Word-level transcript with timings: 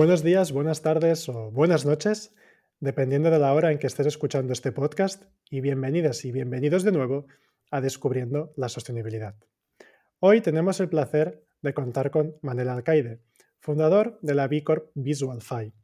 Buenos 0.00 0.22
días, 0.22 0.50
buenas 0.50 0.80
tardes 0.80 1.28
o 1.28 1.50
buenas 1.50 1.84
noches, 1.84 2.34
dependiendo 2.78 3.30
de 3.30 3.38
la 3.38 3.52
hora 3.52 3.70
en 3.70 3.78
que 3.78 3.86
estés 3.86 4.06
escuchando 4.06 4.54
este 4.54 4.72
podcast, 4.72 5.24
y 5.50 5.60
bienvenidas 5.60 6.24
y 6.24 6.32
bienvenidos 6.32 6.84
de 6.84 6.92
nuevo 6.92 7.26
a 7.70 7.82
Descubriendo 7.82 8.54
la 8.56 8.70
Sostenibilidad. 8.70 9.34
Hoy 10.18 10.40
tenemos 10.40 10.80
el 10.80 10.88
placer 10.88 11.44
de 11.60 11.74
contar 11.74 12.10
con 12.10 12.34
Manel 12.40 12.70
Alcaide, 12.70 13.20
fundador 13.58 14.18
de 14.22 14.34
la 14.34 14.48
B 14.48 14.64
Corp 14.64 14.90
VisualFi, 14.94 15.74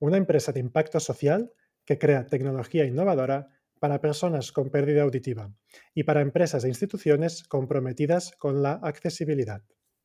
una 0.00 0.16
empresa 0.16 0.50
de 0.50 0.58
impacto 0.58 0.98
social 0.98 1.52
que 1.84 1.96
crea 1.96 2.26
tecnología 2.26 2.86
innovadora 2.86 3.50
para 3.78 4.00
personas 4.00 4.50
con 4.50 4.70
pérdida 4.70 5.02
auditiva 5.02 5.54
y 5.94 6.02
para 6.02 6.22
empresas 6.22 6.64
e 6.64 6.68
instituciones 6.68 7.44
comprometidas 7.44 8.32
con 8.36 8.64
la 8.64 8.80
accesibilidad. 8.82 9.62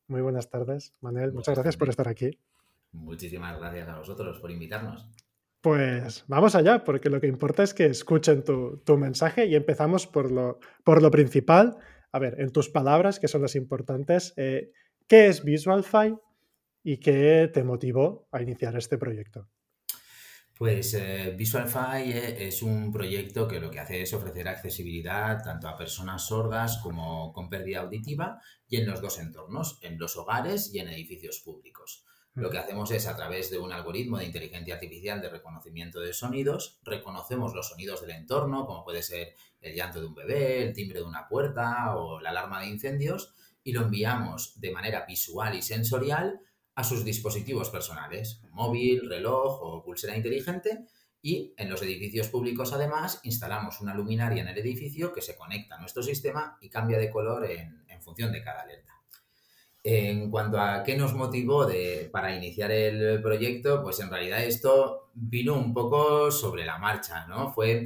Muy 0.08 0.22
buenas 0.22 0.52
tardes, 0.52 0.94
Manel. 1.02 1.34
Muchas 1.34 1.56
gracias 1.56 1.78
por 1.78 1.90
estar 1.90 2.08
aquí. 2.08 2.40
Muchísimas 2.96 3.58
gracias 3.60 3.88
a 3.88 3.98
vosotros 3.98 4.40
por 4.40 4.52
invitarnos. 4.52 5.08
Pues 5.62 6.26
vamos 6.28 6.54
allá, 6.54 6.84
porque 6.84 7.10
lo 7.10 7.20
que 7.20 7.28
importa 7.28 7.64
es 7.64 7.74
que 7.74 7.86
escuchen 7.86 8.44
tu, 8.44 8.98
mensaje 8.98 9.48
y 9.48 9.56
empezamos 9.56 10.06
por 10.06 10.32
lo, 10.32 10.60
por 10.84 11.02
lo, 11.02 11.10
principal. 11.10 11.78
A 12.12 12.20
ver, 12.20 12.40
en 12.40 12.52
tus 12.52 12.70
palabras, 12.70 13.20
que 13.20 13.28
son 13.28 13.42
las 13.42 13.56
importantes, 13.56 14.34
eh, 14.38 14.72
¿qué 15.08 15.26
es 15.26 15.44
VisualFi 15.44 16.16
y 16.84 16.98
qué 16.98 17.50
te 17.52 17.64
motivó 17.64 18.28
a 18.32 18.44
iniciar 18.44 18.78
este 18.78 19.00
proyecto? 19.00 19.50
Pues 20.56 20.94
eh, 20.94 21.34
VisualFi 21.36 22.12
eh, 22.12 22.48
es 22.48 22.62
un 22.62 22.92
proyecto 22.92 23.48
que 23.48 23.60
lo 23.60 23.70
que 23.72 23.80
hace 23.80 24.04
es 24.04 24.14
ofrecer 24.14 24.48
accesibilidad 24.48 25.44
tanto 25.44 25.68
a 25.68 25.76
personas 25.76 26.28
sordas 26.28 26.78
como 26.78 27.34
con 27.34 27.50
pérdida 27.50 27.80
auditiva 27.80 28.40
y 28.68 28.78
en 28.78 28.88
los 28.88 29.02
dos 29.02 29.20
entornos, 29.20 29.80
en 29.82 29.98
los 29.98 30.16
hogares 30.16 30.72
y 30.74 30.80
en 30.80 30.90
edificios 30.90 31.40
públicos. 31.40 32.06
Lo 32.36 32.50
que 32.50 32.58
hacemos 32.58 32.92
es, 32.92 33.08
a 33.08 33.16
través 33.16 33.50
de 33.50 33.58
un 33.58 33.72
algoritmo 33.72 34.18
de 34.18 34.26
inteligencia 34.26 34.74
artificial 34.74 35.22
de 35.22 35.30
reconocimiento 35.30 36.02
de 36.02 36.12
sonidos, 36.12 36.80
reconocemos 36.84 37.54
los 37.56 37.70
sonidos 37.70 38.02
del 38.02 38.12
entorno, 38.12 38.66
como 38.66 38.84
puede 38.84 39.04
ser 39.04 39.36
el 39.62 39.74
llanto 39.74 40.02
de 40.02 40.08
un 40.08 40.16
bebé, 40.16 40.62
el 40.62 40.74
timbre 40.74 41.00
de 41.00 41.06
una 41.06 41.30
puerta 41.30 41.96
o 41.96 42.20
la 42.20 42.32
alarma 42.32 42.60
de 42.60 42.68
incendios, 42.68 43.34
y 43.64 43.72
lo 43.72 43.84
enviamos 43.84 44.60
de 44.60 44.72
manera 44.72 45.06
visual 45.06 45.56
y 45.56 45.62
sensorial 45.62 46.42
a 46.76 46.84
sus 46.84 47.06
dispositivos 47.06 47.70
personales, 47.70 48.42
móvil, 48.52 49.10
reloj 49.10 49.62
o 49.62 49.82
pulsera 49.82 50.18
inteligente, 50.18 50.88
y 51.22 51.54
en 51.56 51.70
los 51.70 51.82
edificios 51.82 52.28
públicos 52.28 52.74
además 52.74 53.22
instalamos 53.24 53.80
una 53.80 53.96
luminaria 53.96 54.42
en 54.42 54.50
el 54.50 54.58
edificio 54.58 55.14
que 55.14 55.22
se 55.22 55.38
conecta 55.38 55.76
a 55.76 55.80
nuestro 55.80 56.04
sistema 56.04 56.58
y 56.60 56.70
cambia 56.70 56.98
de 56.98 57.10
color 57.10 57.46
en, 57.50 57.86
en 57.88 58.02
función 58.04 58.34
de 58.34 58.44
cada 58.44 58.64
alerta. 58.64 58.95
En 59.88 60.32
cuanto 60.32 60.60
a 60.60 60.82
qué 60.82 60.98
nos 60.98 61.14
motivó 61.14 61.68
para 62.12 62.36
iniciar 62.36 62.72
el 62.72 63.22
proyecto, 63.22 63.84
pues 63.84 64.00
en 64.00 64.10
realidad 64.10 64.44
esto 64.44 65.12
vino 65.14 65.54
un 65.54 65.76
poco 65.76 66.32
sobre 66.32 66.66
la 66.66 66.80
marcha, 66.80 67.28
¿no? 67.28 67.54
Fue 67.54 67.84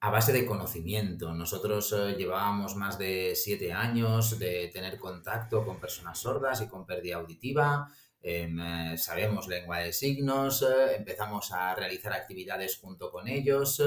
a 0.00 0.10
base 0.10 0.34
de 0.34 0.44
conocimiento. 0.44 1.32
Nosotros 1.32 1.94
eh, 1.94 2.14
llevábamos 2.18 2.76
más 2.76 2.98
de 2.98 3.32
siete 3.34 3.72
años 3.72 4.38
de 4.38 4.68
tener 4.68 4.98
contacto 4.98 5.64
con 5.64 5.80
personas 5.80 6.18
sordas 6.18 6.60
y 6.60 6.68
con 6.68 6.84
pérdida 6.84 7.16
auditiva. 7.16 7.88
Em, 8.20 8.60
eh, 8.60 8.98
sabemos 8.98 9.48
lengua 9.48 9.78
de 9.78 9.94
signos, 9.94 10.60
eh, 10.60 10.96
empezamos 10.98 11.52
a 11.52 11.74
realizar 11.74 12.12
actividades 12.12 12.76
junto 12.76 13.10
con 13.10 13.28
ellos 13.28 13.82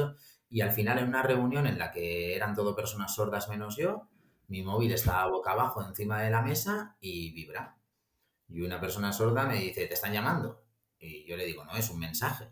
y 0.50 0.62
al 0.62 0.72
final 0.72 0.98
en 0.98 1.10
una 1.10 1.22
reunión 1.22 1.68
en 1.68 1.78
la 1.78 1.92
que 1.92 2.36
eran 2.36 2.56
todo 2.56 2.76
personas 2.76 3.14
sordas 3.14 3.48
menos 3.48 3.78
yo, 3.78 4.08
mi 4.48 4.64
móvil 4.64 4.94
está 4.94 5.26
boca 5.28 5.52
abajo 5.52 5.84
encima 5.84 6.22
de 6.22 6.32
la 6.32 6.42
mesa 6.42 6.98
y 7.00 7.32
vibra. 7.34 7.78
Y 8.48 8.62
una 8.62 8.80
persona 8.80 9.12
sorda 9.12 9.46
me 9.46 9.60
dice, 9.60 9.88
¿te 9.88 9.94
están 9.94 10.14
llamando? 10.14 10.64
Y 11.00 11.26
yo 11.28 11.36
le 11.36 11.46
digo, 11.46 11.66
no, 11.66 11.76
es 11.76 11.90
un 11.90 12.00
mensaje. 12.00 12.50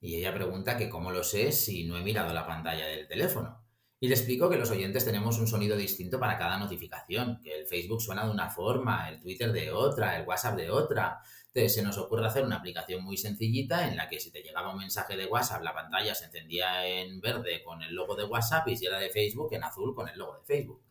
Y 0.00 0.16
ella 0.16 0.34
pregunta 0.34 0.76
que 0.76 0.90
cómo 0.90 1.12
lo 1.12 1.22
sé 1.22 1.52
si 1.52 1.84
no 1.84 1.96
he 1.96 2.02
mirado 2.02 2.32
la 2.34 2.46
pantalla 2.46 2.86
del 2.86 3.06
teléfono. 3.06 3.62
Y 4.00 4.08
le 4.08 4.16
explico 4.16 4.50
que 4.50 4.56
los 4.56 4.72
oyentes 4.72 5.04
tenemos 5.04 5.38
un 5.38 5.46
sonido 5.46 5.76
distinto 5.76 6.18
para 6.18 6.36
cada 6.36 6.58
notificación, 6.58 7.40
que 7.40 7.54
el 7.54 7.68
Facebook 7.68 8.02
suena 8.02 8.24
de 8.24 8.32
una 8.32 8.50
forma, 8.50 9.08
el 9.08 9.20
Twitter 9.20 9.52
de 9.52 9.70
otra, 9.70 10.18
el 10.18 10.26
WhatsApp 10.26 10.56
de 10.56 10.70
otra. 10.72 11.20
Entonces 11.46 11.74
se 11.74 11.82
nos 11.82 11.98
ocurre 11.98 12.26
hacer 12.26 12.44
una 12.44 12.56
aplicación 12.56 13.04
muy 13.04 13.16
sencillita 13.16 13.86
en 13.86 13.96
la 13.96 14.08
que 14.08 14.18
si 14.18 14.32
te 14.32 14.42
llegaba 14.42 14.72
un 14.72 14.80
mensaje 14.80 15.16
de 15.16 15.26
WhatsApp, 15.26 15.62
la 15.62 15.72
pantalla 15.72 16.16
se 16.16 16.24
encendía 16.24 16.84
en 16.84 17.20
verde 17.20 17.62
con 17.62 17.80
el 17.80 17.94
logo 17.94 18.16
de 18.16 18.24
WhatsApp 18.24 18.66
y 18.66 18.76
si 18.76 18.86
era 18.86 18.98
de 18.98 19.10
Facebook, 19.10 19.54
en 19.54 19.62
azul 19.62 19.94
con 19.94 20.08
el 20.08 20.18
logo 20.18 20.36
de 20.36 20.44
Facebook. 20.46 20.82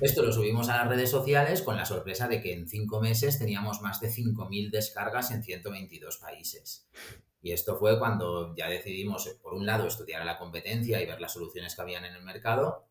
Esto 0.00 0.22
lo 0.22 0.32
subimos 0.32 0.68
a 0.68 0.76
las 0.76 0.88
redes 0.88 1.10
sociales 1.10 1.62
con 1.62 1.76
la 1.76 1.84
sorpresa 1.84 2.28
de 2.28 2.40
que 2.40 2.52
en 2.52 2.68
cinco 2.68 3.00
meses 3.00 3.38
teníamos 3.38 3.80
más 3.82 4.00
de 4.00 4.08
5.000 4.08 4.70
descargas 4.70 5.30
en 5.30 5.42
122 5.42 6.18
países. 6.18 6.88
Y 7.40 7.52
esto 7.52 7.76
fue 7.78 7.98
cuando 7.98 8.54
ya 8.56 8.68
decidimos, 8.68 9.28
por 9.42 9.54
un 9.54 9.66
lado, 9.66 9.86
estudiar 9.86 10.24
la 10.24 10.38
competencia 10.38 11.00
y 11.00 11.06
ver 11.06 11.20
las 11.20 11.32
soluciones 11.32 11.74
que 11.74 11.82
habían 11.82 12.04
en 12.04 12.14
el 12.14 12.22
mercado 12.22 12.87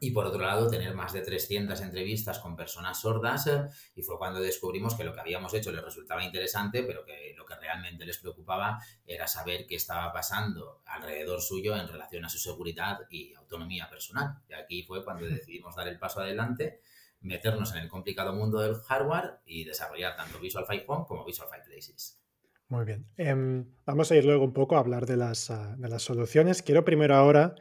y 0.00 0.10
por 0.10 0.26
otro 0.26 0.40
lado 0.40 0.68
tener 0.68 0.94
más 0.94 1.12
de 1.12 1.20
300 1.20 1.80
entrevistas 1.80 2.38
con 2.38 2.56
personas 2.56 3.00
sordas 3.00 3.46
eh, 3.46 3.68
y 3.94 4.02
fue 4.02 4.18
cuando 4.18 4.40
descubrimos 4.40 4.94
que 4.94 5.04
lo 5.04 5.12
que 5.12 5.20
habíamos 5.20 5.54
hecho 5.54 5.70
les 5.70 5.84
resultaba 5.84 6.24
interesante, 6.24 6.82
pero 6.82 7.04
que 7.04 7.34
lo 7.36 7.44
que 7.44 7.54
realmente 7.56 8.04
les 8.04 8.18
preocupaba 8.18 8.80
era 9.06 9.26
saber 9.26 9.66
qué 9.66 9.76
estaba 9.76 10.12
pasando 10.12 10.82
alrededor 10.86 11.40
suyo 11.40 11.76
en 11.76 11.86
relación 11.86 12.24
a 12.24 12.28
su 12.28 12.38
seguridad 12.38 13.00
y 13.10 13.32
autonomía 13.34 13.88
personal. 13.88 14.38
Y 14.48 14.54
aquí 14.54 14.82
fue 14.82 15.04
cuando 15.04 15.26
decidimos 15.26 15.76
dar 15.76 15.88
el 15.88 15.98
paso 15.98 16.20
adelante, 16.20 16.80
meternos 17.20 17.72
en 17.72 17.78
el 17.78 17.88
complicado 17.88 18.32
mundo 18.32 18.60
del 18.60 18.74
hardware 18.74 19.40
y 19.46 19.64
desarrollar 19.64 20.16
tanto 20.16 20.40
Visual 20.40 20.66
Five 20.66 20.84
Home 20.88 21.04
como 21.06 21.24
Visual 21.24 21.48
Five 21.48 21.64
Places. 21.64 22.18
Muy 22.68 22.86
bien. 22.86 23.06
Em, 23.18 23.66
vamos 23.84 24.10
a 24.10 24.16
ir 24.16 24.24
luego 24.24 24.44
un 24.44 24.54
poco 24.54 24.76
a 24.76 24.78
hablar 24.80 25.06
de 25.06 25.16
las, 25.16 25.50
ah, 25.50 25.76
de 25.76 25.88
las 25.88 26.02
soluciones. 26.02 26.62
Quiero 26.62 26.84
primero 26.84 27.14
ahora 27.14 27.54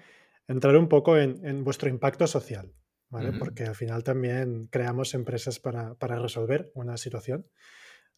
entrar 0.51 0.75
un 0.77 0.87
poco 0.87 1.17
en, 1.17 1.63
vuestro 1.63 1.89
impacto 1.89 2.27
social, 2.27 2.73
¿vale? 3.09 3.31
Porque 3.33 3.63
al 3.63 3.75
final 3.75 4.03
también 4.03 4.67
creamos 4.67 5.13
empresas 5.13 5.59
para, 5.59 5.95
resolver 5.99 6.71
una 6.75 6.97
situación. 6.97 7.47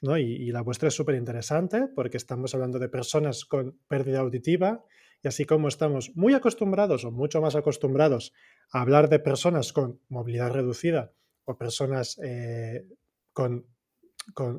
¿no? 0.01 0.17
Y, 0.17 0.51
la 0.51 0.61
vuestra 0.61 0.89
es 0.89 0.95
súper 0.95 1.15
interesante 1.15 1.87
porque 1.95 2.17
estamos 2.17 2.53
hablando 2.53 2.79
de 2.79 2.89
personas 2.89 3.45
con 3.45 3.79
pérdida 3.87 4.19
auditiva 4.19 4.83
y 5.23 5.29
así 5.29 5.45
como 5.45 5.69
estamos 5.69 6.11
muy 6.15 6.33
acostumbrados 6.33 7.05
o 7.05 7.11
mucho 7.11 7.39
más 7.41 7.55
acostumbrados 7.55 8.33
a 8.71 8.81
hablar 8.81 9.07
de 9.07 9.19
personas 9.19 9.71
con 9.71 10.01
movilidad 10.09 10.51
reducida 10.51 11.13
o 11.45 11.57
personas 11.57 12.19
eh, 12.21 12.85
con, 13.31 13.65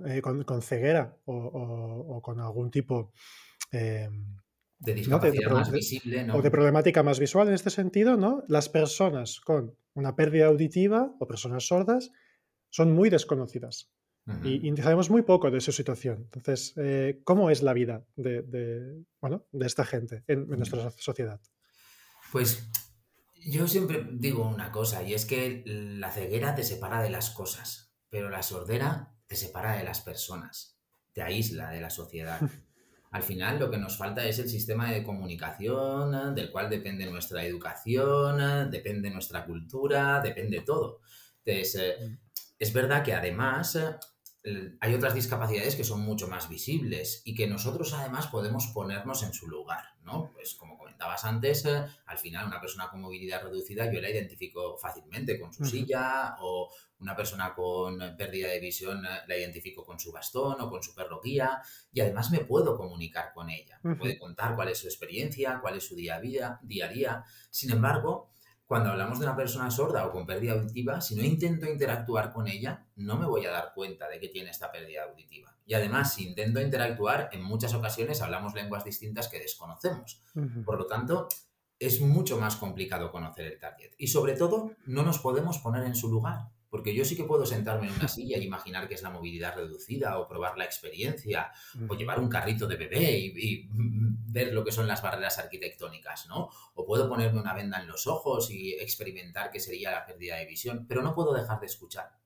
eh, 0.07 0.23
con, 0.23 0.45
con, 0.45 0.63
ceguera 0.63 1.19
o, 1.27 2.21
con 2.23 2.41
algún 2.41 2.71
tipo 2.71 3.13
eh, 3.73 4.09
de 4.85 4.95
discapacidad 4.95 5.51
más 5.51 5.71
visible, 5.71 6.31
O 6.33 6.43
de 6.43 6.51
problemática 6.51 7.03
más 7.03 7.19
visual 7.19 7.49
en 7.49 7.55
este 7.55 7.71
sentido, 7.71 8.17
¿no? 8.17 8.45
Las 8.49 8.69
personas 8.69 9.41
con 9.41 9.77
una 9.95 10.17
pérdida 10.17 10.47
auditiva 10.47 11.15
o 11.19 11.27
personas 11.27 11.67
sordas 11.67 12.11
son 12.71 12.93
muy 12.93 13.11
desconocidas. 13.11 13.91
y, 14.43 14.75
sabemos 14.77 15.11
muy 15.11 15.21
poco 15.23 15.51
de 15.51 15.61
su 15.61 15.71
situación. 15.71 16.23
Entonces, 16.33 16.73
eh, 16.77 17.21
¿cómo 17.25 17.51
es 17.51 17.63
la 17.63 17.75
vida 17.75 18.07
de, 18.17 19.05
bueno, 19.21 19.47
de 19.53 19.67
esta 19.67 19.85
gente 19.85 20.25
en, 20.27 20.49
nuestra 20.49 20.91
sociedad? 20.97 21.41
Pues 22.33 22.71
yo 23.35 23.69
siempre 23.69 24.09
digo 24.13 24.49
una 24.49 24.73
cosa, 24.73 25.03
y 25.03 25.13
es 25.13 25.27
que 25.27 25.63
la 25.67 26.11
ceguera 26.11 26.55
te 26.55 26.63
separa 26.63 27.03
de 27.03 27.11
las 27.11 27.31
cosas, 27.31 27.93
pero 28.09 28.31
la 28.31 28.43
sordera 28.43 29.15
te 29.27 29.37
separa 29.37 29.77
de 29.77 29.85
las 29.85 30.01
personas, 30.01 30.79
te 31.13 31.23
aísla 31.23 31.71
de 31.71 31.81
la 31.81 31.91
sociedad. 31.91 32.41
Al 33.15 33.23
final 33.23 33.61
lo 33.61 33.71
que 33.71 33.79
nos 33.79 33.97
falta 33.97 34.27
es 34.27 34.41
el 34.41 34.49
sistema 34.49 34.91
de 34.91 35.05
comunicación 35.05 36.35
del 36.35 36.51
cual 36.51 36.69
depende 36.69 37.07
nuestra 37.07 37.45
educación, 37.45 38.73
depende 38.73 39.09
nuestra 39.09 39.45
cultura, 39.47 40.21
depende 40.21 40.63
todo. 40.63 40.99
Entonces, 41.45 41.77
eh, 41.77 42.05
mm. 42.05 42.19
es 42.59 42.73
verdad 42.73 43.05
que 43.05 43.15
además 43.15 43.79
hay 44.81 44.95
otras 44.95 45.15
discapacidades 45.15 45.75
que 45.75 45.85
son 45.85 46.01
mucho 46.01 46.29
más 46.29 46.51
visibles 46.51 47.23
y 47.25 47.35
que 47.35 47.47
nosotros 47.47 47.95
además 47.95 48.27
podemos 48.27 48.67
ponernos 48.75 49.23
en 49.23 49.33
su 49.33 49.49
lugar, 49.49 49.85
¿no? 50.03 50.33
Pues 50.35 50.55
como 50.55 50.77
comentabas 50.77 51.25
antes, 51.25 51.65
eh, 51.65 51.85
al 52.05 52.19
final 52.19 52.47
una 52.47 52.61
persona 52.61 52.91
con 52.91 53.01
movilidad 53.01 53.43
reducida 53.43 53.91
yo 53.91 54.03
la 54.03 54.11
identifico 54.11 54.77
fácilmente 54.77 55.41
con 55.41 55.53
su 55.55 55.65
silla 55.65 56.37
o 56.41 56.71
una 56.99 57.17
persona 57.17 57.55
con 57.55 57.99
pérdida 58.19 58.49
de 58.49 58.61
visión 58.61 59.05
eh, 59.07 59.21
la 59.27 59.39
identifico 59.39 59.83
con 59.83 59.99
su 59.99 60.13
bastón 60.13 60.61
o 60.61 60.69
con 60.69 60.83
su 60.83 60.95
perro 60.95 61.23
guía 61.23 61.63
y 61.91 62.01
además 62.01 62.31
me 62.31 62.41
puedo 62.41 62.77
comunicar 62.77 63.33
con 63.33 63.49
ella, 63.49 63.81
puede 63.99 64.19
contar 64.19 64.57
cuál 64.57 64.69
es 64.69 64.79
su 64.79 64.87
experiencia, 64.87 65.59
cuál 65.63 65.79
es 65.79 65.87
su 65.87 65.97
día 65.97 66.17
a 66.17 66.21
día, 66.21 66.59
día 66.63 66.87
a 66.87 66.89
día. 66.89 67.25
Sin 67.51 67.71
embargo, 67.71 68.35
cuando 68.67 68.91
hablamos 68.91 69.19
de 69.19 69.27
una 69.27 69.37
persona 69.37 69.71
sorda 69.71 70.07
o 70.07 70.11
con 70.11 70.27
pérdida 70.27 70.53
auditiva, 70.53 71.01
si 71.01 71.15
no 71.15 71.23
intento 71.23 71.67
interactuar 71.67 72.33
con 72.33 72.49
ella, 72.49 72.87
no 72.97 73.19
me 73.19 73.27
voy 73.27 73.45
a 73.45 73.51
dar 73.51 73.73
cuenta 73.75 74.09
de 74.09 74.19
que 74.19 74.29
tiene 74.29 74.51
esta 74.51 74.73
pérdida 74.73 75.05
auditiva. 75.05 75.55
Y 75.67 75.75
además, 75.75 76.15
si 76.15 76.27
intento 76.27 76.61
interactuar, 76.61 77.29
en 77.33 77.43
muchas 77.43 77.75
ocasiones 77.75 78.23
hablamos 78.23 78.55
lenguas 78.55 78.85
distintas 78.85 79.29
que 79.29 79.39
desconocemos. 79.39 80.23
Por 80.65 80.79
lo 80.79 80.87
tanto, 80.87 81.29
es 81.79 82.01
mucho 82.01 82.39
más 82.39 82.57
complicado 82.57 83.11
conocer 83.11 83.47
el 83.47 83.59
target. 83.59 83.93
Y 83.99 84.09
sobre 84.09 84.35
todo, 84.35 84.73
no 84.87 85.03
nos 85.03 85.19
podemos 85.19 85.59
poner 85.59 85.85
en 85.85 85.95
su 85.95 86.09
lugar. 86.11 86.49
Porque 86.75 86.93
yo 86.93 87.05
sí 87.05 87.15
que 87.15 87.23
puedo 87.23 87.47
sentarme 87.47 87.87
en 87.87 87.95
una 87.95 88.09
silla 88.09 88.37
y 88.37 88.43
imaginar 88.43 88.89
que 88.89 88.95
es 88.95 89.03
la 89.03 89.11
movilidad 89.11 89.55
reducida 89.55 90.19
o 90.19 90.27
probar 90.27 90.59
la 90.59 90.65
experiencia 90.65 91.53
o 91.87 91.95
llevar 91.95 92.19
un 92.19 92.29
carrito 92.29 92.67
de 92.67 92.75
bebé 92.75 93.17
y, 93.17 93.69
ver 94.27 94.53
lo 94.53 94.65
que 94.65 94.73
son 94.73 94.89
las 94.89 95.01
barreras 95.01 95.39
arquitectónicas, 95.39 96.27
¿no? 96.27 96.51
O 96.75 96.85
puedo 96.85 97.09
ponerme 97.09 97.39
una 97.39 97.55
venda 97.55 97.81
en 97.81 97.87
los 97.87 98.09
ojos 98.09 98.51
y 98.51 98.73
experimentar 98.73 99.53
qué 99.53 99.61
sería 99.61 99.93
la 99.93 100.05
pérdida 100.05 100.35
de 100.35 100.47
visión, 100.47 100.87
pero 100.89 101.01
no 101.01 101.15
puedo 101.15 101.33
dejar 101.33 101.61
de 101.61 101.67
escuchar. 101.67 102.19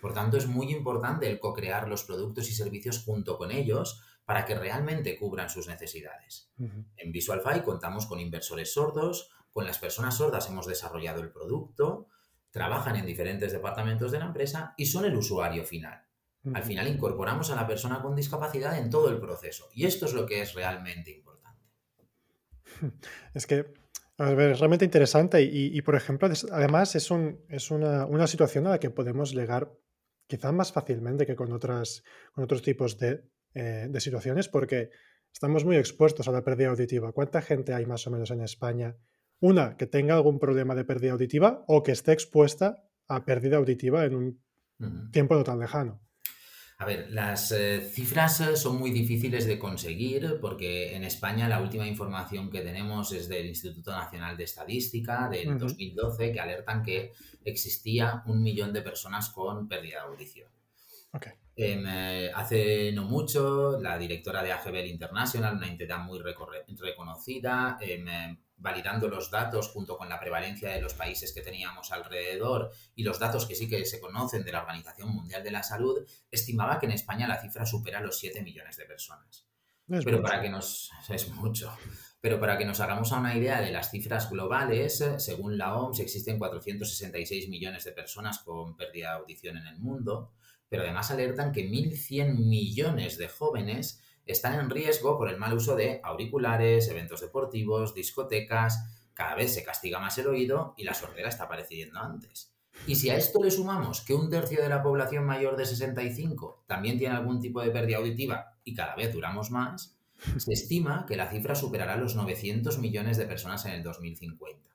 Por 0.00 0.12
tanto, 0.12 0.38
es 0.38 0.48
muy 0.48 0.72
importante 0.72 1.30
el 1.30 1.38
co-crear 1.38 1.86
los 1.86 2.02
productos 2.02 2.50
y 2.50 2.54
servicios 2.54 3.04
junto 3.04 3.38
con 3.38 3.52
ellos 3.52 4.02
para 4.24 4.44
que 4.44 4.56
realmente 4.56 5.16
cubran 5.16 5.50
sus 5.50 5.68
necesidades. 5.68 6.50
En 6.96 7.12
VisualFi 7.12 7.60
contamos 7.60 8.06
con 8.06 8.18
inversores 8.18 8.72
sordos, 8.72 9.30
con 9.52 9.66
las 9.66 9.78
personas 9.78 10.16
sordas 10.16 10.48
hemos 10.48 10.66
desarrollado 10.66 11.20
el 11.20 11.30
producto, 11.30 12.08
trabajan 12.50 12.96
en 12.96 13.06
diferentes 13.06 13.52
departamentos 13.52 14.10
de 14.12 14.18
la 14.18 14.26
empresa 14.26 14.74
y 14.76 14.86
son 14.86 15.04
el 15.04 15.16
usuario 15.16 15.64
final. 15.64 16.04
Al 16.54 16.62
final 16.62 16.88
incorporamos 16.88 17.50
a 17.50 17.56
la 17.56 17.66
persona 17.66 18.00
con 18.00 18.14
discapacidad 18.14 18.78
en 18.78 18.88
todo 18.88 19.10
el 19.10 19.18
proceso 19.18 19.68
y 19.74 19.84
esto 19.84 20.06
es 20.06 20.14
lo 20.14 20.24
que 20.24 20.40
es 20.40 20.54
realmente 20.54 21.10
importante. 21.10 21.66
Es 23.34 23.46
que 23.46 23.66
a 24.18 24.34
ver, 24.34 24.50
es 24.50 24.58
realmente 24.58 24.84
interesante 24.84 25.42
y, 25.42 25.80
por 25.82 25.94
ejemplo, 25.94 26.28
además 26.50 26.96
es, 26.96 27.12
un, 27.12 27.40
es 27.48 27.70
una, 27.70 28.26
situación 28.26 28.66
a 28.66 28.70
la 28.70 28.80
que 28.80 28.90
podemos 28.90 29.32
llegar 29.32 29.72
quizá 30.26 30.50
más 30.50 30.72
fácilmente 30.72 31.24
que 31.24 31.36
con, 31.36 31.52
otras, 31.52 32.02
con 32.32 32.42
otros 32.42 32.62
tipos 32.62 32.98
de, 32.98 33.22
eh, 33.54 33.86
de 33.88 34.00
situaciones 34.00 34.48
porque 34.48 34.90
estamos 35.32 35.64
muy 35.64 35.76
expuestos 35.76 36.26
a 36.26 36.32
la 36.32 36.42
pérdida 36.42 36.70
auditiva. 36.70 37.12
¿Cuánta 37.12 37.42
gente 37.42 37.74
hay 37.74 37.86
más 37.86 38.08
o 38.08 38.10
menos 38.10 38.32
en 38.32 38.40
España 38.40 38.96
una, 39.40 39.76
que 39.76 39.86
tenga 39.86 40.14
algún 40.14 40.38
problema 40.38 40.74
de 40.74 40.84
pérdida 40.84 41.12
auditiva 41.12 41.64
o 41.68 41.82
que 41.82 41.92
esté 41.92 42.12
expuesta 42.12 42.84
a 43.08 43.24
pérdida 43.24 43.56
auditiva 43.56 44.04
en 44.04 44.14
un 44.14 44.40
tiempo 45.10 45.34
no 45.34 45.44
tan 45.44 45.58
lejano. 45.58 46.00
A 46.80 46.84
ver, 46.84 47.10
las 47.10 47.50
eh, 47.50 47.80
cifras 47.80 48.40
eh, 48.40 48.56
son 48.56 48.78
muy 48.78 48.92
difíciles 48.92 49.46
de 49.46 49.58
conseguir 49.58 50.38
porque 50.40 50.94
en 50.94 51.02
España 51.02 51.48
la 51.48 51.60
última 51.60 51.88
información 51.88 52.50
que 52.50 52.60
tenemos 52.60 53.10
es 53.10 53.28
del 53.28 53.46
Instituto 53.46 53.90
Nacional 53.90 54.36
de 54.36 54.44
Estadística 54.44 55.28
del 55.28 55.58
2012 55.58 56.32
que 56.32 56.38
alertan 56.38 56.84
que 56.84 57.12
existía 57.44 58.22
un 58.26 58.42
millón 58.42 58.72
de 58.72 58.82
personas 58.82 59.30
con 59.30 59.66
pérdida 59.66 60.04
de 60.04 60.12
audición. 60.12 60.48
Em, 61.56 61.84
eh, 61.84 62.30
hace 62.32 62.92
no 62.92 63.02
mucho, 63.02 63.80
la 63.80 63.98
directora 63.98 64.44
de 64.44 64.52
AGBL 64.52 64.86
International, 64.86 65.56
una 65.56 65.66
entidad 65.66 65.98
muy 65.98 66.20
reconocida, 66.20 67.76
em, 67.80 68.06
validando 68.58 69.08
los 69.08 69.30
datos 69.30 69.68
junto 69.68 69.96
con 69.96 70.08
la 70.08 70.20
prevalencia 70.20 70.70
de 70.70 70.80
los 70.80 70.94
países 70.94 71.32
que 71.32 71.42
teníamos 71.42 71.92
alrededor 71.92 72.70
y 72.94 73.02
los 73.02 73.18
datos 73.18 73.46
que 73.46 73.54
sí 73.54 73.68
que 73.68 73.84
se 73.84 74.00
conocen 74.00 74.44
de 74.44 74.52
la 74.52 74.60
Organización 74.60 75.10
Mundial 75.10 75.42
de 75.42 75.50
la 75.50 75.62
Salud, 75.62 76.04
estimaba 76.30 76.78
que 76.78 76.86
en 76.86 76.92
España 76.92 77.28
la 77.28 77.40
cifra 77.40 77.64
supera 77.64 78.00
los 78.00 78.18
7 78.18 78.42
millones 78.42 78.76
de 78.76 78.84
personas. 78.84 79.46
Pero 79.86 80.20
para 80.20 80.42
que 80.42 80.50
nos... 80.50 80.90
es 81.08 81.28
mucho. 81.28 81.72
Pero 82.20 82.40
para 82.40 82.58
que 82.58 82.64
nos 82.64 82.80
hagamos 82.80 83.12
una 83.12 83.36
idea 83.36 83.60
de 83.60 83.70
las 83.70 83.90
cifras 83.90 84.28
globales, 84.28 85.04
según 85.18 85.56
la 85.56 85.76
OMS 85.76 86.00
existen 86.00 86.38
466 86.38 87.48
millones 87.48 87.84
de 87.84 87.92
personas 87.92 88.40
con 88.40 88.76
pérdida 88.76 89.10
de 89.12 89.18
audición 89.18 89.56
en 89.56 89.66
el 89.68 89.78
mundo, 89.78 90.32
pero 90.68 90.82
además 90.82 91.10
alertan 91.10 91.52
que 91.52 91.68
1.100 91.68 92.36
millones 92.36 93.18
de 93.18 93.28
jóvenes 93.28 94.02
están 94.28 94.60
en 94.60 94.70
riesgo 94.70 95.16
por 95.16 95.28
el 95.28 95.38
mal 95.38 95.54
uso 95.54 95.74
de 95.74 96.00
auriculares, 96.04 96.88
eventos 96.88 97.20
deportivos, 97.20 97.94
discotecas, 97.94 98.84
cada 99.14 99.34
vez 99.34 99.52
se 99.52 99.64
castiga 99.64 99.98
más 99.98 100.16
el 100.18 100.28
oído 100.28 100.74
y 100.76 100.84
la 100.84 100.94
sordera 100.94 101.28
está 101.28 101.44
apareciendo 101.44 101.98
antes. 101.98 102.52
Y 102.86 102.94
si 102.94 103.10
a 103.10 103.16
esto 103.16 103.42
le 103.42 103.50
sumamos 103.50 104.02
que 104.02 104.14
un 104.14 104.30
tercio 104.30 104.62
de 104.62 104.68
la 104.68 104.82
población 104.82 105.24
mayor 105.24 105.56
de 105.56 105.66
65 105.66 106.64
también 106.66 106.98
tiene 106.98 107.16
algún 107.16 107.40
tipo 107.40 107.60
de 107.60 107.70
pérdida 107.70 107.96
auditiva 107.96 108.54
y 108.62 108.74
cada 108.74 108.94
vez 108.94 109.12
duramos 109.12 109.50
más, 109.50 109.98
se 110.36 110.52
estima 110.52 111.04
que 111.06 111.16
la 111.16 111.30
cifra 111.30 111.54
superará 111.54 111.96
los 111.96 112.14
900 112.14 112.78
millones 112.78 113.16
de 113.16 113.26
personas 113.26 113.64
en 113.66 113.72
el 113.72 113.82
2050. 113.82 114.70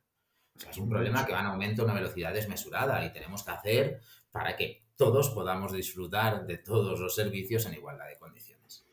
es 0.69 0.77
un 0.77 0.89
problema 0.89 1.25
que 1.25 1.33
va 1.33 1.41
en 1.41 1.47
aumento 1.47 1.81
a 1.81 1.85
una 1.85 1.93
velocidad 1.93 2.33
desmesurada 2.33 3.05
y 3.05 3.13
tenemos 3.13 3.43
que 3.43 3.51
hacer 3.51 4.01
para 4.31 4.55
que 4.55 4.83
todos 4.95 5.29
podamos 5.29 5.71
disfrutar 5.71 6.45
de 6.45 6.57
todos 6.57 6.99
los 6.99 7.15
servicios 7.15 7.65
en 7.65 7.75
igualdad 7.75 8.07
de 8.07 8.17
condiciones. 8.17 8.85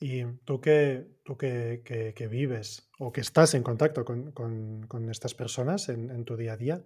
Y 0.00 0.24
tú 0.44 0.60
que, 0.60 1.08
tú 1.24 1.36
que, 1.36 2.28
vives 2.30 2.88
o 2.98 3.12
que 3.12 3.20
estás 3.20 3.54
en 3.54 3.62
contacto 3.62 4.04
con, 4.04 5.10
estas 5.10 5.34
personas 5.34 5.88
en, 5.88 6.24
tu 6.24 6.36
día 6.36 6.52
a 6.52 6.56
día, 6.56 6.84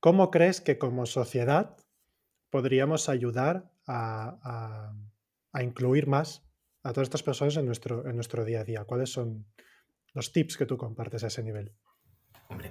¿cómo 0.00 0.30
crees 0.30 0.60
que 0.60 0.78
como 0.78 1.06
sociedad 1.06 1.76
podríamos 2.50 3.08
ayudar 3.08 3.72
a, 3.86 4.92
incluir 5.62 6.06
más 6.06 6.46
a 6.82 6.92
todas 6.92 7.06
estas 7.06 7.22
personas 7.22 7.56
en 7.56 7.66
nuestro, 7.66 8.06
en 8.06 8.16
nuestro 8.16 8.44
día 8.44 8.60
a 8.60 8.64
día? 8.64 8.84
¿Cuáles 8.84 9.10
son 9.10 9.46
los 10.12 10.32
tips 10.32 10.58
que 10.58 10.66
tú 10.66 10.76
compartes 10.76 11.24
a 11.24 11.28
ese 11.28 11.42
nivel? 11.42 11.74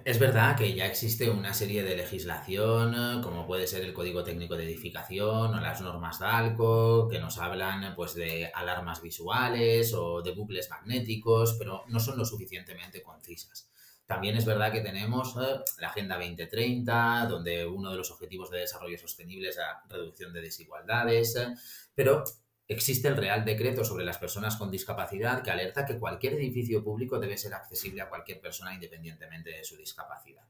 Es 0.04 0.19
verdad 0.19 0.57
que 0.57 0.74
ya 0.74 0.86
existe 0.86 1.30
una 1.30 1.54
serie 1.54 1.83
de 1.83 1.95
legislación, 1.95 3.22
como 3.22 3.45
puede 3.45 3.68
ser 3.68 3.83
el 3.83 3.94
Código 3.94 4.24
Técnico 4.24 4.56
de 4.56 4.66
Edificación 4.66 5.54
o 5.54 5.62
las 5.62 5.81
normas 5.81 6.19
DALCO, 6.19 7.07
que 7.10 7.19
nos 7.19 7.38
hablan 7.38 7.95
pues, 7.95 8.13
de 8.16 8.51
alarmas 8.54 9.01
visuales 9.01 9.94
o 9.94 10.22
de 10.22 10.31
bucles 10.31 10.69
magnéticos, 10.69 11.56
pero 11.60 11.83
no 11.88 12.00
son 12.00 12.18
lo 12.18 12.25
suficientemente 12.25 13.01
concisas. 13.01 13.69
También 14.06 14.36
es 14.36 14.45
verdad 14.45 14.74
que 14.74 14.81
tenemos 14.81 15.36
eh, 15.38 15.60
la 15.80 15.88
Agenda 15.88 16.18
2030, 16.18 17.27
donde 17.27 17.66
uno 17.66 17.92
de 17.92 17.98
los 17.98 18.12
objetivos 18.12 18.50
de 18.50 18.60
desarrollo 18.60 18.98
sostenible 18.98 19.48
es 19.48 19.56
la 19.56 19.81
reducción 19.88 20.34
de 20.34 20.42
desigualdades, 20.42 21.36
eh, 21.38 21.48
pero 21.95 22.24
Existe 22.72 23.10
el 23.10 23.18
Real 23.18 23.44
Decreto 23.44 23.84
sobre 23.84 24.06
las 24.06 24.18
personas 24.18 24.56
con 24.56 24.72
discapacidad 24.72 25.44
que 25.44 25.52
alerta 25.52 25.86
que 25.86 26.00
cualquier 26.00 26.36
edificio 26.36 26.82
público 26.82 27.20
debe 27.20 27.38
ser 27.38 27.54
accesible 27.54 28.01
a 28.01 28.08
cualquier 28.08 28.40
persona 28.40 28.74
independientemente 28.74 29.50
de 29.50 29.62
su 29.66 29.75
discapacidad. 29.75 30.46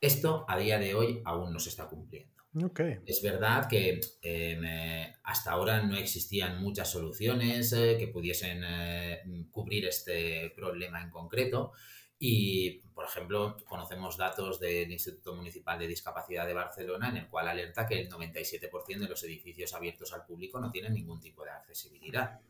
Esto 0.00 0.44
a 0.48 0.58
día 0.58 0.80
de 0.80 0.96
hoy 0.96 1.22
aún 1.24 1.52
no 1.52 1.60
se 1.60 1.68
está 1.68 1.86
cumpliendo. 1.86 2.34
Es 3.06 3.22
verdad 3.22 3.68
que 3.68 4.00
eh, 4.20 5.12
hasta 5.22 5.52
ahora 5.52 5.80
no 5.80 5.96
existían 5.96 6.60
muchas 6.60 6.90
soluciones 6.90 7.72
eh, 7.72 7.94
que 7.96 8.08
pudiesen 8.08 8.64
eh, 8.64 9.22
cubrir 9.52 9.86
este 9.86 10.50
problema 10.56 11.00
en 11.00 11.10
concreto 11.10 11.70
y, 12.18 12.80
por 12.94 13.04
ejemplo, 13.04 13.56
conocemos 13.68 14.16
datos 14.16 14.58
del 14.58 14.90
Instituto 14.90 15.34
Municipal 15.34 15.78
de 15.78 15.86
Discapacidad 15.86 16.46
de 16.46 16.54
Barcelona 16.54 17.10
en 17.10 17.18
el 17.18 17.28
cual 17.28 17.48
alerta 17.48 17.86
que 17.86 18.00
el 18.00 18.10
97% 18.10 18.98
de 18.98 19.08
los 19.08 19.22
edificios 19.22 19.72
abiertos 19.72 20.12
al 20.12 20.24
público 20.24 20.58
no 20.58 20.70
tienen 20.70 20.94
ningún 20.94 21.20
tipo 21.20 21.44
de 21.44 21.50
accesibilidad. 21.50 22.40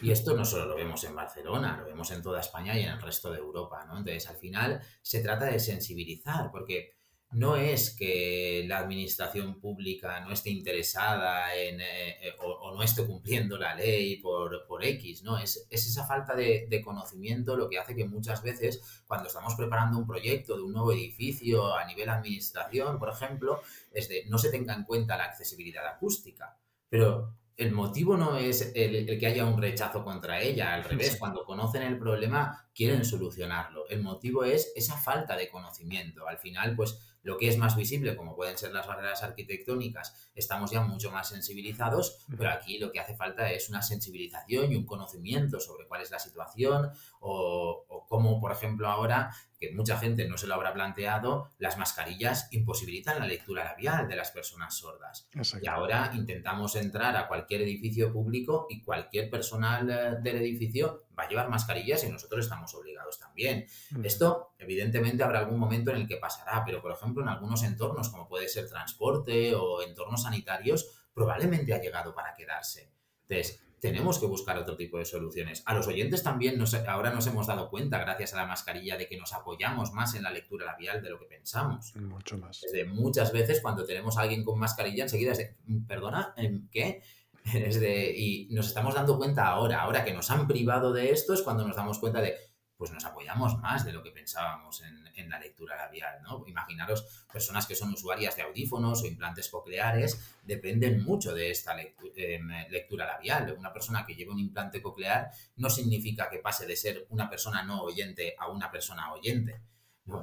Y 0.00 0.12
esto 0.12 0.36
no 0.36 0.44
solo 0.44 0.66
lo 0.66 0.76
vemos 0.76 1.02
en 1.02 1.16
Barcelona, 1.16 1.76
lo 1.76 1.86
vemos 1.86 2.08
en 2.12 2.22
toda 2.22 2.40
España 2.40 2.78
y 2.78 2.82
en 2.84 2.90
el 2.90 3.02
resto 3.02 3.32
de 3.32 3.38
Europa, 3.38 3.84
¿no? 3.84 3.98
Entonces, 3.98 4.28
al 4.28 4.36
final 4.36 4.80
se 5.02 5.20
trata 5.20 5.46
de 5.46 5.58
sensibilizar, 5.58 6.52
porque 6.52 6.97
no 7.30 7.56
es 7.56 7.90
que 7.90 8.64
la 8.66 8.78
administración 8.78 9.60
pública 9.60 10.20
no 10.20 10.32
esté 10.32 10.50
interesada 10.50 11.54
en, 11.54 11.80
eh, 11.80 12.16
eh, 12.22 12.32
o, 12.40 12.74
no 12.74 12.82
esté 12.82 13.04
cumpliendo 13.04 13.58
la 13.58 13.74
ley 13.74 14.16
por, 14.16 14.66
por 14.66 14.82
X, 14.82 15.22
¿no? 15.22 15.38
Es, 15.38 15.66
esa 15.70 16.06
falta 16.06 16.34
de, 16.34 16.82
conocimiento 16.82 17.56
lo 17.56 17.68
que 17.68 17.78
hace 17.78 17.94
que 17.94 18.06
muchas 18.06 18.42
veces 18.42 19.02
cuando 19.06 19.28
estamos 19.28 19.54
preparando 19.56 19.98
un 19.98 20.06
proyecto 20.06 20.56
de 20.56 20.62
un 20.62 20.72
nuevo 20.72 20.92
edificio 20.92 21.76
a 21.76 21.84
nivel 21.84 22.08
administración, 22.08 22.98
por 22.98 23.10
ejemplo, 23.10 23.60
es 23.92 24.08
de 24.08 24.24
no 24.28 24.38
se 24.38 24.50
tenga 24.50 24.74
en 24.74 24.84
cuenta 24.84 25.18
la 25.18 25.24
accesibilidad 25.24 25.86
acústica. 25.86 26.56
Pero 26.88 27.34
el 27.58 27.72
motivo 27.72 28.16
no 28.16 28.38
es 28.38 28.72
el, 28.74 29.18
que 29.18 29.26
haya 29.26 29.44
un 29.44 29.60
rechazo 29.60 30.02
contra 30.02 30.40
ella, 30.40 30.74
al 30.74 30.84
revés, 30.84 31.16
cuando 31.16 31.44
conocen 31.44 31.82
el 31.82 31.98
problema 31.98 32.67
quieren 32.78 33.04
solucionarlo. 33.04 33.88
El 33.88 34.02
motivo 34.02 34.44
es 34.44 34.72
esa 34.76 34.96
falta 34.96 35.36
de 35.36 35.48
conocimiento. 35.48 36.28
Al 36.28 36.38
final, 36.38 36.76
pues 36.76 36.96
lo 37.22 37.36
que 37.36 37.48
es 37.48 37.58
más 37.58 37.74
visible, 37.74 38.14
como 38.14 38.36
pueden 38.36 38.56
ser 38.56 38.70
las 38.70 38.86
barreras 38.86 39.24
arquitectónicas, 39.24 40.30
estamos 40.36 40.70
ya 40.70 40.82
mucho 40.82 41.10
más 41.10 41.28
sensibilizados, 41.28 42.24
pero 42.38 42.50
aquí 42.50 42.78
lo 42.78 42.92
que 42.92 43.00
hace 43.00 43.16
falta 43.16 43.50
es 43.50 43.68
una 43.68 43.82
sensibilización 43.82 44.70
y 44.70 44.76
un 44.76 44.86
conocimiento 44.86 45.58
sobre 45.58 45.88
cuál 45.88 46.02
es 46.02 46.12
la 46.12 46.20
situación 46.20 46.92
o, 47.18 47.84
o 47.88 48.06
cómo, 48.06 48.40
por 48.40 48.52
ejemplo, 48.52 48.86
ahora 48.86 49.34
que 49.58 49.72
mucha 49.72 49.98
gente 49.98 50.28
no 50.28 50.38
se 50.38 50.46
lo 50.46 50.54
habrá 50.54 50.72
planteado, 50.72 51.50
las 51.58 51.78
mascarillas 51.78 52.46
imposibilitan 52.52 53.18
la 53.18 53.26
lectura 53.26 53.64
labial 53.64 54.06
de 54.06 54.14
las 54.14 54.30
personas 54.30 54.76
sordas. 54.76 55.28
Y 55.60 55.66
ahora 55.66 56.12
intentamos 56.14 56.76
entrar 56.76 57.16
a 57.16 57.26
cualquier 57.26 57.62
edificio 57.62 58.12
público 58.12 58.68
y 58.70 58.82
cualquier 58.82 59.28
personal 59.28 59.90
eh, 59.90 60.16
del 60.22 60.36
edificio 60.36 61.07
va 61.18 61.24
a 61.24 61.28
llevar 61.28 61.48
mascarillas 61.48 62.04
y 62.04 62.10
nosotros 62.10 62.44
estamos 62.44 62.74
obligados 62.74 63.18
también. 63.18 63.66
Mm. 63.90 64.04
Esto, 64.04 64.54
evidentemente, 64.58 65.22
habrá 65.22 65.40
algún 65.40 65.58
momento 65.58 65.90
en 65.90 65.96
el 65.98 66.08
que 66.08 66.16
pasará, 66.16 66.62
pero 66.64 66.80
por 66.80 66.92
ejemplo, 66.92 67.22
en 67.22 67.28
algunos 67.28 67.62
entornos, 67.64 68.08
como 68.10 68.28
puede 68.28 68.48
ser 68.48 68.68
transporte 68.68 69.54
o 69.54 69.82
entornos 69.82 70.22
sanitarios, 70.22 71.08
probablemente 71.12 71.74
ha 71.74 71.80
llegado 71.80 72.14
para 72.14 72.34
quedarse. 72.34 72.92
Entonces, 73.28 73.60
tenemos 73.80 74.18
que 74.18 74.26
buscar 74.26 74.58
otro 74.58 74.76
tipo 74.76 74.98
de 74.98 75.04
soluciones. 75.04 75.62
A 75.66 75.74
los 75.74 75.86
oyentes 75.86 76.22
también 76.22 76.58
nos, 76.58 76.74
ahora 76.74 77.12
nos 77.12 77.26
hemos 77.26 77.46
dado 77.46 77.70
cuenta, 77.70 77.98
gracias 77.98 78.34
a 78.34 78.38
la 78.38 78.46
mascarilla, 78.46 78.96
de 78.96 79.06
que 79.06 79.16
nos 79.16 79.32
apoyamos 79.32 79.92
más 79.92 80.14
en 80.14 80.22
la 80.22 80.30
lectura 80.30 80.66
labial 80.66 81.02
de 81.02 81.10
lo 81.10 81.18
que 81.18 81.26
pensamos. 81.26 81.94
Mucho 81.96 82.38
más. 82.38 82.60
Desde 82.62 82.84
muchas 82.84 83.32
veces 83.32 83.60
cuando 83.60 83.84
tenemos 83.84 84.18
a 84.18 84.22
alguien 84.22 84.44
con 84.44 84.58
mascarilla, 84.58 85.04
enseguida 85.04 85.32
es 85.32 85.38
de, 85.38 85.56
mm, 85.66 85.86
perdona, 85.86 86.34
¿qué? 86.72 87.02
Es 87.54 87.80
de, 87.80 88.14
y 88.16 88.48
nos 88.50 88.66
estamos 88.68 88.94
dando 88.94 89.16
cuenta 89.16 89.46
ahora, 89.46 89.80
ahora 89.80 90.04
que 90.04 90.12
nos 90.12 90.30
han 90.30 90.46
privado 90.46 90.92
de 90.92 91.10
esto, 91.12 91.32
es 91.32 91.42
cuando 91.42 91.66
nos 91.66 91.76
damos 91.76 91.98
cuenta 91.98 92.20
de, 92.20 92.34
pues 92.78 92.92
nos 92.92 93.04
apoyamos 93.04 93.58
más 93.58 93.84
de 93.84 93.92
lo 93.92 94.02
que 94.02 94.12
pensábamos 94.12 94.82
en, 94.82 94.98
la 95.28 95.40
lectura 95.40 95.76
labial, 95.76 96.22
¿no? 96.22 96.44
Imaginaros 96.46 97.26
personas 97.30 97.66
que 97.66 97.74
son 97.74 97.92
usuarias 97.92 98.36
de 98.36 98.42
audífonos 98.42 99.02
o 99.02 99.06
implantes 99.06 99.48
cocleares, 99.48 100.38
dependen 100.44 101.02
mucho 101.02 101.34
de 101.34 101.50
esta 101.50 101.76
em, 102.16 102.48
lectura, 102.70 103.04
labial. 103.04 103.52
Una 103.58 103.72
persona 103.72 104.06
que 104.06 104.14
lleva 104.14 104.32
un 104.32 104.38
implante 104.38 104.80
coclear 104.80 105.30
no 105.56 105.68
significa 105.68 106.30
que 106.30 106.38
pase 106.38 106.66
de 106.66 106.76
ser 106.76 107.04
una 107.10 107.28
persona 107.28 107.64
no 107.64 107.82
oyente 107.82 108.36
a 108.38 108.48
una 108.48 108.70
persona 108.70 109.12
oyente 109.12 109.60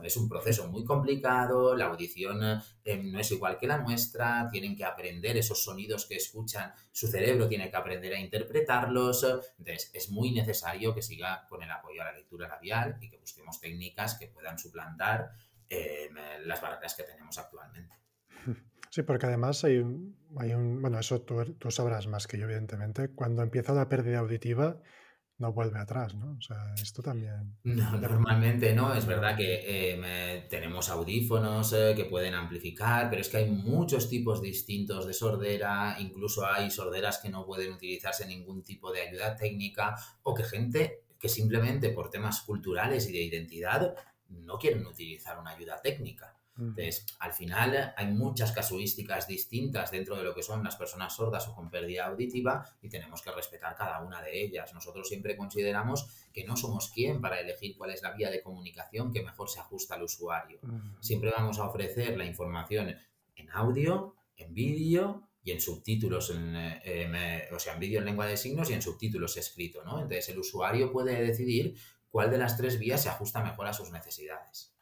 es 0.04 0.18
un 0.18 0.27
proceso 0.27 0.68
muy 0.68 0.84
complicado, 0.84 1.75
la 1.75 1.86
audición 1.86 2.39
eh, 2.84 2.98
no 3.04 3.20
es 3.20 3.32
igual 3.32 3.58
que 3.58 3.68
la 3.68 3.77
nuestra, 3.77 4.50
tienen 4.51 4.75
que 4.75 4.86
aprender 4.86 5.38
esos 5.38 5.63
sonidos 5.63 6.06
que 6.06 6.15
escuchan, 6.15 6.74
su 6.92 7.08
cerebro 7.08 7.48
tiene 7.48 7.70
que 7.70 7.77
aprender 7.77 8.13
a 8.13 8.20
interpretarlos, 8.20 9.24
entonces 9.58 9.92
es 9.94 10.10
muy 10.10 10.32
necesario 10.32 10.94
que 10.94 11.01
siga 11.01 11.46
con 11.48 11.62
el 11.63 11.72
apoyo 11.72 12.01
a 12.01 12.06
la 12.06 12.13
lectura 12.13 12.48
labial 12.48 12.98
y 13.01 13.10
que 13.10 13.18
busquemos 13.18 13.60
técnicas 13.60 14.15
que 14.15 14.27
puedan 14.27 14.58
suplantar 14.58 15.32
eh, 15.70 16.10
las 16.46 16.62
barreras 16.62 16.96
que 16.96 17.04
tenemos 17.04 17.38
actualmente. 17.38 17.96
Sí, 18.92 19.04
porque 19.04 19.25
además 19.25 19.63
hay 19.65 19.80
un, 19.80 20.18
hay 20.38 20.54
un 20.54 20.82
bueno, 20.82 20.98
eso 21.00 21.22
tú, 21.22 21.44
tú 21.56 21.70
sabrás 21.70 22.08
más 22.08 22.27
que 22.27 22.38
yo, 22.38 22.46
evidentemente, 22.46 23.10
cuando 23.10 23.42
empieza 23.42 23.74
la 23.74 23.89
pérdida 23.89 24.20
auditiva, 24.20 24.80
no 25.38 25.51
vuelve 25.51 25.80
atrás, 25.80 26.15
¿no? 26.15 26.38
O 26.38 26.42
sea, 26.42 26.74
esto 26.82 27.01
también... 27.01 27.58
No, 27.63 27.98
normalmente 27.98 28.74
no, 28.74 28.94
es 28.94 29.06
verdad 29.06 29.36
que 29.36 29.92
em, 29.92 30.48
tenemos 30.48 30.89
audífonos 30.89 31.74
eh, 31.74 31.94
que 31.96 32.06
pueden 32.06 32.34
amplificar, 32.34 33.10
pero 33.10 33.22
es 33.22 33.30
que 33.30 33.38
hay 33.38 33.50
muchos 33.50 34.10
tipos 34.10 34.42
distintos 34.42 35.06
de 35.06 35.13
sordera, 35.13 35.98
incluso 36.00 36.46
hay 36.46 36.72
sorderas 36.72 37.20
que 37.20 37.30
no 37.30 37.46
pueden 37.46 37.74
utilizarse 37.74 38.25
ningún 38.25 38.63
tipo 38.63 38.92
de 38.92 39.01
ayuda 39.01 39.36
técnica 39.36 39.96
o 40.24 40.34
que 40.34 40.44
gente 40.44 41.01
que 41.20 41.27
simplemente 41.30 41.89
por 41.89 42.10
temas 42.10 42.42
culturales 42.42 43.10
y 43.10 43.12
de 43.12 43.24
identidad 43.24 43.96
no 44.30 44.58
quieren 44.58 44.86
utilizar 44.86 45.39
una 45.39 45.51
ayuda 45.51 45.82
técnica. 45.82 46.38
Entonces, 46.57 47.05
al 47.19 47.33
final 47.33 47.93
hay 47.97 48.07
muchas 48.07 48.51
casuísticas 48.53 49.27
distintas 49.27 49.91
dentro 49.91 50.15
de 50.15 50.24
lo 50.24 50.33
que 50.33 50.41
son 50.41 50.63
las 50.63 50.77
personas 50.77 51.13
sordas 51.13 51.47
o 51.50 51.55
con 51.55 51.69
pérdida 51.69 52.05
auditiva 52.05 52.65
y 52.81 52.88
tenemos 52.88 53.21
que 53.21 53.31
respetar 53.31 53.75
cada 53.75 54.01
una 54.01 54.21
de 54.21 54.41
ellas. 54.41 54.74
Nosotros 54.74 55.07
siempre 55.07 55.35
consideramos 55.35 56.07
que 56.31 56.45
no 56.45 56.55
somos 56.55 56.89
quien 56.89 57.19
para 57.19 57.39
elegir 57.39 57.77
cuál 57.77 57.91
es 57.91 58.01
la 58.01 58.13
vía 58.13 58.29
de 58.29 58.41
comunicación 58.41 59.12
que 59.12 59.21
mejor 59.21 59.50
se 59.50 59.59
ajusta 59.59 59.95
al 59.95 60.03
usuario. 60.03 60.59
Siempre 61.01 61.31
vamos 61.35 61.59
a 61.59 61.65
ofrecer 61.65 62.17
la 62.17 62.25
información 62.25 62.95
en 63.35 63.50
audio, 63.51 64.15
en 64.38 64.53
vídeo 64.53 65.27
y 65.43 65.51
en 65.51 65.59
subtítulos, 65.62 66.31
en, 66.31 66.55
eh, 66.55 67.50
o 67.53 67.59
sea, 67.59 67.74
en 67.74 67.79
vídeo 67.79 68.00
en 68.00 68.05
lengua 68.05 68.25
de 68.25 68.38
signos 68.38 68.69
y 68.69 68.74
en 68.74 68.81
subtítulos 68.81 69.38
escrito, 69.38 69.83
¿no? 69.83 70.01
Entonces 70.01 70.29
el 70.29 70.39
usuario 70.39 70.91
puede 70.91 71.21
decidir 71.21 71.75
cuál 72.09 72.31
de 72.31 72.38
las 72.38 72.57
tres 72.57 72.79
vías 72.79 73.03
se 73.03 73.09
ajusta 73.09 73.43
mejor 73.43 73.67
a 73.67 73.74
sus 73.74 73.91
necesidades. 73.91 74.75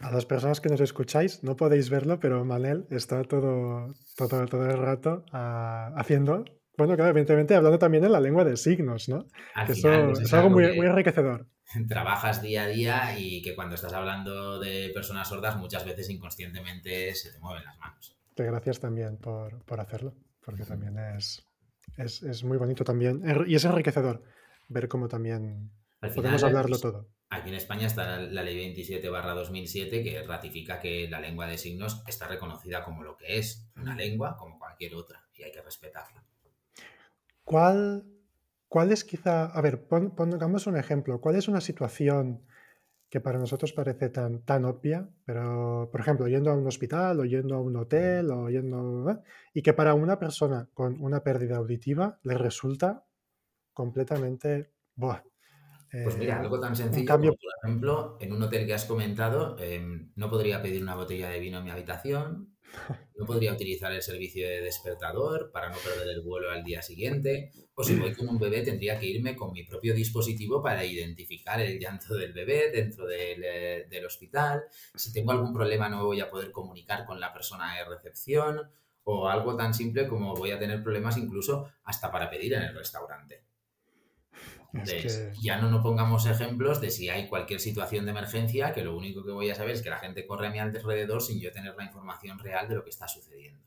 A 0.00 0.10
las 0.10 0.26
personas 0.26 0.60
que 0.60 0.68
nos 0.68 0.80
escucháis, 0.80 1.42
no 1.42 1.56
podéis 1.56 1.90
verlo, 1.90 2.20
pero 2.20 2.44
Manel 2.44 2.86
está 2.90 3.22
todo, 3.24 3.94
todo, 4.16 4.46
todo 4.46 4.70
el 4.70 4.78
rato 4.78 5.24
ah, 5.32 5.92
haciendo, 5.96 6.44
bueno, 6.78 6.94
claro, 6.94 7.10
evidentemente 7.10 7.56
hablando 7.56 7.78
también 7.78 8.04
en 8.04 8.12
la 8.12 8.20
lengua 8.20 8.44
de 8.44 8.56
signos, 8.56 9.08
¿no? 9.08 9.26
eso 9.68 10.12
es, 10.12 10.32
algo 10.32 10.50
muy, 10.50 10.76
muy 10.76 10.86
enriquecedor. 10.86 11.48
Trabajas 11.88 12.40
día 12.40 12.62
a 12.62 12.66
día 12.68 13.18
y 13.18 13.42
que 13.42 13.56
cuando 13.56 13.74
estás 13.74 13.92
hablando 13.92 14.60
de 14.60 14.90
personas 14.94 15.28
sordas 15.28 15.56
muchas 15.56 15.84
veces 15.84 16.08
inconscientemente 16.08 17.14
se 17.16 17.32
te 17.32 17.40
mueven 17.40 17.64
las 17.64 17.76
manos. 17.78 18.16
gracias 18.36 18.78
también 18.78 19.16
por, 19.16 19.64
por 19.64 19.80
hacerlo, 19.80 20.14
porque 20.44 20.64
también 20.64 20.96
es, 21.16 21.44
es, 21.96 22.22
es, 22.22 22.44
muy 22.44 22.56
bonito 22.56 22.84
también 22.84 23.22
y 23.46 23.56
es 23.56 23.64
enriquecedor 23.64 24.22
ver 24.68 24.86
cómo 24.86 25.08
también 25.08 25.72
podemos 26.14 26.44
hablarlo 26.44 26.78
todo. 26.78 27.08
Aquí 27.30 27.50
en 27.50 27.56
España 27.56 27.86
está 27.86 28.18
la 28.20 28.42
ley 28.42 28.56
27 28.56 29.06
2007 29.06 30.02
que 30.02 30.22
ratifica 30.22 30.80
que 30.80 31.08
la 31.10 31.20
lengua 31.20 31.46
de 31.46 31.58
signos 31.58 32.02
está 32.06 32.26
reconocida 32.26 32.82
como 32.82 33.02
lo 33.02 33.16
que 33.16 33.38
es, 33.38 33.68
una 33.76 33.94
lengua 33.94 34.36
como 34.38 34.58
cualquier 34.58 34.94
otra, 34.94 35.22
y 35.34 35.42
hay 35.42 35.52
que 35.52 35.60
respetarla. 35.60 36.24
¿Cuál, 37.44 38.04
cuál 38.66 38.92
es 38.92 39.04
quizá, 39.04 39.46
a 39.46 39.60
ver, 39.60 39.86
pongamos 39.86 40.66
un 40.66 40.76
ejemplo, 40.76 41.20
cuál 41.20 41.36
es 41.36 41.48
una 41.48 41.60
situación 41.60 42.46
que 43.10 43.20
para 43.20 43.38
nosotros 43.38 43.72
parece 43.72 44.10
tan, 44.10 44.42
tan 44.42 44.64
obvia, 44.64 45.08
pero, 45.24 45.88
por 45.90 46.00
ejemplo, 46.00 46.28
yendo 46.28 46.50
a 46.50 46.54
un 46.54 46.66
hospital 46.66 47.20
o 47.20 47.24
yendo 47.24 47.54
a 47.54 47.60
un 47.60 47.76
hotel 47.76 48.30
o 48.30 48.50
yendo... 48.50 49.10
¿eh? 49.10 49.18
y 49.54 49.62
que 49.62 49.72
para 49.72 49.94
una 49.94 50.18
persona 50.18 50.68
con 50.74 51.00
una 51.00 51.22
pérdida 51.22 51.56
auditiva 51.56 52.18
le 52.22 52.36
resulta 52.36 53.06
completamente... 53.72 54.72
Buah, 54.94 55.22
pues 55.90 56.16
mira, 56.16 56.40
algo 56.40 56.60
tan 56.60 56.72
eh, 56.72 56.76
sencillo 56.76 57.16
como, 57.18 57.32
por 57.32 57.52
ejemplo, 57.62 58.16
en 58.20 58.32
un 58.32 58.42
hotel 58.42 58.66
que 58.66 58.74
has 58.74 58.84
comentado, 58.84 59.56
em, 59.58 60.12
no 60.16 60.30
podría 60.30 60.62
pedir 60.62 60.82
una 60.82 60.94
botella 60.94 61.28
de 61.30 61.40
vino 61.40 61.58
en 61.58 61.64
mi 61.64 61.70
habitación, 61.70 62.54
no 63.16 63.26
podría 63.26 63.52
utilizar 63.52 63.92
el 63.92 64.02
servicio 64.02 64.46
de 64.46 64.60
despertador 64.60 65.50
para 65.52 65.70
no 65.70 65.76
perder 65.78 66.08
el 66.08 66.22
vuelo 66.22 66.50
al 66.50 66.62
día 66.62 66.82
siguiente, 66.82 67.50
o 67.74 67.82
si 67.82 67.96
voy 67.96 68.14
con 68.14 68.28
un 68.28 68.38
bebé 68.38 68.62
tendría 68.62 68.98
que 68.98 69.06
irme 69.06 69.34
con 69.34 69.52
mi 69.52 69.64
propio 69.64 69.94
dispositivo 69.94 70.62
para 70.62 70.84
identificar 70.84 71.60
el 71.60 71.78
llanto 71.78 72.14
del 72.14 72.32
bebé 72.32 72.70
dentro 72.70 73.06
del, 73.06 73.42
eh, 73.44 73.86
del 73.88 74.04
hospital, 74.06 74.64
si 74.94 75.12
tengo 75.12 75.32
algún 75.32 75.52
problema 75.52 75.88
no 75.88 76.04
voy 76.04 76.20
a 76.20 76.30
poder 76.30 76.52
comunicar 76.52 77.04
con 77.04 77.18
la 77.18 77.32
persona 77.32 77.76
de 77.76 77.84
recepción, 77.84 78.70
o 79.10 79.26
algo 79.26 79.56
tan 79.56 79.72
simple 79.72 80.06
como 80.06 80.34
voy 80.34 80.50
a 80.50 80.58
tener 80.58 80.82
problemas 80.82 81.16
incluso 81.16 81.70
hasta 81.84 82.12
para 82.12 82.28
pedir 82.28 82.52
en 82.52 82.62
el 82.62 82.74
restaurante. 82.74 83.42
Ya 85.40 85.58
no 85.58 85.70
nos 85.70 85.82
pongamos 85.82 86.26
ejemplos 86.26 86.80
de 86.80 86.90
si 86.90 87.08
hay 87.08 87.26
cualquier 87.26 87.60
situación 87.60 88.04
de 88.04 88.10
emergencia, 88.10 88.72
que 88.72 88.84
lo 88.84 88.96
único 88.96 89.24
que 89.24 89.30
voy 89.30 89.50
a 89.50 89.54
saber 89.54 89.74
es 89.74 89.82
que 89.82 89.90
la 89.90 89.98
gente 89.98 90.26
corre 90.26 90.48
a 90.48 90.50
mi 90.50 90.58
alrededor 90.58 91.22
sin 91.22 91.40
yo 91.40 91.50
tener 91.52 91.74
la 91.74 91.84
información 91.84 92.38
real 92.38 92.68
de 92.68 92.74
lo 92.74 92.84
que 92.84 92.90
está 92.90 93.08
sucediendo. 93.08 93.66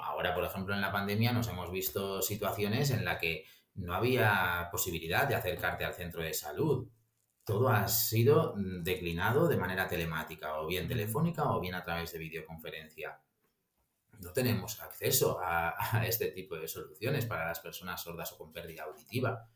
ahora, 0.00 0.34
por 0.34 0.44
ejemplo, 0.44 0.74
en 0.74 0.80
la 0.80 0.92
pandemia 0.92 1.32
nos 1.32 1.48
hemos 1.48 1.70
visto 1.70 2.22
situaciones 2.22 2.90
en 2.90 3.04
las 3.04 3.18
que 3.18 3.44
no 3.74 3.94
había 3.94 4.68
posibilidad 4.72 5.28
de 5.28 5.34
acercarte 5.34 5.84
al 5.84 5.94
centro 5.94 6.22
de 6.22 6.32
salud. 6.32 6.88
Todo 7.44 7.68
ha 7.68 7.88
sido 7.88 8.54
declinado 8.56 9.48
de 9.48 9.56
manera 9.56 9.86
telemática, 9.86 10.60
o 10.60 10.66
bien 10.66 10.88
telefónica, 10.88 11.44
o 11.50 11.60
bien 11.60 11.74
a 11.74 11.82
través 11.82 12.12
de 12.12 12.18
videoconferencia 12.18 13.20
no 14.18 14.32
tenemos 14.32 14.80
acceso 14.80 15.38
a, 15.42 15.74
este 16.06 16.28
tipo 16.28 16.56
de 16.56 16.68
soluciones 16.68 17.26
para 17.26 17.46
las 17.46 17.60
personas 17.60 18.02
sordas 18.02 18.32
o 18.32 18.38
con 18.38 18.52
pérdida 18.52 18.84
auditiva. 18.84 19.48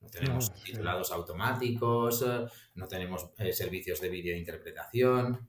No 0.00 0.10
tenemos 0.10 0.52
titulados 0.62 1.10
automáticos, 1.12 2.22
eh, 2.22 2.46
no 2.74 2.86
tenemos 2.86 3.30
eh, 3.38 3.52
servicios 3.52 4.00
de 4.00 4.10
videointerpretación. 4.10 5.48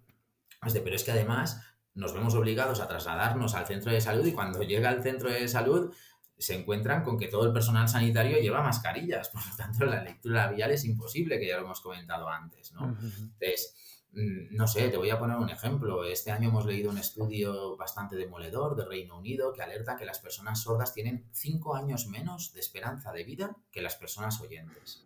Pero 0.62 0.96
es 0.96 1.04
que 1.04 1.12
además 1.12 1.62
nos 1.94 2.14
vemos 2.14 2.34
obligados 2.36 2.80
a 2.80 2.88
trasladarnos 2.88 3.54
al 3.56 3.68
centro 3.68 3.92
de 3.92 4.02
salud 4.02 4.26
y 4.26 4.34
cuando 4.34 4.64
llega 4.64 4.90
al 4.90 5.04
centro 5.04 5.30
de 5.30 5.48
salud 5.48 5.94
se 6.38 6.54
encuentran 6.54 7.04
con 7.04 7.18
que 7.18 7.28
todo 7.28 7.46
el 7.46 7.54
personal 7.54 7.88
sanitario 7.88 8.40
lleva 8.40 8.62
mascarillas. 8.62 9.30
Por 9.30 9.46
lo 9.46 9.56
tanto, 9.56 9.86
la 9.86 10.04
lectura 10.04 10.48
labial 10.48 10.72
es 10.72 10.84
imposible, 10.84 11.40
que 11.40 11.48
ya 11.48 11.58
lo 11.58 11.64
hemos 11.64 11.82
comentado 11.82 12.28
antes. 12.28 12.74
¿no? 12.74 12.90
Entonces, 12.90 13.95
no 14.16 14.68
sé, 14.68 14.90
te 14.90 14.98
voy 14.98 15.10
a 15.10 15.20
poner 15.20 15.38
un 15.38 15.50
ejemplo. 15.50 16.06
Este 16.06 16.32
año 16.32 16.50
hemos 16.50 16.66
leído 16.66 16.90
un 16.90 16.98
estudio 16.98 17.76
bastante 17.76 18.16
demoledor 18.16 18.76
de 18.76 18.86
Reino 18.86 19.18
Unido 19.18 19.52
que 19.52 19.62
alerta 19.62 19.98
que 19.98 20.06
las 20.06 20.20
personas 20.20 20.62
sordas 20.62 20.94
tienen 20.94 21.28
cinco 21.32 21.76
años 21.76 22.08
menos 22.08 22.54
de 22.54 22.62
esperanza 22.62 23.12
de 23.12 23.24
vida 23.26 23.58
que 23.72 23.82
las 23.82 23.96
personas 23.96 24.40
oyentes. 24.40 25.06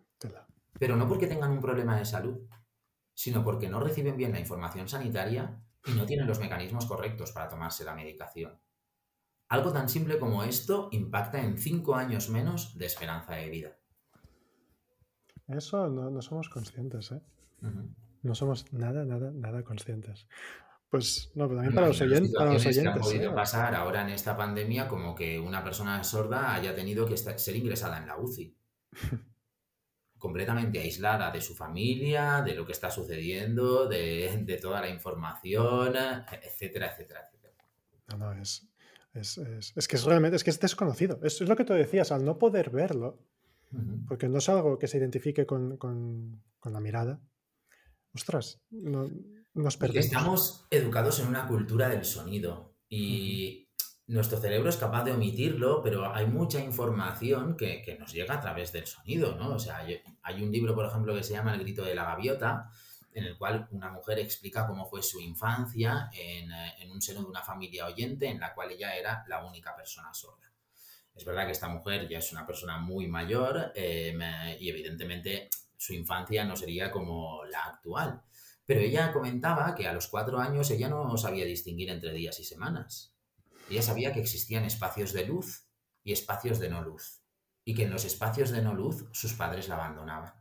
Pero 0.78 0.96
no 0.96 1.08
porque 1.08 1.26
tengan 1.26 1.50
un 1.50 1.60
problema 1.60 1.98
de 1.98 2.04
salud, 2.04 2.38
sino 3.14 3.42
porque 3.42 3.68
no 3.68 3.80
reciben 3.80 4.16
bien 4.16 4.32
la 4.32 4.40
información 4.40 4.88
sanitaria 4.88 5.60
y 5.84 5.92
no 5.92 6.06
tienen 6.06 6.26
los 6.26 6.38
mecanismos 6.38 6.86
correctos 6.86 7.32
para 7.32 7.48
tomarse 7.48 7.84
la 7.84 7.94
medicación. 7.94 8.58
Algo 9.48 9.72
tan 9.72 9.88
simple 9.88 10.20
como 10.20 10.44
esto 10.44 10.88
impacta 10.92 11.42
en 11.42 11.58
cinco 11.58 11.96
años 11.96 12.30
menos 12.30 12.78
de 12.78 12.86
esperanza 12.86 13.34
de 13.34 13.50
vida. 13.50 13.76
Eso 15.48 15.88
no, 15.88 16.22
somos 16.22 16.48
conscientes, 16.48 17.10
¿eh? 17.10 17.20
No 18.22 18.34
somos 18.34 18.72
nada, 18.72 19.04
nada, 19.04 19.30
nada 19.32 19.62
conscientes. 19.62 20.26
Pues 20.88 21.30
no, 21.34 21.46
pero 21.46 21.58
también 21.58 21.74
para 21.74 21.88
los, 21.88 22.00
oyentes, 22.00 22.32
para 22.36 22.52
los 22.52 22.66
oyentes. 22.66 22.94
ha 22.94 22.98
podido 22.98 23.30
¿eh? 23.30 23.34
pasar 23.34 23.74
ahora 23.74 24.02
en 24.02 24.08
esta 24.08 24.36
pandemia 24.36 24.88
como 24.88 25.14
que 25.14 25.38
una 25.38 25.62
persona 25.62 26.02
sorda 26.02 26.54
haya 26.54 26.74
tenido 26.74 27.06
que 27.06 27.16
ser 27.16 27.56
ingresada 27.56 27.98
en 27.98 28.06
la 28.06 28.18
UCI. 28.18 28.56
completamente 30.20 30.78
aislada 30.78 31.32
de 31.32 31.40
su 31.40 31.56
familia, 31.56 32.42
de 32.42 32.54
lo 32.54 32.64
que 32.64 32.72
está 32.72 32.90
sucediendo, 32.90 33.88
de, 33.88 34.58
toda 34.60 34.80
la 34.80 34.88
información, 34.90 35.94
etcétera, 35.96 36.92
etcétera, 36.92 37.22
etcétera. 37.26 37.54
No, 38.08 38.18
no, 38.18 38.40
es, 38.40 38.68
es, 39.14 39.88
que 39.88 39.96
es 39.96 40.04
realmente, 40.04 40.36
es 40.36 40.44
que 40.44 40.50
es 40.50 40.60
desconocido. 40.60 41.18
Es, 41.24 41.40
lo 41.40 41.56
que 41.56 41.64
tú 41.64 41.72
decías, 41.72 42.12
al 42.12 42.24
no 42.24 42.38
poder 42.38 42.70
verlo, 42.70 43.18
porque 44.06 44.28
no 44.28 44.38
es 44.38 44.48
algo 44.50 44.78
que 44.78 44.88
se 44.88 44.98
identifique 44.98 45.46
con, 45.46 46.42
la 46.64 46.80
mirada. 46.80 47.20
Ostras, 48.14 48.60
nos 48.70 49.76
perdemos. 49.76 50.04
estamos 50.04 50.66
educados 50.70 51.20
en 51.20 51.28
una 51.28 51.46
cultura 51.46 51.88
del 51.88 52.04
sonido 52.04 52.74
y 52.88 53.68
nuestro 54.06 54.38
cerebro 54.38 54.68
es 54.68 54.76
capaz 54.76 55.04
de 55.04 55.12
omitirlo, 55.12 55.80
pero 55.82 56.12
hay 56.12 56.26
mucha 56.26 56.58
información 56.58 57.56
que, 57.56 57.96
nos 57.98 58.12
llega 58.12 58.34
a 58.34 58.40
través 58.40 58.72
del 58.72 58.86
sonido, 58.86 59.36
¿no? 59.36 59.54
O 59.54 59.58
sea, 59.58 59.86
hay, 60.22 60.42
un 60.42 60.50
libro, 60.50 60.74
por 60.74 60.86
ejemplo, 60.86 61.14
que 61.14 61.22
se 61.22 61.34
llama 61.34 61.54
El 61.54 61.60
grito 61.60 61.84
de 61.84 61.94
la 61.94 62.04
gaviota, 62.04 62.70
en 63.12 63.24
el 63.24 63.38
cual 63.38 63.68
una 63.70 63.90
mujer 63.90 64.18
explica 64.18 64.66
cómo 64.66 64.88
fue 64.88 65.02
su 65.02 65.20
infancia 65.20 66.10
en, 66.12 66.50
en, 66.50 66.90
un 66.90 67.00
seno 67.00 67.20
de 67.20 67.26
una 67.26 67.42
familia 67.42 67.86
oyente 67.86 68.26
en 68.26 68.40
la 68.40 68.52
cual 68.54 68.72
ella 68.72 68.96
era 68.96 69.24
la 69.28 69.44
única 69.44 69.76
persona 69.76 70.12
sorda. 70.12 70.50
Es 71.14 71.24
verdad 71.24 71.46
que 71.46 71.52
esta 71.52 71.68
mujer 71.68 72.08
ya 72.08 72.18
es 72.18 72.32
una 72.32 72.46
persona 72.46 72.78
muy 72.78 73.06
mayor 73.06 73.72
eh, 73.74 74.56
y 74.58 74.68
evidentemente 74.68 75.50
su 75.80 75.94
infancia 75.94 76.44
no 76.44 76.56
sería 76.56 76.90
como 76.90 77.44
la 77.46 77.64
actual. 77.64 78.22
Pero 78.66 78.80
ella 78.80 79.12
comentaba 79.12 79.74
que 79.74 79.88
a 79.88 79.92
los 79.92 80.08
cuatro 80.08 80.38
años 80.38 80.70
ella 80.70 80.88
no 80.88 81.16
sabía 81.16 81.44
distinguir 81.44 81.88
entre 81.88 82.12
días 82.12 82.38
y 82.38 82.44
semanas 82.44 83.14
ella 83.70 83.82
sabía 83.82 84.12
que 84.12 84.20
existían 84.20 84.64
espacios 84.64 85.12
de 85.12 85.26
luz 85.26 85.68
y 86.02 86.12
espacios 86.12 86.58
de 86.58 86.68
no 86.68 86.82
luz, 86.82 87.22
y 87.64 87.74
que 87.74 87.84
en 87.84 87.90
los 87.90 88.04
espacios 88.04 88.50
de 88.50 88.62
no 88.62 88.74
luz 88.74 89.06
sus 89.12 89.34
padres 89.34 89.68
la 89.68 89.76
abandonaban. 89.76 90.34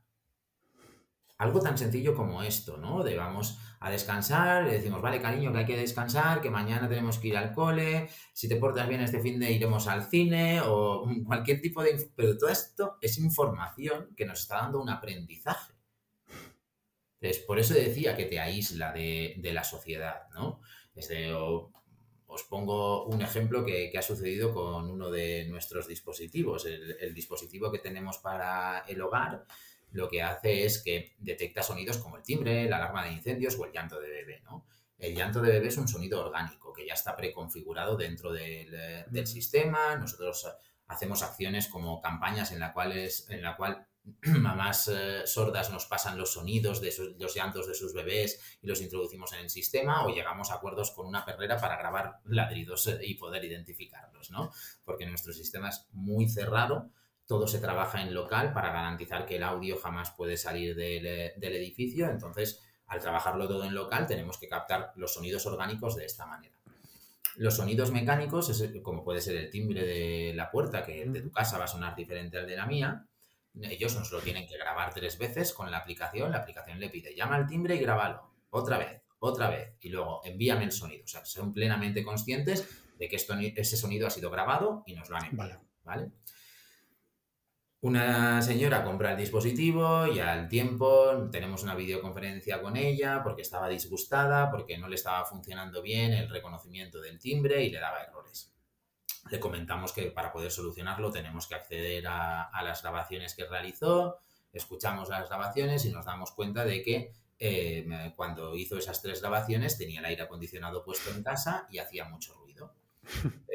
Algo 1.40 1.62
tan 1.62 1.78
sencillo 1.78 2.14
como 2.14 2.44
esto, 2.44 2.78
¿no? 2.78 3.02
De 3.02 3.16
vamos 3.16 3.58
a 3.80 3.90
descansar, 3.90 4.66
le 4.66 4.74
decimos, 4.74 5.02
vale, 5.02 5.22
cariño, 5.22 5.54
que 5.54 5.60
hay 5.60 5.66
que 5.66 5.78
descansar, 5.78 6.42
que 6.42 6.50
mañana 6.50 6.90
tenemos 6.90 7.18
que 7.18 7.30
ir 7.30 7.38
al 7.38 7.54
cole, 7.54 8.10
si 8.34 8.50
te 8.50 8.58
portas 8.58 8.90
bien 8.90 9.00
este 9.00 9.22
fin 9.22 9.40
de 9.40 9.50
iremos 9.50 9.88
al 9.88 10.04
cine, 10.10 10.60
o 10.62 11.10
cualquier 11.26 11.62
tipo 11.62 11.82
de... 11.82 12.12
Pero 12.14 12.38
todo 12.38 12.50
esto 12.50 12.98
es 13.02 13.18
información 13.18 14.14
que 14.18 14.26
nos 14.26 14.42
está 14.42 14.58
dando 14.58 14.82
un 14.82 14.90
aprendizaje. 14.90 15.74
Entonces, 17.22 17.44
por 17.46 17.58
eso 17.58 17.74
decía 17.74 18.18
que 18.18 18.26
te 18.26 18.40
aísla 18.40 18.92
de, 18.92 19.40
la 19.42 19.64
sociedad, 19.64 20.28
¿no? 20.34 20.60
Os 22.32 22.44
pongo 22.44 23.06
un 23.06 23.24
ejemplo 23.24 23.66
que, 23.66 23.92
ha 23.98 24.02
sucedido 24.04 24.54
con 24.54 24.92
uno 24.92 25.10
de 25.10 25.46
nuestros 25.46 25.88
dispositivos. 25.88 26.66
El, 26.66 27.14
dispositivo 27.16 27.72
que 27.72 27.80
tenemos 27.80 28.20
para 28.20 28.80
el 28.88 29.02
hogar 29.02 29.46
lo 29.92 30.10
que 30.10 30.22
hace 30.22 30.66
es 30.66 30.82
que 30.84 31.16
detecta 31.18 31.64
sonidos 31.64 31.98
como 31.98 32.18
el 32.18 32.24
timbre, 32.24 32.70
la 32.70 32.78
alarma 32.78 33.06
de 33.06 33.14
incendios 33.14 33.58
o 33.58 33.66
el 33.66 33.72
llanto 33.72 34.00
de 34.00 34.10
bebé. 34.10 34.42
¿no? 34.44 34.66
El 34.98 35.16
llanto 35.16 35.42
de 35.42 35.52
bebé 35.52 35.68
es 35.68 35.78
un 35.78 35.88
sonido 35.88 36.24
orgánico 36.26 36.74
que 36.74 36.86
ya 36.86 36.94
está 36.94 37.16
preconfigurado 37.16 37.96
dentro 37.96 38.32
del, 38.32 38.76
del 39.10 39.28
sistema. 39.28 39.96
Nosotros 39.96 40.48
hacemos 40.88 41.24
acciones 41.24 41.68
como 41.68 42.02
campañas 42.02 42.52
en 42.52 42.60
la 42.60 42.74
cual, 42.74 42.92
es, 42.92 43.30
en 43.30 43.42
la 43.42 43.56
cual 43.56 43.88
mamás 44.24 44.88
eh, 44.88 45.26
sordas 45.26 45.70
nos 45.72 45.86
pasan 45.86 46.18
los 46.18 46.34
sonidos 46.34 46.82
de 46.82 46.94
los 47.18 47.36
llantos 47.36 47.68
de 47.68 47.74
sus 47.74 47.94
bebés 47.94 48.60
y 48.62 48.68
los 48.68 48.82
introducimos 48.82 49.34
en 49.34 49.40
el 49.40 49.50
sistema 49.50 50.06
o 50.06 50.14
llegamos 50.14 50.52
a 50.52 50.56
acuerdos 50.56 50.92
con 50.92 51.06
una 51.06 51.26
perrera 51.26 51.60
para 51.60 51.78
grabar 51.78 52.20
ladridos 52.26 52.88
eh, 52.88 53.00
y 53.04 53.16
poder 53.16 53.46
identificarlos, 53.46 54.32
¿no? 54.32 54.52
Porque 54.84 55.06
nuestro 55.06 55.34
sistema 55.34 55.70
es 55.70 55.86
muy 55.92 56.28
cerrado, 56.28 56.90
todo 57.30 57.46
se 57.46 57.60
trabaja 57.60 58.02
en 58.02 58.12
local 58.12 58.54
para 58.54 58.72
garantizar 58.72 59.28
que 59.28 59.36
el 59.36 59.44
audio 59.44 59.78
jamás 59.78 60.10
puede 60.10 60.36
salir 60.36 60.76
del, 60.76 61.06
eh, 61.06 61.34
del 61.38 61.58
edificio, 61.58 62.10
entonces 62.10 62.60
al 62.88 63.00
trabajarlo 63.00 63.48
todo 63.48 63.66
en 63.66 63.76
local 63.76 64.08
tenemos 64.08 64.40
que 64.40 64.48
captar 64.48 64.94
los 64.96 65.14
sonidos 65.14 65.46
orgánicos 65.46 65.96
de 65.96 66.06
esta 66.06 66.26
manera. 66.26 66.58
Los 67.36 67.58
sonidos 67.58 67.92
mecánicos, 67.92 68.52
como 68.82 69.04
puede 69.04 69.22
ser 69.22 69.36
el 69.36 69.52
timbre 69.52 69.86
de 69.86 70.34
la 70.34 70.50
puerta, 70.50 70.84
que 70.84 71.04
el 71.04 71.14
de 71.14 71.22
tu 71.22 71.32
casa 71.32 71.60
va 71.60 71.66
a 71.66 71.68
sonar 71.68 71.96
diferente 71.96 72.40
al 72.40 72.48
de 72.48 72.56
la 72.56 72.66
mía, 72.66 73.06
ellos 73.62 73.96
nos 73.96 74.12
lo 74.12 74.22
tienen 74.22 74.48
que 74.48 74.58
grabar 74.58 74.92
tres 74.92 75.20
veces 75.20 75.54
con 75.54 75.70
la 75.70 75.78
aplicación. 75.78 76.32
La 76.32 76.40
aplicación 76.40 76.80
le 76.80 76.90
pide, 76.90 77.16
llama 77.16 77.36
al 77.36 77.46
timbre 77.46 77.76
y 77.76 77.80
grábalo. 77.80 78.34
Otra 78.50 78.80
vez, 78.80 79.04
otra 79.20 79.52
vez. 79.52 79.76
Y 79.82 79.90
luego 79.90 80.22
envíame 80.26 80.64
el 80.64 80.72
sonido. 80.72 81.04
O 81.04 81.08
sea, 81.08 81.24
son 81.26 81.54
plenamente 81.54 82.04
conscientes 82.04 82.68
de 82.98 83.08
que 83.08 83.18
esto, 83.18 83.36
ese 83.38 83.78
sonido 83.78 84.08
ha 84.08 84.10
sido 84.10 84.32
grabado 84.32 84.84
y 84.88 84.96
nos 84.96 85.10
lo 85.10 85.18
han 85.18 85.26
enviado. 85.26 85.62
¿vale? 85.84 86.12
Una 87.82 88.42
señora 88.42 88.84
compra 88.84 89.12
el 89.12 89.18
dispositivo 89.18 90.06
y 90.08 90.20
al 90.20 90.50
tiempo 90.50 91.30
tenemos 91.32 91.64
una 91.64 91.76
videoconferencia 91.76 92.62
con 92.62 92.76
ella 92.76 93.22
porque 93.24 93.42
estaba 93.42 93.70
disgustada, 93.70 94.52
porque 94.52 94.78
no 94.78 94.90
le 94.90 94.96
estaba 94.96 95.26
funcionando 95.26 95.82
bien 95.82 96.12
el 96.12 96.30
reconocimiento 96.30 97.00
del 97.00 97.20
timbre 97.20 97.64
y 97.64 97.70
le 97.70 97.80
daba 97.80 98.04
errores 98.04 98.54
le 99.30 99.40
comentamos 99.40 99.92
que 99.94 100.12
para 100.12 100.32
poder 100.32 100.52
solucionarlo 100.52 101.12
tenemos 101.12 101.48
que 101.48 101.56
acceder 101.56 102.06
a, 102.08 102.50
las 102.64 102.82
grabaciones 102.82 103.36
que 103.36 103.46
realizó, 103.46 104.20
escuchamos 104.54 105.10
las 105.10 105.28
grabaciones 105.28 105.86
y 105.86 105.92
nos 105.92 106.06
damos 106.06 106.32
cuenta 106.32 106.66
de 106.66 106.82
que 106.82 107.14
eh, 107.38 108.14
cuando 108.16 108.56
hizo 108.56 108.78
esas 108.78 109.02
tres 109.02 109.22
grabaciones 109.22 109.78
tenía 109.78 110.00
el 110.00 110.06
aire 110.06 110.24
acondicionado 110.24 110.84
puesto 110.84 111.12
en 111.12 111.24
casa 111.24 111.68
y 111.70 111.78
hacía 111.78 112.06
mucho. 112.06 112.39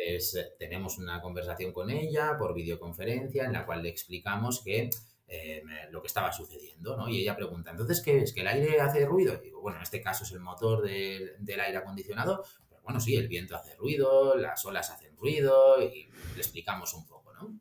Eh, 0.07 0.19
tenemos 0.59 0.99
una 0.99 1.23
conversación 1.23 1.73
con 1.73 1.88
ella 1.88 2.37
por 2.38 2.53
videoconferencia 2.53 3.45
en 3.45 3.55
la 3.55 3.64
cual 3.64 3.83
le 3.83 3.88
explicamos 3.88 4.62
que 4.62 4.90
eh, 5.27 5.62
lo 5.90 6.03
que 6.03 6.09
estaba 6.09 6.31
sucediendo, 6.31 6.95
¿no? 6.95 7.09
Y 7.09 7.23
ella 7.23 7.35
pregunta, 7.35 7.71
entonces, 7.71 8.03
¿qué 8.03 8.19
es? 8.19 8.35
¿Que 8.35 8.43
el 8.43 8.49
aire 8.49 8.81
hace 8.81 9.07
ruido? 9.07 9.35
Y 9.35 9.47
digo, 9.47 9.62
bueno, 9.62 9.79
en 9.79 9.83
este 9.83 10.03
caso 10.03 10.25
es 10.25 10.33
el 10.33 10.40
motor 10.40 10.83
del 10.83 11.61
aire 11.61 11.79
acondicionado, 11.79 12.45
bueno, 12.85 13.01
sí, 13.01 13.17
el 13.17 13.29
viento 13.29 13.57
hace 13.57 13.75
ruido, 13.77 14.37
las 14.37 14.64
olas 14.67 14.90
hacen 14.90 15.17
ruido 15.17 15.83
y 15.83 16.07
le 16.35 16.40
explicamos 16.40 16.93
un 16.93 17.07
poco, 17.07 17.33
¿no? 17.33 17.59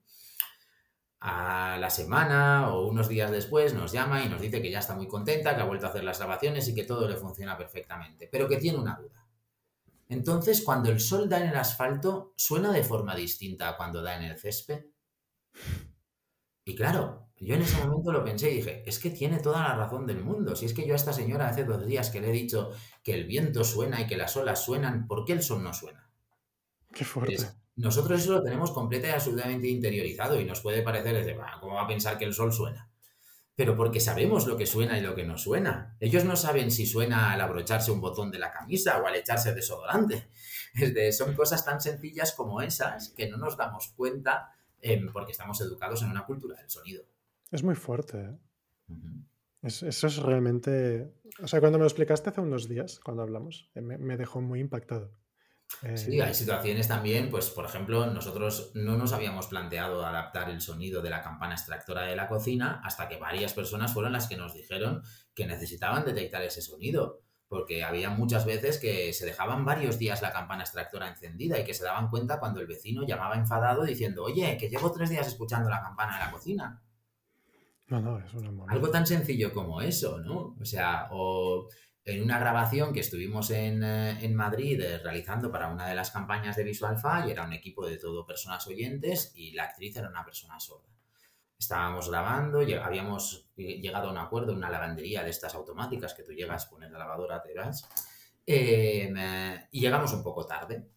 A 1.21 1.77
la 1.79 1.89
semana 1.89 2.73
o 2.73 2.86
unos 2.86 3.08
días 3.08 3.32
después 3.32 3.73
nos 3.73 3.93
llama 3.93 4.23
y 4.25 4.29
nos 4.29 4.41
dice 4.41 4.62
que 4.62 4.69
ya 4.69 4.79
está 4.79 4.93
muy 4.93 5.08
contenta, 5.08 5.56
que 5.56 5.62
ha 5.62 5.65
vuelto 5.65 5.86
a 5.88 5.89
hacer 5.89 6.03
las 6.03 6.19
grabaciones 6.19 6.67
y 6.67 6.75
que 6.75 6.84
todo 6.84 7.08
le 7.08 7.15
funciona 7.15 7.58
perfectamente, 7.58 8.27
pero 8.29 8.49
que 8.49 8.58
tiene 8.58 8.77
una 8.77 8.97
duda. 8.97 9.22
Entonces, 10.13 10.62
cuando 10.62 10.91
el 10.91 10.99
sol 10.99 11.28
da 11.28 11.41
en 11.41 11.49
el 11.49 11.56
asfalto, 11.56 12.34
¿suena 12.38 12.71
de 12.71 12.84
forma 12.84 13.15
distinta 13.15 13.69
a 13.69 13.78
cuando 13.78 14.04
da 14.04 14.15
en 14.15 14.23
el 14.23 14.38
césped? 14.38 14.86
Y 16.65 16.76
claro, 16.76 17.32
yo 17.39 17.56
en 17.56 17.63
ese 17.63 17.84
momento 17.84 18.12
lo 18.12 18.23
pensé 18.23 18.52
y 18.52 18.58
dije, 18.58 18.84
es 18.86 18.99
que 18.99 19.10
tiene 19.10 19.39
toda 19.39 19.63
la 19.63 19.76
razón 19.76 20.06
del 20.06 20.21
mundo. 20.23 20.56
Si 20.56 20.67
es 20.67 20.73
que 20.73 20.86
yo 20.86 20.93
a 20.93 20.97
esta 20.97 21.13
señora 21.13 21.49
hace 21.49 21.65
dos 21.65 21.84
días 21.86 22.12
que 22.12 22.21
le 22.21 22.30
he 22.30 22.32
dicho 22.32 22.71
que 23.04 23.15
el 23.15 23.26
viento 23.26 23.63
suena 23.63 23.99
y 24.02 24.08
que 24.08 24.15
las 24.15 24.38
olas 24.38 24.63
suenan, 24.63 25.08
¿por 25.08 25.26
qué 25.26 25.34
el 25.34 25.41
sol 25.41 25.63
no 25.63 25.73
suena? 25.73 26.12
Qué 26.93 27.04
fuerte. 27.04 27.49
nosotros 27.76 28.21
eso 28.21 28.34
lo 28.34 28.43
tenemos 28.43 28.69
completamente 28.69 29.15
y 29.15 29.19
absolutamente 29.19 29.67
interiorizado 29.67 30.39
y 30.39 30.45
nos 30.45 30.62
puede 30.62 30.84
parecer, 30.84 31.15
desde, 31.15 31.36
¿cómo 31.60 31.73
va 31.73 31.82
a 31.82 31.88
pensar 31.88 32.19
que 32.19 32.26
el 32.26 32.36
sol 32.36 32.54
suena? 32.54 32.92
Pero 33.55 33.75
porque 33.75 33.99
sabemos 33.99 34.47
lo 34.47 34.57
que 34.57 34.65
suena 34.65 34.97
y 34.97 35.01
lo 35.01 35.13
que 35.15 35.25
no 35.25 35.37
suena. 35.37 35.95
Ellos 35.99 36.25
no 36.25 36.35
saben 36.35 36.71
si 36.71 36.85
suena 36.85 37.31
al 37.31 37.41
abrocharse 37.41 37.91
un 37.91 38.01
botón 38.01 38.31
de 38.31 38.39
la 38.39 38.51
camisa 38.51 38.99
o 39.01 39.05
al 39.05 39.15
echarse 39.15 39.53
desodorante. 39.53 40.29
son 41.11 41.35
cosas 41.35 41.63
tan 41.63 41.79
sencillas 41.79 42.33
como 42.33 42.61
esas 42.61 43.09
que 43.09 43.29
no 43.29 43.37
nos 43.37 43.57
damos 43.57 43.93
cuenta 43.95 44.51
em, 44.81 45.11
porque 45.11 45.31
estamos 45.31 45.61
educados 45.61 46.01
en 46.01 46.09
una 46.09 46.25
cultura 46.25 46.57
del 46.57 46.69
sonido. 46.69 47.03
Es 47.51 47.63
muy 47.63 47.75
fuerte. 47.75 48.19
¿eh? 48.21 48.37
eso 49.63 50.07
es 50.07 50.17
realmente... 50.17 51.13
O 51.41 51.47
sea, 51.47 51.59
cuando 51.59 51.77
me 51.77 51.83
lo 51.83 51.87
explicaste 51.87 52.29
hace 52.29 52.41
unos 52.41 52.67
días, 52.67 52.99
cuando 52.99 53.23
hablamos, 53.23 53.69
eh, 53.75 53.81
me, 53.81 54.17
dejó 54.17 54.41
muy 54.41 54.59
impactado. 54.59 55.11
Sí, 55.95 56.21
hay 56.21 56.33
situaciones 56.33 56.88
también, 56.88 57.29
pues 57.29 57.49
por 57.49 57.65
ejemplo, 57.65 58.05
nosotros 58.07 58.71
no 58.73 58.97
nos 58.97 59.12
habíamos 59.12 59.47
planteado 59.47 60.05
adaptar 60.05 60.49
el 60.49 60.62
sonido 60.62 61.01
de 61.01 61.09
la 61.09 61.21
campana 61.21 61.55
extractora 61.55 62.03
de 62.03 62.15
la 62.15 62.27
cocina 62.27 62.81
hasta 62.86 63.09
que 63.09 63.17
varias 63.17 63.53
personas 63.53 63.93
fueron 63.93 64.13
las 64.13 64.27
que 64.27 64.38
nos 64.38 64.53
dijeron 64.53 65.03
que 65.33 65.45
necesitaban 65.45 66.05
detectar 66.05 66.41
ese 66.41 66.62
sonido, 66.62 67.21
porque 67.49 67.83
había 67.83 68.09
muchas 68.09 68.45
veces 68.45 68.79
que 68.79 69.12
se 69.12 69.25
dejaban 69.25 69.65
varios 69.65 69.99
días 69.99 70.21
la 70.21 70.31
campana 70.31 70.63
extractora 70.63 71.09
encendida 71.09 71.59
y 71.59 71.65
que 71.65 71.73
se 71.73 71.83
daban 71.83 72.09
cuenta 72.09 72.39
cuando 72.39 72.62
el 72.62 72.67
vecino 72.67 73.05
llamaba 73.05 73.36
enfadado 73.36 73.83
diciendo, 73.83 74.23
oye, 74.23 74.57
que 74.57 74.69
llevo 74.69 74.91
tres 74.91 75.09
días 75.09 75.27
escuchando 75.27 75.69
la 75.69 75.81
campana 75.81 76.17
de 76.17 76.25
la 76.25 76.31
cocina. 76.31 76.81
No, 77.89 77.99
no, 77.99 78.19
es 78.19 78.33
una 78.33 78.71
Algo 78.71 78.89
tan 78.89 79.05
sencillo 79.05 79.53
como 79.53 79.81
eso, 79.81 80.17
¿no? 80.19 80.55
O 80.59 80.65
sea, 80.65 81.09
o 81.12 81.67
en 82.05 82.21
una 82.21 82.37
grabación 82.37 82.91
que 82.91 82.99
estuvimos 82.99 83.49
en, 83.51 83.81
eh, 83.83 84.29
Madrid 84.29 84.81
eh, 84.81 84.97
realizando 84.97 85.49
para 85.51 85.69
una 85.69 85.87
de 85.87 85.95
las 85.95 86.11
campañas 86.11 86.55
de 86.55 86.63
Visualfy, 86.63 87.31
era 87.31 87.43
un 87.43 87.53
equipo 87.53 87.85
de 87.85 87.97
todo 87.97 88.25
personas 88.25 88.67
oyentes 88.67 89.31
y 89.35 89.51
la 89.51 89.65
actriz 89.65 89.95
era 89.95 90.09
una 90.09 90.25
persona 90.25 90.59
sorda. 90.59 90.89
Estábamos 91.57 92.09
grabando, 92.09 92.59
habíamos 92.59 93.49
llegado 93.55 94.09
a 94.09 94.11
un 94.11 94.17
acuerdo 94.17 94.51
en 94.51 94.57
una 94.57 94.69
lavandería 94.69 95.23
de 95.23 95.29
estas 95.29 95.55
automáticas 95.55 96.13
que 96.13 96.23
tú 96.23 96.33
llegas, 96.33 96.65
pones 96.65 96.91
la 96.91 96.99
lavadora, 96.99 97.41
te 97.41 97.53
vas, 97.53 97.87
em, 98.45 99.15
y 99.71 99.79
llegamos 99.79 100.11
un 100.13 100.23
poco 100.23 100.45
tarde. 100.45 100.89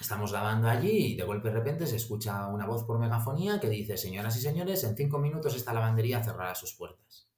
Estamos 0.00 0.30
grabando 0.30 0.68
allí 0.68 1.14
y 1.14 1.16
de 1.16 1.24
golpe 1.24 1.48
de 1.48 1.54
repente 1.54 1.86
se 1.88 1.96
escucha 1.96 2.46
una 2.46 2.66
voz 2.66 2.84
por 2.84 3.00
megafonía 3.00 3.58
que 3.58 3.68
dice, 3.68 3.96
señoras 3.96 4.36
y 4.36 4.40
señores, 4.40 4.84
en 4.84 4.96
cinco 4.96 5.18
minutos 5.18 5.56
esta 5.56 5.72
lavandería 5.72 6.22
cerrará 6.22 6.54
sus 6.54 6.74
puertas. 6.74 7.28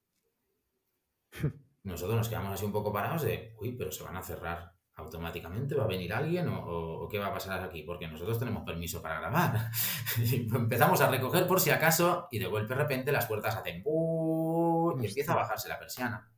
Nosotros 1.86 2.16
nos 2.16 2.28
quedamos 2.28 2.52
así 2.52 2.64
un 2.64 2.72
poco 2.72 2.92
parados 2.92 3.22
de, 3.22 3.54
uy, 3.60 3.76
pero 3.76 3.92
se 3.92 4.02
van 4.02 4.16
a 4.16 4.22
cerrar 4.22 4.74
automáticamente, 4.96 5.76
¿va 5.76 5.84
a 5.84 5.86
venir 5.86 6.12
alguien 6.12 6.48
o, 6.50 7.06
qué 7.08 7.18
va 7.18 7.28
a 7.28 7.32
pasar 7.32 7.62
aquí? 7.62 7.84
Porque 7.84 8.08
nosotros 8.08 8.40
tenemos 8.40 8.64
permiso 8.64 9.00
para 9.00 9.20
grabar. 9.20 9.70
empezamos 10.18 11.00
a 11.00 11.08
recoger 11.08 11.46
por 11.46 11.60
si 11.60 11.70
acaso 11.70 12.26
y 12.32 12.40
de 12.40 12.46
golpe 12.46 12.74
de 12.74 12.80
repente 12.80 13.12
las 13.12 13.26
puertas 13.26 13.54
hacen 13.54 13.84
y 13.86 15.06
empieza 15.06 15.32
a 15.32 15.36
bajarse 15.36 15.68
la 15.68 15.78
persiana. 15.78 16.28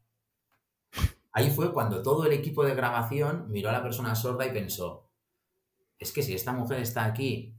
Ahí 1.32 1.50
fue 1.50 1.72
cuando 1.72 2.02
todo 2.02 2.26
el 2.26 2.32
equipo 2.32 2.62
de 2.62 2.74
grabación 2.74 3.46
miró 3.48 3.70
a 3.70 3.72
la 3.72 3.82
persona 3.82 4.14
sorda 4.14 4.44
y 4.44 4.52
pensó, 4.52 5.08
es 5.98 6.12
que 6.12 6.22
si 6.22 6.34
esta 6.34 6.52
mujer 6.52 6.80
está 6.80 7.06
aquí 7.06 7.56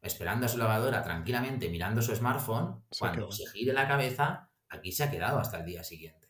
esperando 0.00 0.46
a 0.46 0.48
su 0.48 0.58
lavadora 0.58 1.02
tranquilamente 1.02 1.68
mirando 1.68 2.02
su 2.02 2.14
smartphone, 2.14 2.84
cuando 2.96 3.32
se 3.32 3.46
gire 3.50 3.72
la 3.72 3.88
cabeza, 3.88 4.48
aquí 4.68 4.92
se 4.92 5.02
ha 5.02 5.10
quedado 5.10 5.40
hasta 5.40 5.58
el 5.58 5.66
día 5.66 5.82
siguiente. 5.82 6.21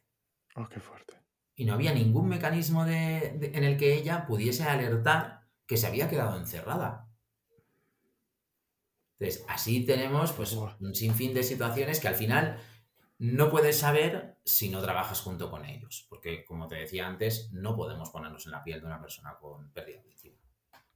Oh, 0.56 0.68
qué 0.68 0.80
fuerte. 0.80 1.14
Y 1.54 1.64
no 1.64 1.74
había 1.74 1.92
ningún 1.92 2.28
mecanismo 2.28 2.86
en 2.86 3.64
el 3.64 3.76
que 3.76 3.94
ella 3.94 4.26
pudiese 4.26 4.64
alertar 4.64 5.48
que 5.66 5.76
se 5.76 5.86
había 5.86 6.08
quedado 6.08 6.36
encerrada. 6.38 7.08
Entonces, 9.18 9.44
así 9.48 9.86
tenemos 9.86 10.32
pues, 10.32 10.52
un 10.52 10.94
sinfín 10.94 11.32
de 11.32 11.42
situaciones 11.42 12.00
que 12.00 12.08
al 12.08 12.14
final 12.14 12.58
no 13.18 13.50
puedes 13.50 13.78
saber 13.78 14.36
si 14.44 14.68
no 14.68 14.82
trabajas 14.82 15.20
junto 15.20 15.48
con 15.48 15.64
ellos. 15.64 16.06
Porque, 16.08 16.44
como 16.44 16.66
te 16.66 16.74
decía 16.74 17.06
antes, 17.06 17.50
no 17.52 17.76
podemos 17.76 18.10
ponernos 18.10 18.46
en 18.46 18.52
la 18.52 18.64
piel 18.64 18.80
de 18.80 18.86
una 18.86 19.00
persona 19.00 19.36
con 19.40 19.70
pérdida 19.70 20.00
auditiva. 20.00 20.38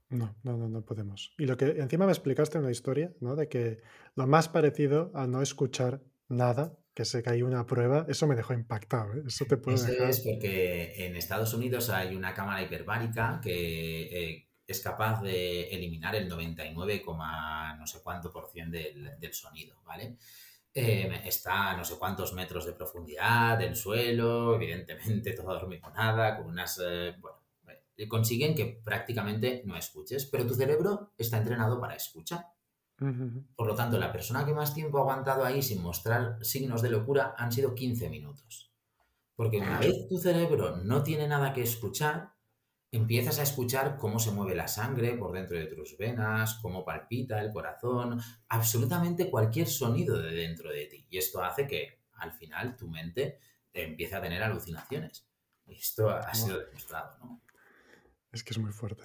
No, 0.09 0.37
no, 0.43 0.57
no, 0.57 0.69
no 0.69 0.85
podemos. 0.85 1.33
Y 1.39 1.47
lo 1.47 1.57
que 1.57 1.67
encima 1.67 2.07
me 2.07 2.13
explicaste 2.13 2.59
en 2.59 2.65
la 2.65 2.71
historia, 2.71 3.13
¿no? 3.21 3.37
De 3.37 3.49
que 3.49 3.81
lo 4.15 4.27
más 4.27 4.49
parecido 4.49 5.13
a 5.15 5.27
no 5.27 5.41
escuchar 5.41 6.03
nada, 6.29 6.77
que 6.97 7.05
se 7.05 7.23
cayó 7.23 7.47
una 7.47 7.67
prueba, 7.67 8.07
eso 8.09 8.27
me 8.27 8.35
dejó 8.35 8.55
impactado. 8.55 9.13
¿eh? 9.13 9.25
Eso 9.27 9.45
te 9.45 9.59
puede 9.59 9.77
dejar... 9.77 10.09
es 10.09 10.21
porque 10.21 10.95
en 10.97 11.15
Estados 11.15 11.53
Unidos 11.53 11.91
hay 11.91 12.17
una 12.17 12.33
cámara 12.33 12.63
hiperbárica 12.63 13.39
que 13.43 14.05
eh, 14.05 14.49
es 14.67 14.81
capaz 14.81 15.21
de 15.21 15.69
eliminar 15.69 16.17
el 16.17 16.27
99, 16.27 17.05
no 17.07 17.87
sé 17.87 17.99
cuánto 18.03 18.33
por 18.33 18.51
cien 18.51 18.71
del, 18.71 19.11
del 19.21 19.35
sonido, 19.35 19.77
¿vale? 19.85 20.17
Em, 20.73 21.13
está 21.27 21.73
a 21.73 21.77
no 21.77 21.85
sé 21.85 21.99
cuántos 21.99 22.33
metros 22.33 22.65
de 22.65 22.73
profundidad 22.73 23.59
del 23.59 23.77
suelo, 23.77 24.55
evidentemente 24.55 25.33
toda 25.37 25.59
hormigonada, 25.59 26.39
con 26.39 26.47
unas... 26.47 26.81
Eh, 26.83 27.15
bueno, 27.19 27.37
consiguen 28.09 28.55
que 28.55 28.81
prácticamente 28.83 29.63
no 29.67 29.77
escuches, 29.77 30.25
pero 30.25 30.47
tu 30.47 30.55
cerebro 30.55 31.13
está 31.19 31.37
entrenado 31.37 31.79
para 31.79 31.95
escuchar. 31.95 32.56
Por 32.99 33.67
lo 33.67 33.75
tanto, 33.75 33.99
la 33.99 34.13
persona 34.13 34.47
que 34.47 34.55
más 34.55 34.75
tiempo 34.75 34.99
ha 34.99 35.03
aguantado 35.03 35.45
ahí 35.45 35.63
sin 35.63 35.83
mostrar 35.83 36.39
signos 36.43 36.81
de 36.83 36.91
locura 36.91 37.35
han 37.37 37.53
sido 37.53 37.75
15 37.75 38.09
minutos. 38.09 38.73
Porque 39.35 39.59
una 39.59 39.79
vez 39.79 40.09
tu 40.09 40.19
cerebro 40.19 40.79
no 40.79 41.03
tiene 41.03 41.29
nada 41.29 41.53
que 41.53 41.63
escuchar, 41.63 42.33
empiezas 42.91 43.39
a 43.39 43.43
escuchar 43.43 43.99
cómo 43.99 44.19
se 44.19 44.31
mueve 44.31 44.55
la 44.55 44.67
sangre 44.67 45.15
por 45.15 45.33
dentro 45.33 45.59
de 45.59 45.67
tus 45.67 45.99
venas, 45.99 46.59
cómo 46.63 46.87
palpita 46.87 47.41
el 47.43 47.53
corazón, 47.53 48.19
absolutamente 48.49 49.31
cualquier 49.31 49.69
sonido 49.69 50.17
de 50.23 50.31
dentro 50.31 50.71
de 50.71 50.87
ti. 50.87 51.07
Y 51.11 51.19
esto 51.19 51.45
hace 51.45 51.67
que 51.67 52.01
al 52.15 52.33
final 52.33 52.77
tu 52.77 52.89
mente 52.89 53.41
empiece 53.75 54.17
a 54.17 54.23
tener 54.23 54.43
alucinaciones. 54.43 55.29
Y 55.67 55.75
esto 55.75 56.09
ha 56.09 56.33
sido 56.33 56.59
demostrado, 56.59 57.19
¿no? 57.19 57.43
Es 58.33 58.43
que 58.43 58.55
es 58.55 58.59
muy 58.59 58.73
fuerte. 58.73 59.05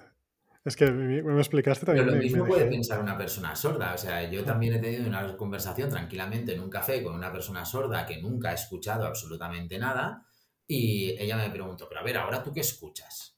Es 0.64 0.76
que 0.76 0.90
me, 0.90 1.38
explicaste 1.38 1.84
también. 1.84 2.06
Pero 2.06 2.16
lo 2.16 2.22
mismo 2.22 2.46
puede 2.46 2.66
pensar 2.66 3.00
una 3.00 3.18
persona 3.18 3.54
sorda. 3.56 3.94
O 3.94 3.98
sea, 3.98 4.30
yo 4.30 4.44
también 4.44 4.74
he 4.74 4.78
tenido 4.78 5.06
una 5.08 5.36
conversación 5.36 5.90
tranquilamente 5.90 6.54
en 6.54 6.60
un 6.60 6.70
café 6.70 7.02
con 7.02 7.14
una 7.14 7.32
persona 7.32 7.64
sorda 7.64 8.06
que 8.06 8.22
nunca 8.22 8.50
ha 8.50 8.54
escuchado 8.54 9.04
absolutamente 9.04 9.78
nada. 9.78 10.24
Y 10.66 11.16
ella 11.18 11.36
me 11.36 11.50
preguntó, 11.50 11.88
pero 11.88 12.00
a 12.00 12.04
ver, 12.04 12.16
¿ahora 12.16 12.42
tú 12.42 12.52
qué 12.52 12.60
escuchas? 12.60 13.32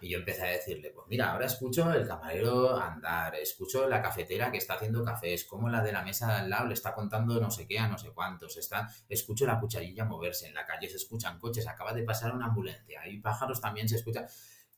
Y 0.00 0.08
yo 0.08 0.18
empecé 0.18 0.42
a 0.42 0.50
decirle, 0.50 0.92
pues 0.94 1.06
mira, 1.08 1.32
ahora 1.32 1.44
escucho 1.44 1.92
el 1.92 2.06
camarero 2.06 2.74
andar, 2.80 3.34
escucho 3.34 3.86
la 3.86 4.00
cafetera 4.00 4.50
que 4.50 4.56
está 4.56 4.74
haciendo 4.74 5.04
cafés, 5.04 5.44
como 5.44 5.68
la 5.68 5.82
de 5.82 5.92
la 5.92 6.02
mesa 6.02 6.26
de 6.28 6.32
al 6.34 6.50
lado 6.50 6.68
le 6.68 6.74
está 6.74 6.94
contando 6.94 7.38
no 7.38 7.50
sé 7.50 7.66
qué 7.66 7.78
a 7.78 7.86
no 7.86 7.98
sé 7.98 8.10
cuántos, 8.12 8.56
está, 8.56 8.88
escucho 9.10 9.44
la 9.44 9.60
cucharilla 9.60 10.06
moverse, 10.06 10.46
en 10.46 10.54
la 10.54 10.64
calle 10.64 10.88
se 10.88 10.96
escuchan 10.96 11.38
coches, 11.38 11.68
acaba 11.68 11.92
de 11.92 12.02
pasar 12.02 12.34
una 12.34 12.46
ambulancia, 12.46 13.02
hay 13.02 13.18
pájaros 13.18 13.60
también 13.60 13.88
se 13.88 13.96
escuchan. 13.96 14.26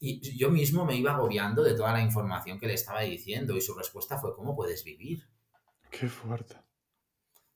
Y 0.05 0.37
yo 0.37 0.51
mismo 0.51 0.85
me 0.85 0.97
iba 0.97 1.13
agobiando 1.13 1.63
de 1.63 1.75
toda 1.75 1.93
la 1.93 2.03
información 2.03 2.59
que 2.59 2.67
le 2.67 2.75
estaba 2.75 3.03
diciendo 3.03 3.57
y 3.57 3.61
su 3.61 3.73
respuesta 3.73 4.19
fue, 4.19 4.35
¿cómo 4.35 4.57
puedes 4.57 4.83
vivir? 4.83 5.29
Qué 5.93 6.09
fuerte. 6.09 6.57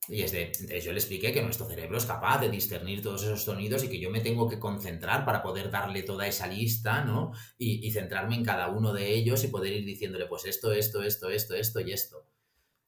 Y 0.07 0.21
es 0.21 0.31
de, 0.31 0.43
entonces 0.43 0.85
yo 0.85 0.93
le 0.93 0.99
expliqué 0.99 1.33
que 1.33 1.41
nuestro 1.41 1.65
cerebro 1.65 1.97
es 1.97 2.05
capaz 2.05 2.39
de 2.39 2.49
discernir 2.49 3.01
todos 3.01 3.23
esos 3.23 3.43
sonidos 3.43 3.83
y 3.83 3.89
que 3.89 3.99
yo 3.99 4.09
me 4.09 4.21
tengo 4.21 4.47
que 4.47 4.59
concentrar 4.59 5.25
para 5.25 5.43
poder 5.43 5.69
darle 5.69 6.03
toda 6.03 6.25
esa 6.25 6.47
lista, 6.47 7.03
¿no? 7.03 7.33
Y, 7.57 7.91
centrarme 7.91 8.35
en 8.35 8.45
cada 8.45 8.69
uno 8.69 8.93
de 8.93 9.13
ellos 9.13 9.43
y 9.43 9.49
poder 9.49 9.73
ir 9.73 9.85
diciéndole, 9.85 10.27
pues 10.27 10.45
esto, 10.45 10.71
esto, 10.71 11.03
esto, 11.03 11.29
esto, 11.29 11.53
esto 11.53 11.81
y 11.81 11.91
esto. 11.91 12.29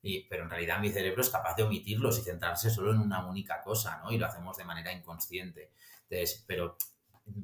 Y, 0.01 0.21
pero 0.29 0.43
en 0.43 0.51
realidad 0.51 0.79
mi 0.79 0.89
cerebro 0.89 1.21
es 1.21 1.29
capaz 1.29 1.57
de 1.57 1.63
omitirlos 1.63 2.17
y 2.17 2.21
centrarse 2.21 2.69
solo 2.69 2.93
en 2.93 2.99
una 2.99 3.27
única 3.27 3.61
cosa, 3.61 3.99
¿no? 4.01 4.09
Y 4.09 4.17
lo 4.17 4.25
hacemos 4.25 4.55
de 4.55 4.63
manera 4.63 4.93
inconsciente. 4.93 5.73
Entonces, 6.03 6.45
pero 6.47 6.77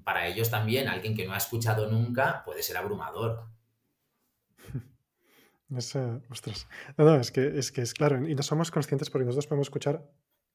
para 0.04 0.28
ellos 0.28 0.50
también, 0.50 0.88
alguien 0.88 1.16
que 1.16 1.26
no 1.26 1.34
ha 1.34 1.38
escuchado 1.38 1.90
nunca 1.90 2.44
puede 2.46 2.64
ser 2.64 2.78
abrumador. 2.78 3.48
ostras. 6.30 6.68
No, 6.98 7.06
no, 7.06 7.16
es 7.16 7.32
que, 7.32 7.58
es 7.58 7.72
que 7.72 7.82
es 7.82 7.94
claro, 7.94 8.28
y 8.28 8.36
no 8.36 8.44
somos 8.44 8.72
conscientes 8.72 9.10
porque 9.10 9.26
nosotros 9.26 9.48
podemos 9.48 9.68
escuchar 9.68 10.10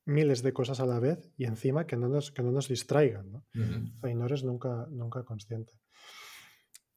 miles 0.07 0.43
de 0.43 0.53
cosas 0.53 0.81
a 0.81 0.87
la 0.87 0.99
vez 0.99 1.31
y 1.37 1.45
encima 1.45 1.87
que 1.87 1.97
no 1.97 2.09
nos, 2.09 2.31
que 2.31 2.43
no 2.43 2.53
nos 2.53 2.69
distraigan, 2.69 3.31
¿no? 3.31 3.45
y 3.55 4.15
no 4.15 4.27
eres 4.27 4.45
nunca, 4.45 4.87
nunca 4.91 5.25
consciente. 5.25 5.75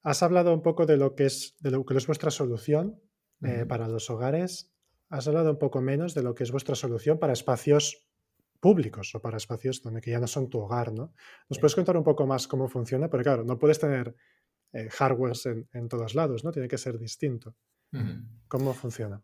Has 0.01 0.21
hablado 0.23 0.53
un 0.53 0.61
poco 0.61 0.85
de 0.85 0.97
lo 0.97 1.15
que 1.15 1.25
es, 1.25 1.55
de 1.59 1.71
lo 1.71 1.85
que 1.85 1.95
es 1.95 2.07
vuestra 2.07 2.31
solución 2.31 3.01
eh, 3.41 3.65
para 3.65 3.87
los 3.87 4.09
hogares. 4.09 4.73
Has 5.09 5.27
hablado 5.27 5.51
un 5.51 5.59
poco 5.59 5.81
menos 5.81 6.13
de 6.13 6.23
lo 6.23 6.35
que 6.35 6.43
es 6.43 6.51
vuestra 6.51 6.75
solución 6.75 7.19
para 7.19 7.33
espacios 7.33 8.05
públicos 8.63 9.13
o 9.13 9.19
para 9.19 9.35
espacios 9.35 9.81
donde 9.83 9.99
que 9.99 10.11
ya 10.11 10.21
no 10.21 10.27
son 10.35 10.49
tu 10.49 10.57
hogar, 10.59 10.93
¿no? 10.93 11.11
¿Nos 11.49 11.59
puedes 11.59 11.75
contar 11.75 11.97
un 11.97 12.03
poco 12.05 12.25
más 12.25 12.47
cómo 12.47 12.69
funciona? 12.69 13.09
Porque 13.09 13.25
claro, 13.25 13.43
no 13.43 13.59
puedes 13.59 13.77
tener 13.77 14.15
eh, 14.71 14.87
hardwares 14.89 15.45
en, 15.45 15.89
todos 15.89 16.15
lados, 16.15 16.45
¿no? 16.45 16.51
Tiene 16.53 16.69
que 16.69 16.77
ser 16.77 16.97
distinto. 16.97 17.57
¿Cómo 18.47 18.73
funciona? 18.73 19.21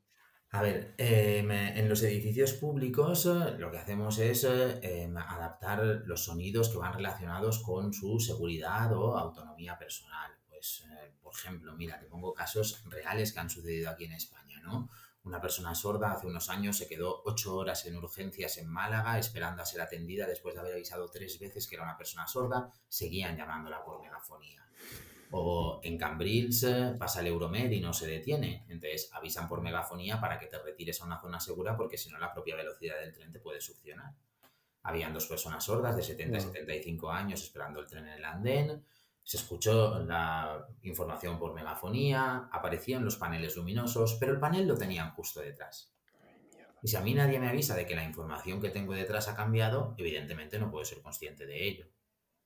A 0.52 0.62
ver, 0.62 0.94
em, 0.98 1.50
en 1.52 1.88
los 1.88 2.04
edificios 2.04 2.52
públicos 2.54 3.26
eh, 3.28 3.58
lo 3.58 3.72
que 3.72 3.78
hacemos 3.78 4.20
es 4.20 4.44
eh, 4.44 4.80
em, 4.84 5.16
adaptar 5.18 6.04
los 6.06 6.26
sonidos 6.26 6.68
que 6.68 6.78
van 6.78 6.94
relacionados 6.94 7.64
con 7.64 7.94
su 7.94 8.20
seguridad 8.20 8.92
o 8.92 9.18
autonomía 9.18 9.78
personal. 9.78 10.32
Pues, 10.50 10.84
por 11.22 11.34
ejemplo, 11.34 11.78
mira, 11.78 11.98
te 11.98 12.08
pongo 12.08 12.34
casos 12.34 12.84
reales 12.90 13.32
que 13.32 13.40
han 13.40 13.50
sucedido 13.50 13.90
aquí 13.90 14.04
en 14.04 14.12
España, 14.12 14.60
¿no? 14.62 14.90
Una 15.30 15.40
persona 15.40 15.76
sorda 15.76 16.14
hace 16.14 16.26
unos 16.26 16.50
años 16.50 16.76
se 16.76 16.88
quedó 16.88 17.22
ocho 17.24 17.56
horas 17.56 17.86
en 17.86 17.96
urgencias 17.96 18.58
en 18.58 18.68
Málaga 18.68 19.20
esperando 19.20 19.62
a 19.62 19.66
ser 19.66 19.80
atendida 19.80 20.26
después 20.26 20.56
de 20.56 20.62
haber 20.62 20.74
avisado 20.74 21.08
tres 21.08 21.38
veces 21.38 21.68
que 21.68 21.76
era 21.76 21.84
una 21.84 21.96
persona 21.96 22.26
sorda, 22.26 22.72
seguían 22.88 23.38
llamándola 23.38 23.84
por 23.84 24.02
megafonía. 24.02 24.68
O 25.30 25.82
en 25.84 26.00
Cambrils 26.00 26.64
eh, 26.64 26.96
pasa 26.98 27.20
el 27.20 27.28
Euromed 27.28 27.70
y 27.70 27.80
no 27.80 27.94
se 27.94 28.08
detiene, 28.08 28.66
entonces 28.70 29.12
avisan 29.14 29.48
por 29.48 29.62
megafonía 29.62 30.20
para 30.20 30.40
que 30.40 30.48
te 30.48 30.58
retires 30.58 31.00
a 31.00 31.06
una 31.06 31.22
zona 31.22 31.40
segura 31.40 31.78
porque 31.78 32.00
si 32.00 32.10
no 32.10 32.18
la 32.18 32.34
propia 32.34 32.56
velocidad 32.56 33.00
del 33.00 33.14
tren 33.14 33.32
te 33.32 33.40
puede 33.40 33.62
succionar. 33.62 34.16
Habían 34.82 35.14
dos 35.14 35.28
personas 35.28 35.64
sordas 35.64 35.96
de 35.96 36.02
70 36.02 36.38
y 36.40 36.42
75 36.42 37.12
años 37.12 37.44
esperando 37.44 37.82
el 37.82 37.86
tren 37.86 38.08
en 38.08 38.14
el 38.14 38.26
andén, 38.26 38.84
se 39.30 39.38
escuchó 39.38 40.00
la 40.00 40.68
información 40.82 41.38
por 41.38 41.54
megafonía, 41.54 42.50
aparecían 42.52 43.06
los 43.06 43.18
paneles 43.18 43.56
luminosos, 43.56 44.18
pero 44.20 44.32
el 44.32 44.40
panel 44.40 44.68
lo 44.68 44.76
tenían 44.76 45.12
justo 45.12 45.40
detrás. 45.40 45.94
Y 46.82 46.88
si 46.88 46.96
a 46.96 47.02
mí 47.02 47.14
nadie 47.14 47.40
me 47.40 47.48
avisa 47.48 47.76
de 47.76 47.86
que 47.86 47.96
la 47.96 48.04
información 48.04 48.60
que 48.60 48.72
tengo 48.72 48.96
detrás 48.96 49.28
ha 49.28 49.36
cambiado, 49.36 49.94
evidentemente 50.00 50.58
no 50.58 50.72
puedo 50.72 50.84
ser 50.84 51.04
consciente 51.04 51.46
de 51.46 51.64
ello. 51.64 51.86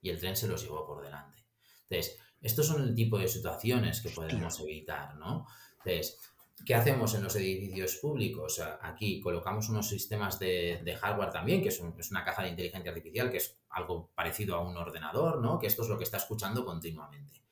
Y 0.01 0.09
el 0.09 0.19
tren 0.19 0.35
se 0.35 0.45
los 0.45 0.61
llevó 0.61 0.85
por 0.85 1.01
delante. 1.01 1.45
Entonces, 1.87 2.19
estos 2.41 2.67
son 2.67 2.83
el 2.83 2.93
tipo 2.93 3.17
de 3.17 3.29
situaciones 3.29 4.01
que 4.01 4.09
podemos 4.09 4.59
evitar, 4.59 5.15
¿no? 5.15 5.47
Entonces, 5.85 6.19
¿Qué 6.65 6.75
hacemos 6.75 7.13
en 7.13 7.23
los 7.23 7.35
edificios 7.35 7.95
públicos? 7.97 8.61
Aquí 8.81 9.19
colocamos 9.19 9.67
unos 9.69 9.89
sistemas 9.89 10.39
de, 10.39 10.97
hardware 10.99 11.29
también, 11.29 11.61
que 11.61 11.69
es, 11.69 11.81
es, 11.97 12.11
una 12.11 12.23
caja 12.23 12.43
de 12.43 12.49
inteligencia 12.49 12.91
artificial, 12.91 13.29
que 13.29 13.37
es 13.37 13.57
algo 13.69 14.11
parecido 14.15 14.55
a 14.55 14.61
un 14.61 14.77
ordenador, 14.77 15.41
¿no? 15.41 15.59
Que 15.59 15.67
esto 15.67 15.81
es 15.81 15.89
lo 15.89 15.97
que 15.97 16.05
está 16.05 16.17
escuchando 16.17 16.63
continuamente. 16.63 17.43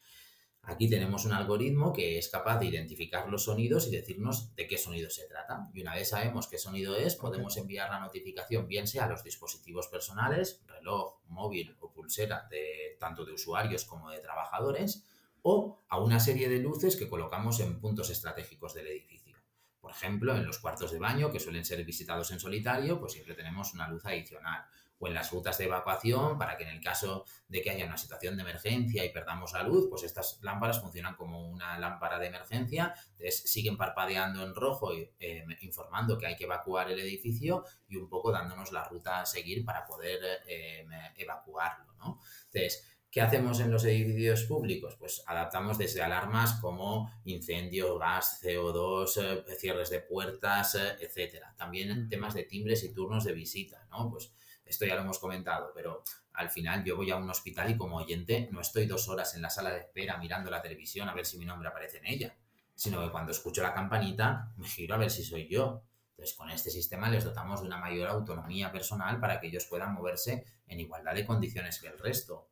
Aquí 0.63 0.87
tenemos 0.87 1.25
un 1.25 1.33
algoritmo 1.33 1.91
que 1.91 2.19
es 2.19 2.29
capaz 2.29 2.59
de 2.59 2.67
identificar 2.67 3.27
los 3.27 3.45
sonidos 3.45 3.87
y 3.87 3.91
decirnos 3.91 4.53
de 4.55 4.67
qué 4.67 4.77
sonido 4.77 5.09
se 5.09 5.27
trata. 5.27 5.69
Y 5.73 5.81
una 5.81 5.95
vez 5.95 6.09
sabemos 6.09 6.47
qué 6.47 6.59
sonido 6.59 6.95
es, 6.95 7.15
podemos 7.15 7.57
enviar 7.57 7.89
la 7.89 7.99
notificación 7.99 8.67
bien 8.67 8.87
sea 8.87 9.05
a 9.05 9.09
los 9.09 9.23
dispositivos 9.23 9.87
personales, 9.87 10.61
reloj, 10.67 11.19
móvil 11.25 11.75
o 11.79 11.91
pulsera, 11.91 12.47
de, 12.51 12.95
tanto 12.99 13.25
de 13.25 13.33
usuarios 13.33 13.85
como 13.85 14.11
de 14.11 14.19
trabajadores, 14.19 15.03
o 15.43 15.83
a 15.89 15.99
una 15.99 16.19
serie 16.19 16.49
de 16.49 16.59
luces 16.59 16.95
que 16.95 17.09
colocamos 17.09 17.59
en 17.59 17.79
puntos 17.79 18.09
estratégicos 18.09 18.73
del 18.73 18.87
edificio. 18.87 19.37
Por 19.79 19.91
ejemplo, 19.91 20.35
en 20.35 20.45
los 20.45 20.59
cuartos 20.59 20.91
de 20.91 20.99
baño, 20.99 21.31
que 21.31 21.39
suelen 21.39 21.65
ser 21.65 21.83
visitados 21.83 22.31
en 22.31 22.39
solitario, 22.39 22.99
pues 22.99 23.13
siempre 23.13 23.33
tenemos 23.33 23.73
una 23.73 23.87
luz 23.87 24.05
adicional 24.05 24.65
o 25.01 25.07
en 25.07 25.15
las 25.15 25.31
rutas 25.31 25.57
de 25.57 25.65
evacuación 25.65 26.37
para 26.37 26.55
que 26.55 26.63
en 26.63 26.69
el 26.69 26.81
caso 26.81 27.25
de 27.47 27.61
que 27.61 27.71
haya 27.71 27.85
una 27.85 27.97
situación 27.97 28.35
de 28.35 28.43
emergencia 28.43 29.03
y 29.03 29.09
perdamos 29.09 29.51
la 29.53 29.63
luz, 29.63 29.87
pues 29.89 30.03
estas 30.03 30.39
lámparas 30.43 30.79
funcionan 30.79 31.15
como 31.15 31.49
una 31.49 31.79
lámpara 31.79 32.19
de 32.19 32.27
emergencia, 32.27 32.93
entonces 33.09 33.51
siguen 33.51 33.77
parpadeando 33.77 34.43
en 34.43 34.53
rojo 34.53 34.93
eh, 34.93 35.45
informando 35.61 36.19
que 36.19 36.27
hay 36.27 36.35
que 36.35 36.43
evacuar 36.43 36.91
el 36.91 36.99
edificio 36.99 37.65
y 37.89 37.97
un 37.97 38.07
poco 38.07 38.31
dándonos 38.31 38.71
la 38.71 38.83
ruta 38.83 39.21
a 39.21 39.25
seguir 39.25 39.65
para 39.65 39.85
poder 39.85 40.19
eh, 40.45 40.85
evacuarlo, 41.17 41.93
¿no? 41.95 42.19
Entonces, 42.45 42.90
¿Qué 43.11 43.19
hacemos 43.19 43.59
en 43.59 43.69
los 43.69 43.83
edificios 43.83 44.45
públicos? 44.45 44.95
Pues 44.95 45.21
adaptamos 45.27 45.77
desde 45.77 46.01
alarmas 46.01 46.53
como 46.61 47.11
incendio, 47.25 47.99
gas, 47.99 48.39
CO2, 48.41 49.21
eh, 49.21 49.55
cierres 49.59 49.89
de 49.89 49.99
puertas, 49.99 50.75
etcétera. 50.75 51.53
También 51.57 52.07
temas 52.07 52.33
de 52.33 52.43
timbres 52.43 52.85
y 52.85 52.93
turnos 52.93 53.25
de 53.25 53.33
visita, 53.33 53.85
¿no? 53.91 54.09
Pues 54.09 54.31
esto 54.63 54.85
ya 54.85 54.95
lo 54.95 55.01
hemos 55.01 55.19
comentado, 55.19 55.73
pero 55.75 56.05
al 56.31 56.49
final 56.49 56.85
yo 56.85 56.95
voy 56.95 57.11
a 57.11 57.17
un 57.17 57.29
hospital 57.29 57.69
y 57.69 57.75
como 57.75 57.97
oyente 57.97 58.47
no 58.49 58.61
estoy 58.61 58.85
dos 58.85 59.09
horas 59.09 59.35
en 59.35 59.41
la 59.41 59.49
sala 59.49 59.71
de 59.71 59.79
espera 59.79 60.17
mirando 60.17 60.49
la 60.49 60.61
televisión 60.61 61.09
a 61.09 61.13
ver 61.13 61.25
si 61.25 61.37
mi 61.37 61.43
nombre 61.43 61.67
aparece 61.67 61.97
en 61.97 62.05
ella, 62.05 62.37
sino 62.73 63.03
que 63.03 63.11
cuando 63.11 63.33
escucho 63.33 63.61
la 63.61 63.73
campanita 63.73 64.53
me 64.55 64.69
giro 64.69 64.95
a 64.95 64.97
ver 64.97 65.11
si 65.11 65.25
soy 65.25 65.49
yo. 65.49 65.83
Entonces, 66.11 66.37
con 66.37 66.49
este 66.49 66.69
sistema 66.69 67.09
les 67.09 67.25
dotamos 67.25 67.59
de 67.59 67.67
una 67.67 67.77
mayor 67.77 68.07
autonomía 68.07 68.71
personal 68.71 69.19
para 69.19 69.41
que 69.41 69.47
ellos 69.47 69.65
puedan 69.65 69.93
moverse 69.93 70.45
en 70.65 70.79
igualdad 70.79 71.13
de 71.13 71.25
condiciones 71.25 71.81
que 71.81 71.87
el 71.87 71.99
resto. 71.99 72.50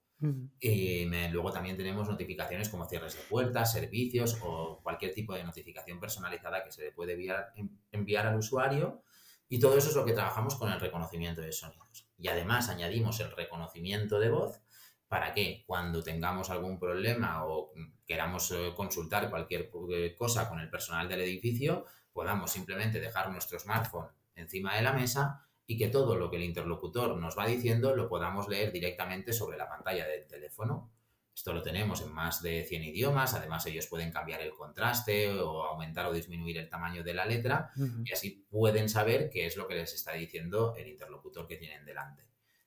Y 0.59 1.05
luego 1.31 1.51
también 1.51 1.77
tenemos 1.77 2.07
notificaciones 2.09 2.67
como 2.69 2.85
cierres 2.85 3.15
de 3.15 3.21
puertas, 3.21 3.71
servicios 3.71 4.37
o 4.43 4.81
cualquier 4.83 5.13
tipo 5.13 5.33
de 5.33 5.43
notificación 5.43 5.99
personalizada 5.99 6.63
que 6.63 6.71
se 6.71 6.83
le 6.83 6.91
puede 6.91 7.13
enviar, 7.13 7.53
enviar 7.91 8.27
al 8.27 8.37
usuario. 8.37 9.03
Y 9.47 9.59
todo 9.59 9.77
eso 9.77 9.89
es 9.89 9.95
lo 9.95 10.05
que 10.05 10.13
trabajamos 10.13 10.55
con 10.55 10.71
el 10.71 10.79
reconocimiento 10.79 11.41
de 11.41 11.51
sonidos 11.51 12.09
y 12.19 12.27
además 12.27 12.69
añadimos 12.69 13.19
el 13.19 13.31
reconocimiento 13.31 14.19
de 14.19 14.29
voz 14.29 14.61
para 15.07 15.33
que 15.33 15.63
cuando 15.65 16.03
tengamos 16.03 16.49
algún 16.49 16.77
problema 16.77 17.45
o 17.45 17.71
queramos 18.05 18.51
eh, 18.51 18.73
consultar 18.75 19.29
cualquier 19.29 19.71
eh, 19.91 20.15
cosa 20.15 20.47
con 20.47 20.59
el 20.59 20.69
personal 20.69 21.07
del 21.09 21.21
edificio, 21.21 21.85
podamos 22.13 22.51
simplemente 22.51 22.99
dejar 22.99 23.31
nuestro 23.31 23.57
smartphone 23.57 24.09
encima 24.35 24.75
de 24.75 24.83
la 24.83 24.93
mesa 24.93 25.48
y 25.69 25.77
que 25.77 25.87
todo 25.87 26.15
lo 26.15 26.31
que 26.31 26.37
el 26.37 26.43
interlocutor 26.43 27.15
nos 27.17 27.37
va 27.37 27.45
diciendo 27.45 27.95
lo 27.95 28.09
podamos 28.09 28.49
leer 28.49 28.71
directamente 28.71 29.33
sobre 29.33 29.55
la 29.55 29.69
pantalla 29.69 30.07
del 30.07 30.25
teléfono. 30.25 30.89
Esto 31.31 31.53
lo 31.53 31.61
tenemos 31.61 32.01
en 32.01 32.11
más 32.11 32.41
de 32.41 32.63
100 32.63 32.85
idiomas, 32.85 33.35
además 33.35 33.67
ellos 33.67 33.85
pueden 33.85 34.11
cambiar 34.11 34.41
el 34.41 34.51
contraste 34.51 35.31
o 35.31 35.63
aumentar 35.63 36.07
o 36.07 36.11
disminuir 36.11 36.57
el 36.57 36.69
tamaño 36.69 37.03
de 37.03 37.13
la 37.13 37.23
letra 37.23 37.69
y 38.03 38.11
así 38.11 38.47
pueden 38.49 38.89
saber 38.89 39.29
qué 39.29 39.45
es 39.45 39.57
lo 39.57 39.67
que 39.67 39.75
les 39.75 39.93
está 39.93 40.13
diciendo 40.13 40.73
el 40.75 40.87
interlocutor 40.87 41.45
que 41.45 41.57
tienen 41.57 41.85
delante. 41.85 42.23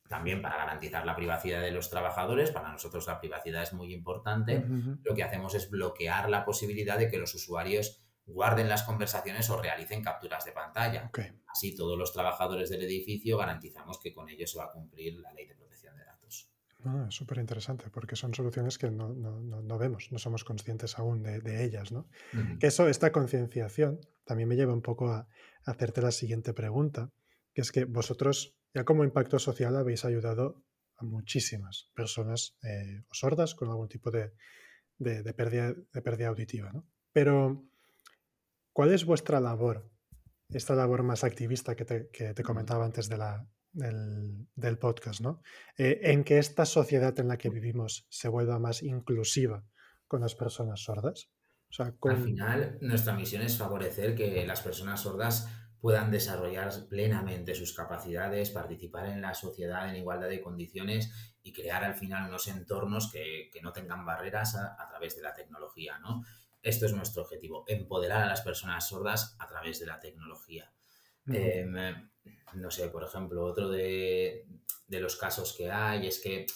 También 0.08 0.40
para 0.40 0.58
garantizar 0.58 1.04
la 1.04 1.16
privacidad 1.16 1.60
de 1.60 1.72
los 1.72 1.90
trabajadores, 1.90 2.52
para 2.52 2.70
nosotros 2.70 3.08
la 3.08 3.18
privacidad 3.18 3.64
es 3.64 3.72
muy 3.72 3.92
importante, 3.92 4.64
lo 5.02 5.12
que 5.16 5.24
hacemos 5.24 5.56
es 5.56 5.68
bloquear 5.68 6.30
la 6.30 6.44
posibilidad 6.44 6.98
de 6.98 7.08
que 7.08 7.18
los 7.18 7.34
usuarios 7.34 8.01
guarden 8.26 8.68
las 8.68 8.82
conversaciones 8.82 9.48
o 9.50 9.60
realicen 9.60 10.02
capturas 10.02 10.44
de 10.44 10.52
pantalla. 10.52 11.10
Así 11.48 11.74
todos 11.74 11.98
los 11.98 12.12
trabajadores 12.12 12.70
del 12.70 12.82
edificio 12.82 13.36
garantizamos 13.36 13.98
que 14.00 14.12
con 14.12 14.28
ellos 14.28 14.50
se 14.50 14.58
va 14.58 14.64
a 14.64 14.70
cumplir 14.70 15.18
la 15.20 15.32
ley 15.32 15.46
de 15.46 15.54
protección 15.54 15.96
de 15.96 16.04
datos. 16.04 16.48
Ah, 16.84 17.06
es 17.08 17.14
súper 17.14 17.38
interesante 17.38 17.90
porque 17.90 18.16
son 18.16 18.34
soluciones 18.34 18.78
que 18.78 18.90
no, 18.90 19.12
no, 19.12 19.40
no, 19.40 19.78
vemos, 19.78 20.08
no 20.10 20.18
somos 20.18 20.44
conscientes 20.44 20.98
aún 20.98 21.22
de, 21.22 21.40
de 21.40 21.64
ellas. 21.64 21.92
¿no? 21.92 22.08
Eso, 22.60 22.88
esta 22.88 23.12
concienciación, 23.12 24.00
también 24.24 24.48
me 24.48 24.56
lleva 24.56 24.72
un 24.72 24.82
poco 24.82 25.08
a, 25.08 25.28
hacerte 25.64 26.02
la 26.02 26.10
siguiente 26.10 26.54
pregunta, 26.54 27.12
que 27.54 27.60
es 27.60 27.70
que 27.70 27.84
vosotros, 27.84 28.56
ya 28.74 28.84
como 28.84 29.04
impacto 29.04 29.38
social, 29.38 29.76
habéis 29.76 30.04
ayudado 30.04 30.64
a 30.96 31.04
muchísimas 31.04 31.90
personas 31.94 32.56
eh, 32.64 33.04
sordas 33.12 33.54
con 33.54 33.68
algún 33.68 33.88
tipo 33.88 34.10
de, 34.10 34.32
de, 34.98 35.22
de, 35.22 35.34
pérdida, 35.34 35.72
de 35.72 36.02
pérdida 36.02 36.28
auditiva. 36.28 36.72
¿no? 36.72 36.84
Pero, 37.12 37.64
¿cuál 38.72 38.92
es 38.92 39.04
vuestra 39.04 39.40
labor? 39.40 39.90
Esta 40.48 40.74
labor 40.74 41.02
más 41.02 41.24
activista 41.24 41.74
que 41.74 41.84
te, 41.84 42.10
que 42.10 42.34
te 42.34 42.42
comentaba 42.42 42.84
antes 42.84 43.08
de 43.08 43.16
la, 43.16 43.46
del, 43.72 44.78
podcast, 44.78 45.20
¿no? 45.20 45.42
Eh, 45.76 46.00
en 46.02 46.24
que 46.24 46.38
esta 46.38 46.66
sociedad 46.66 47.18
en 47.18 47.28
la 47.28 47.38
que 47.38 47.50
vivimos 47.50 48.06
se 48.10 48.28
vuelva 48.28 48.58
más 48.58 48.82
inclusiva 48.82 49.64
con 50.06 50.20
las 50.20 50.34
personas 50.34 50.80
sordas. 50.80 51.30
Al 51.78 52.22
final, 52.22 52.76
nuestra 52.82 53.14
misión 53.14 53.40
es 53.42 53.56
favorecer 53.56 54.14
que 54.14 54.44
las 54.46 54.60
personas 54.60 55.00
sordas 55.00 55.48
puedan 55.80 56.10
desarrollar 56.10 56.70
plenamente 56.88 57.54
sus 57.54 57.74
capacidades, 57.74 58.50
participar 58.50 59.06
en 59.06 59.22
la 59.22 59.34
sociedad 59.34 59.88
en 59.88 59.96
igualdad 59.96 60.28
de 60.28 60.42
condiciones 60.42 61.10
y 61.42 61.52
crear 61.52 61.82
al 61.82 61.94
final 61.94 62.28
unos 62.28 62.46
entornos 62.48 63.10
que, 63.10 63.50
no 63.62 63.72
tengan 63.72 64.04
barreras 64.04 64.54
a, 64.54 64.86
través 64.88 65.16
de 65.16 65.22
la 65.22 65.34
tecnología, 65.34 65.98
¿no? 65.98 66.22
Esto 66.62 66.86
es 66.86 66.92
nuestro 66.92 67.22
objetivo, 67.22 67.64
empoderar 67.66 68.22
a 68.22 68.28
las 68.28 68.40
personas 68.40 68.88
sordas 68.88 69.36
a 69.38 69.46
través 69.46 69.80
de 69.80 69.86
la 69.86 70.00
tecnología 70.00 70.72
no 72.54 72.70
sé, 72.70 72.88
por 72.88 73.04
ejemplo, 73.04 73.44
otro 73.44 73.70
de, 73.70 74.46
los 74.88 75.16
casos 75.16 75.54
que 75.56 75.70
hay 75.70 76.06
es 76.06 76.20
que 76.20 76.46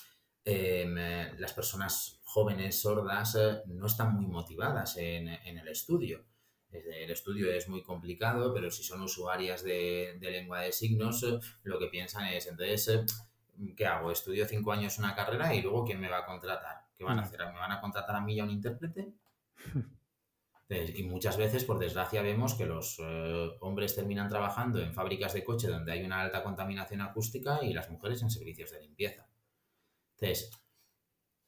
em, 0.45 0.99
eh, 0.99 1.35
las 1.39 1.53
personas 1.53 2.21
jóvenes 2.25 2.81
sordas 2.81 3.35
eh, 3.37 3.63
no 3.67 3.87
están 3.87 4.15
muy 4.15 4.27
motivadas 4.27 4.97
en, 4.97 5.29
el 5.29 5.69
estudio. 5.69 6.25
El 6.71 7.11
estudio 7.11 7.51
es 7.51 7.69
muy 7.69 7.83
complicado, 7.83 8.53
pero 8.53 8.71
si 8.71 8.83
son 8.83 9.01
usuarias 9.01 9.63
de, 9.63 10.19
lengua 10.21 10.61
de 10.61 10.73
signos, 10.73 11.23
eh, 11.23 11.39
lo 11.63 11.79
que 11.79 11.87
piensan 11.87 12.27
es, 12.27 12.47
entonces, 12.47 13.07
¿qué 13.77 13.87
hago? 13.87 14.11
¿Estudio 14.11 14.47
cinco 14.47 14.73
años 14.73 14.99
una 14.99 15.15
carrera 15.15 15.55
y 15.55 15.63
luego 15.63 15.85
quién 15.85 16.01
me 16.01 16.09
va 16.09 16.19
a 16.19 16.27
contratar? 16.27 16.85
¿Qué 16.97 17.05
van 17.05 17.19
a 17.19 17.23
hacer? 17.23 17.41
¿Me 17.41 17.59
van 17.59 17.73
a 17.73 17.81
contratar 17.81 18.17
a 18.17 18.21
mí 18.21 18.35
y 18.35 18.41
a 18.41 18.45
un 18.45 18.51
intérprete? 18.51 19.15
y 20.69 21.05
muchas 21.05 21.37
veces, 21.37 21.65
por 21.65 21.79
desgracia, 21.79 22.23
vemos 22.23 22.55
que 22.55 22.67
los 22.67 22.99
eh, 23.01 23.51
hombres 23.61 23.95
terminan 23.95 24.29
trabajando 24.29 24.81
en 24.81 24.93
fábricas 24.93 25.33
de 25.33 25.45
coche 25.45 25.69
donde 25.69 25.93
hay 25.93 26.03
una 26.03 26.21
alta 26.21 26.43
contaminación 26.43 27.03
acústica 27.03 27.63
y 27.63 27.73
las 27.73 27.89
mujeres 27.89 28.23
en 28.23 28.31
servicios 28.31 28.73
de 28.73 28.81
limpieza. 28.81 29.29
Entonces, 30.19 30.51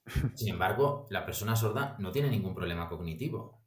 sin 0.35 0.49
embargo, 0.49 1.07
la 1.11 1.27
persona 1.27 1.57
sorda 1.57 1.97
no 1.99 2.13
tiene 2.13 2.31
ningún 2.31 2.55
problema 2.55 2.89
cognitivo. 2.89 3.61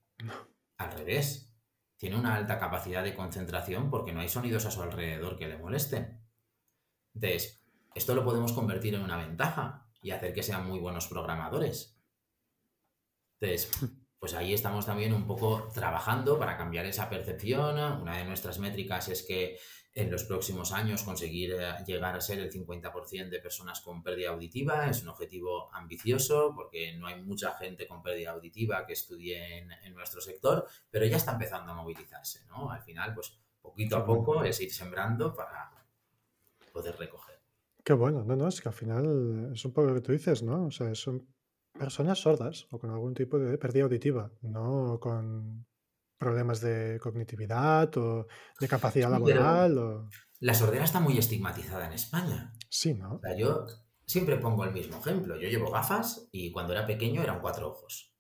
Al 0.77 0.91
revés, 0.93 1.53
tiene 1.97 2.15
una 2.15 2.35
alta 2.35 2.57
capacidad 2.57 3.03
de 3.03 3.13
concentración 3.13 3.89
porque 3.89 4.13
no 4.13 4.21
hay 4.21 4.29
sonidos 4.29 4.65
a 4.65 4.71
su 4.71 4.81
alrededor 4.81 5.37
que 5.37 5.47
le 5.47 5.57
molesten. 5.57 6.21
Entonces, 7.13 7.61
esto 7.93 8.15
lo 8.15 8.23
podemos 8.23 8.53
convertir 8.53 8.95
en 8.95 9.01
una 9.01 9.17
ventaja 9.17 9.87
y 10.01 10.11
hacer 10.11 10.33
que 10.33 10.43
sean 10.43 10.65
muy 10.65 10.79
buenos 10.79 11.07
programadores. 11.07 12.01
Entonces, 13.39 13.69
pues 14.21 14.35
ahí 14.35 14.53
estamos 14.53 14.85
también 14.85 15.13
un 15.13 15.25
poco 15.25 15.67
trabajando 15.73 16.37
para 16.37 16.55
cambiar 16.55 16.85
esa 16.85 17.09
percepción. 17.09 17.75
Una 18.03 18.17
de 18.17 18.23
nuestras 18.23 18.59
métricas 18.59 19.09
es 19.09 19.23
que 19.23 19.57
en 19.95 20.11
los 20.11 20.25
próximos 20.25 20.71
años 20.73 21.01
conseguir 21.01 21.53
eh, 21.53 21.73
llegar 21.87 22.15
a 22.15 22.21
ser 22.21 22.37
el 22.37 22.51
50% 22.51 23.29
de 23.29 23.39
personas 23.39 23.81
con 23.81 24.03
pérdida 24.03 24.29
auditiva. 24.29 24.87
Es 24.87 25.01
un 25.01 25.09
objetivo 25.09 25.73
ambicioso 25.73 26.53
porque 26.55 26.95
no 26.97 27.07
hay 27.07 27.19
mucha 27.23 27.53
gente 27.53 27.87
con 27.87 28.03
pérdida 28.03 28.29
auditiva 28.29 28.85
que 28.85 28.93
estudie 28.93 29.57
en, 29.57 29.95
nuestro 29.95 30.21
sector, 30.21 30.67
pero 30.91 31.07
ya 31.07 31.17
está 31.17 31.31
empezando 31.31 31.71
a 31.71 31.75
movilizarse. 31.75 32.45
¿no? 32.45 32.69
Al 32.69 32.83
final, 32.83 33.15
pues 33.15 33.35
poquito 33.59 33.97
a 33.97 34.05
poco 34.05 34.43
es 34.43 34.61
ir 34.61 34.71
sembrando 34.71 35.33
para 35.33 35.71
poder 36.71 36.95
recoger. 36.95 37.41
Qué 37.83 37.93
bueno, 37.93 38.23
no, 38.23 38.35
no, 38.35 38.47
es 38.47 38.61
que 38.61 38.69
al 38.69 38.75
final 38.75 39.49
es 39.51 39.65
un 39.65 39.73
poco 39.73 39.87
lo 39.87 39.95
que 39.95 40.01
tú 40.01 40.11
dices, 40.11 40.43
¿no? 40.43 40.67
O 40.67 40.71
sea, 40.71 40.91
es 40.91 41.07
un 41.07 41.27
Personas 41.77 42.19
sordas 42.19 42.67
o 42.71 42.79
con 42.79 42.91
algún 42.91 43.13
tipo 43.13 43.39
de 43.39 43.57
pérdida 43.57 43.83
auditiva, 43.83 44.31
no 44.41 44.99
con 44.99 45.65
problemas 46.17 46.61
de 46.61 46.99
cognitividad 47.01 47.97
o 47.97 48.27
de 48.59 48.67
capacidad 48.67 49.09
laboral. 49.09 50.07
La 50.39 50.53
sordera 50.53 50.83
está 50.83 50.99
muy 50.99 51.17
estigmatizada 51.17 51.87
en 51.87 51.93
España. 51.93 52.53
Sí, 52.69 52.93
¿no? 52.93 53.19
yo 53.37 53.65
siempre 54.05 54.37
pongo 54.37 54.65
el 54.65 54.73
mismo 54.73 54.97
ejemplo. 54.97 55.35
Yo 55.39 55.47
llevo 55.47 55.71
gafas 55.71 56.27
y 56.31 56.51
cuando 56.51 56.73
era 56.73 56.85
pequeño 56.85 57.23
eran 57.23 57.41
cuatro 57.41 57.69
ojos. 57.69 58.13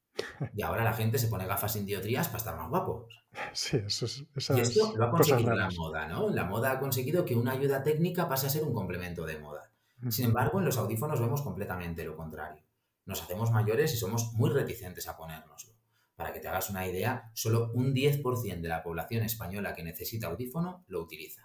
Y 0.55 0.61
ahora 0.61 0.83
la 0.83 0.93
gente 0.93 1.19
se 1.19 1.27
pone 1.27 1.45
gafas 1.45 1.73
sin 1.73 1.85
diotrías 1.85 2.27
para 2.27 2.37
estar 2.37 2.57
más 2.57 2.69
guapos. 2.69 3.05
Sí, 3.53 3.77
eso 3.77 4.05
es. 4.05 4.25
Y 4.49 4.59
esto 4.59 4.93
lo 4.97 5.05
ha 5.05 5.09
conseguido 5.09 5.55
la 5.55 5.69
moda, 5.69 6.05
¿no? 6.05 6.29
La 6.29 6.43
moda 6.43 6.71
ha 6.71 6.79
conseguido 6.79 7.23
que 7.23 7.33
una 7.33 7.53
ayuda 7.53 7.81
técnica 7.81 8.27
pase 8.27 8.47
a 8.47 8.49
ser 8.49 8.63
un 8.63 8.73
complemento 8.73 9.25
de 9.25 9.39
moda. 9.39 9.71
Sin 10.09 10.25
embargo, 10.25 10.59
en 10.59 10.65
los 10.65 10.77
audífonos 10.77 11.19
vemos 11.19 11.41
completamente 11.41 12.03
lo 12.03 12.17
contrario. 12.17 12.61
Nos 13.05 13.21
hacemos 13.21 13.51
mayores 13.51 13.93
y 13.93 13.97
somos 13.97 14.33
muy 14.33 14.49
reticentes 14.49 15.07
a 15.07 15.17
ponérnoslo. 15.17 15.73
Para 16.15 16.33
que 16.33 16.39
te 16.39 16.47
hagas 16.47 16.69
una 16.69 16.87
idea, 16.87 17.31
solo 17.33 17.71
un 17.73 17.93
10% 17.93 18.61
de 18.61 18.69
la 18.69 18.83
población 18.83 19.23
española 19.23 19.73
que 19.73 19.83
necesita 19.83 20.27
audífono 20.27 20.85
lo 20.87 21.01
utiliza. 21.01 21.41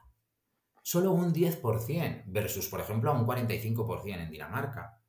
Solo 0.83 1.13
un 1.13 1.33
10% 1.33 2.25
versus, 2.27 2.69
por 2.69 2.81
ejemplo, 2.81 3.13
un 3.13 3.27
45% 3.27 4.23
en 4.23 4.31
Dinamarca. 4.31 5.03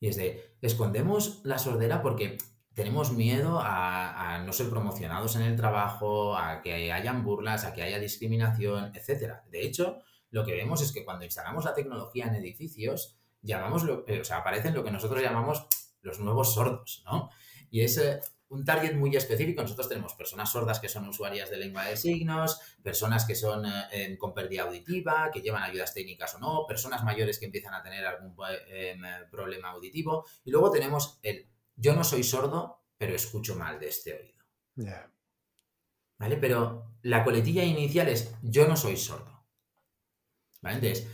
y 0.00 0.08
es 0.08 0.16
de, 0.16 0.56
escondemos 0.62 1.42
la 1.44 1.58
sordera 1.58 2.00
porque 2.00 2.38
tenemos 2.74 3.12
miedo 3.12 3.60
a, 3.62 4.42
no 4.46 4.52
ser 4.52 4.70
promocionados 4.70 5.36
en 5.36 5.42
el 5.42 5.56
trabajo, 5.56 6.36
a 6.36 6.62
que 6.62 6.92
hayan 6.92 7.24
burlas, 7.24 7.64
a 7.64 7.74
que 7.74 7.82
haya 7.82 7.98
discriminación, 7.98 8.92
etc. 8.94 9.42
De 9.50 9.66
hecho, 9.66 9.98
lo 10.30 10.44
que 10.44 10.54
vemos 10.54 10.80
es 10.80 10.92
que 10.92 11.04
cuando 11.04 11.24
instalamos 11.24 11.64
la 11.64 11.74
tecnología 11.74 12.26
en 12.26 12.34
edificios, 12.36 13.18
llamamos 13.42 13.82
lo, 13.84 14.04
eh, 14.06 14.20
o 14.20 14.24
sea, 14.24 14.38
aparecen 14.38 14.74
lo 14.74 14.84
que 14.84 14.90
nosotros 14.90 15.22
llamamos 15.22 15.66
los 16.00 16.20
nuevos 16.20 16.54
sordos, 16.54 17.02
¿no? 17.04 17.30
Y 17.70 17.82
es 17.82 17.98
eh, 17.98 18.20
un 18.48 18.64
target 18.64 18.94
muy 18.94 19.14
específico. 19.16 19.62
Nosotros 19.62 19.88
tenemos 19.88 20.14
personas 20.14 20.50
sordas 20.50 20.78
que 20.78 20.88
son 20.88 21.08
usuarias 21.08 21.50
de 21.50 21.56
lengua 21.56 21.84
de 21.84 21.96
signos, 21.96 22.60
personas 22.82 23.24
que 23.24 23.34
son 23.34 23.64
eh, 23.92 24.16
con 24.18 24.34
pérdida 24.34 24.62
auditiva, 24.62 25.30
que 25.32 25.40
llevan 25.40 25.62
ayudas 25.62 25.94
técnicas 25.94 26.34
o 26.34 26.38
no, 26.38 26.66
personas 26.66 27.02
mayores 27.02 27.38
que 27.38 27.46
empiezan 27.46 27.74
a 27.74 27.82
tener 27.82 28.04
algún 28.04 28.34
em, 28.68 29.00
problema 29.30 29.70
auditivo. 29.70 30.26
Y 30.44 30.50
luego 30.50 30.70
tenemos 30.70 31.18
el 31.22 31.48
yo 31.76 31.94
no 31.94 32.04
soy 32.04 32.22
sordo, 32.22 32.84
pero 32.98 33.14
escucho 33.14 33.56
mal 33.56 33.80
de 33.80 33.88
este 33.88 34.14
oído. 34.14 34.44
¿Vale? 36.18 36.36
Pero 36.36 36.92
la 37.02 37.24
coletilla 37.24 37.64
inicial 37.64 38.08
es 38.08 38.34
yo 38.42 38.68
no 38.68 38.76
soy 38.76 38.96
sordo. 38.96 39.44
¿Vale? 40.60 40.76
Entonces, 40.76 41.08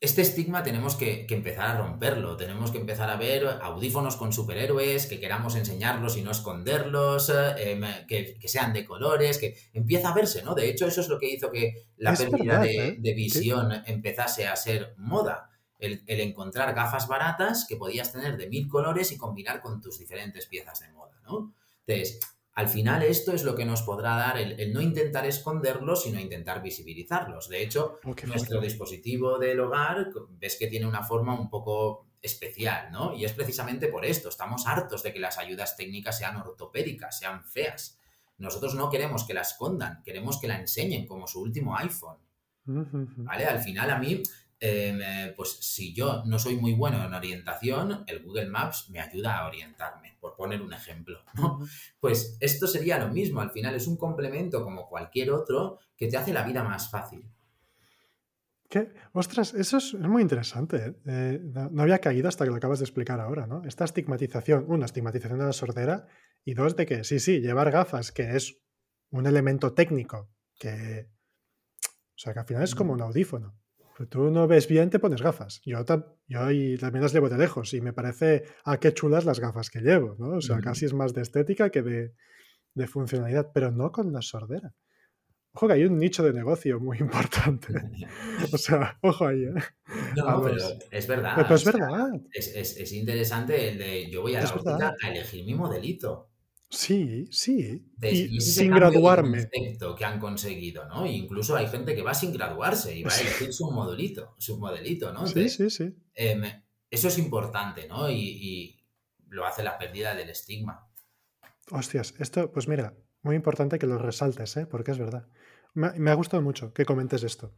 este 0.00 0.22
estigma 0.22 0.62
tenemos 0.62 0.96
que, 0.96 1.26
empezar 1.28 1.76
a 1.76 1.78
romperlo, 1.78 2.34
tenemos 2.36 2.70
que 2.70 2.78
empezar 2.78 3.10
a 3.10 3.16
ver 3.16 3.46
audífonos 3.60 4.16
con 4.16 4.32
superhéroes, 4.32 5.04
que 5.04 5.20
queramos 5.20 5.56
enseñarlos 5.56 6.16
y 6.16 6.22
no 6.22 6.30
esconderlos, 6.30 7.30
em, 7.58 7.82
que, 8.08 8.38
sean 8.46 8.72
de 8.72 8.86
colores, 8.86 9.36
que 9.36 9.56
empieza 9.74 10.08
a 10.08 10.14
verse, 10.14 10.42
¿no? 10.42 10.54
De 10.54 10.70
hecho, 10.70 10.86
eso 10.86 11.02
es 11.02 11.08
lo 11.08 11.18
que 11.18 11.30
hizo 11.30 11.50
que 11.50 11.84
la 11.98 12.14
pérdida 12.14 12.60
de, 12.60 12.88
¿eh? 12.88 13.14
visión 13.14 13.70
empezase 13.84 14.46
a 14.46 14.56
ser 14.56 14.94
moda 14.96 15.50
el, 15.78 16.02
encontrar 16.06 16.74
gafas 16.74 17.06
baratas 17.06 17.66
que 17.68 17.76
podías 17.76 18.10
tener 18.10 18.38
de 18.38 18.48
mil 18.48 18.68
colores 18.68 19.12
y 19.12 19.18
combinar 19.18 19.60
con 19.60 19.82
tus 19.82 19.98
diferentes 19.98 20.46
piezas 20.46 20.80
de 20.80 20.88
moda, 20.92 21.20
¿no? 21.24 21.54
Entonces, 21.86 22.20
al 22.60 22.68
final 22.68 23.02
esto 23.02 23.32
es 23.32 23.42
lo 23.42 23.54
que 23.54 23.64
nos 23.64 23.80
podrá 23.80 24.16
dar 24.16 24.36
el, 24.36 24.70
no 24.72 24.82
intentar 24.82 25.24
esconderlos, 25.24 26.02
sino 26.02 26.20
intentar 26.20 26.62
visibilizarlos. 26.62 27.48
De 27.48 27.62
hecho, 27.62 27.98
oh, 28.04 28.14
nuestro 28.26 28.60
dispositivo 28.60 29.38
del 29.38 29.60
hogar, 29.60 30.10
ves 30.38 30.56
que 30.58 30.66
tiene 30.66 30.86
una 30.86 31.02
forma 31.02 31.40
un 31.40 31.48
poco 31.48 32.06
especial, 32.20 32.90
¿no? 32.92 33.14
Y 33.14 33.24
es 33.24 33.32
precisamente 33.32 33.88
por 33.88 34.04
esto, 34.04 34.28
estamos 34.28 34.66
hartos 34.66 35.02
de 35.02 35.10
que 35.10 35.20
las 35.20 35.38
ayudas 35.38 35.74
técnicas 35.74 36.18
sean 36.18 36.36
ortopédicas, 36.36 37.18
sean 37.18 37.42
feas. 37.44 37.98
Nosotros 38.36 38.74
no 38.74 38.90
queremos 38.90 39.24
que 39.24 39.32
la 39.32 39.40
escondan, 39.40 40.02
queremos 40.02 40.38
que 40.38 40.48
la 40.48 40.60
enseñen 40.60 41.06
como 41.06 41.26
su 41.26 41.40
último 41.40 41.78
iPhone. 41.78 42.18
¿Vale? 42.66 43.46
Al 43.46 43.60
final 43.60 43.90
a 43.90 43.98
mí 43.98 44.22
eh, 44.60 45.32
pues 45.36 45.56
si 45.60 45.94
yo 45.94 46.22
no 46.26 46.38
soy 46.38 46.56
muy 46.56 46.74
bueno 46.74 47.02
en 47.02 47.14
orientación, 47.14 48.04
el 48.06 48.22
Google 48.22 48.46
Maps 48.46 48.90
me 48.90 49.00
ayuda 49.00 49.38
a 49.38 49.46
orientarme, 49.46 50.16
por 50.20 50.36
poner 50.36 50.60
un 50.62 50.72
ejemplo. 50.72 51.20
Pues 51.98 52.36
esto 52.40 52.66
sería 52.66 52.98
lo 52.98 53.08
mismo, 53.08 53.40
al 53.40 53.50
final 53.50 53.74
es 53.74 53.86
un 53.86 53.96
complemento 53.96 54.62
como 54.62 54.88
cualquier 54.88 55.30
otro 55.30 55.78
que 55.96 56.08
te 56.08 56.16
hace 56.16 56.32
la 56.32 56.44
vida 56.44 56.62
más 56.62 56.90
fácil. 56.90 57.24
¿Qué? 58.70 58.92
Ostras, 59.12 59.52
eso 59.54 59.78
es, 59.78 59.94
muy 59.94 60.22
interesante. 60.22 60.76
¿eh? 60.76 60.94
Eh, 61.06 61.40
no, 61.42 61.82
había 61.82 61.98
caído 61.98 62.28
hasta 62.28 62.44
que 62.44 62.50
lo 62.50 62.56
acabas 62.56 62.78
de 62.78 62.84
explicar 62.84 63.18
ahora, 63.18 63.48
¿no? 63.48 63.64
Esta 63.64 63.84
estigmatización, 63.84 64.66
una, 64.68 64.86
estigmatización 64.86 65.40
de 65.40 65.46
la 65.46 65.52
sordera, 65.52 66.06
y 66.44 66.54
dos, 66.54 66.76
de 66.76 66.86
que 66.86 67.02
sí, 67.02 67.18
sí, 67.18 67.40
llevar 67.40 67.72
gafas, 67.72 68.12
que 68.12 68.36
es 68.36 68.62
un 69.10 69.26
elemento 69.26 69.74
técnico, 69.74 70.30
que. 70.56 71.08
O 71.82 72.22
sea, 72.22 72.32
que 72.32 72.38
al 72.38 72.46
final 72.46 72.62
es 72.62 72.76
como 72.76 72.92
un 72.92 73.02
audífono. 73.02 73.59
Tú 74.08 74.30
no 74.30 74.46
ves 74.46 74.66
bien, 74.66 74.88
te 74.88 74.98
pones 74.98 75.20
gafas. 75.20 75.60
Yo, 75.64 75.84
yo 76.26 76.50
y 76.50 76.78
también 76.78 77.02
las 77.02 77.12
llevo 77.12 77.28
de 77.28 77.36
lejos 77.36 77.74
y 77.74 77.80
me 77.80 77.92
parece, 77.92 78.44
a 78.64 78.78
qué 78.78 78.94
chulas 78.94 79.24
las 79.24 79.40
gafas 79.40 79.68
que 79.68 79.80
llevo, 79.80 80.16
¿no? 80.18 80.36
O 80.36 80.40
sea, 80.40 80.60
casi 80.60 80.86
es 80.86 80.94
más 80.94 81.12
de 81.12 81.22
estética 81.22 81.70
que 81.70 81.82
de, 81.82 82.86
funcionalidad, 82.86 83.50
pero 83.52 83.70
no 83.70 83.92
con 83.92 84.12
la 84.12 84.22
sordera. 84.22 84.74
Ojo 85.52 85.66
que 85.66 85.74
hay 85.74 85.84
un 85.84 85.98
nicho 85.98 86.22
de 86.22 86.32
negocio 86.32 86.78
muy 86.80 86.98
importante. 87.00 87.74
o 88.52 88.56
sea, 88.56 88.96
ojo 89.02 89.26
ahí, 89.26 89.42
¿eh? 89.42 89.54
No, 90.16 90.42
pero 90.42 90.56
es 90.90 91.06
verdad. 91.06 91.32
Pero, 91.36 91.54
es 91.54 91.64
verdad. 91.64 92.08
Es, 92.32 92.92
interesante 92.92 93.70
el 93.70 93.78
de 93.78 94.10
yo 94.10 94.22
voy 94.22 94.34
a 94.34 94.42
la 94.42 94.94
a 95.02 95.08
elegir 95.10 95.44
mi 95.44 95.54
modelito. 95.54 96.29
Sí, 96.70 97.26
sí. 97.32 97.84
y 98.00 98.40
sin 98.40 98.70
graduarme. 98.70 99.48
que 99.50 100.04
han 100.04 100.20
conseguido, 100.20 100.86
¿no? 100.86 101.04
incluso 101.04 101.56
hay 101.56 101.66
gente 101.66 101.96
que 101.96 102.02
va 102.02 102.14
sin 102.14 102.32
graduarse 102.32 102.96
y 102.96 103.02
va 103.02 103.12
a 103.12 103.20
elegir 103.20 103.52
su 103.52 103.70
modelito, 103.72 104.36
su 104.38 104.56
modelito, 104.56 105.12
¿no? 105.12 105.26
sí, 105.26 105.48
sí, 105.48 105.68
sí. 105.68 105.92
Em, 106.14 106.42
eso 106.88 107.08
es 107.08 107.18
importante, 107.18 107.88
¿no? 107.88 108.08
Y, 108.10 108.76
lo 109.28 109.46
hace 109.46 109.62
la 109.62 109.78
pérdida 109.78 110.12
del 110.16 110.28
estigma. 110.28 110.90
Hostias, 111.70 112.14
esto, 112.18 112.50
pues 112.50 112.66
mira, 112.66 112.96
muy 113.22 113.36
importante 113.36 113.78
que 113.78 113.86
lo 113.86 113.96
resaltes, 113.96 114.56
¿eh? 114.56 114.66
Porque 114.66 114.90
es 114.90 114.98
verdad. 114.98 115.28
Me, 115.72 116.10
ha 116.10 116.14
gustado 116.14 116.42
mucho 116.42 116.72
que 116.72 116.84
comentes 116.84 117.22
esto. 117.22 117.54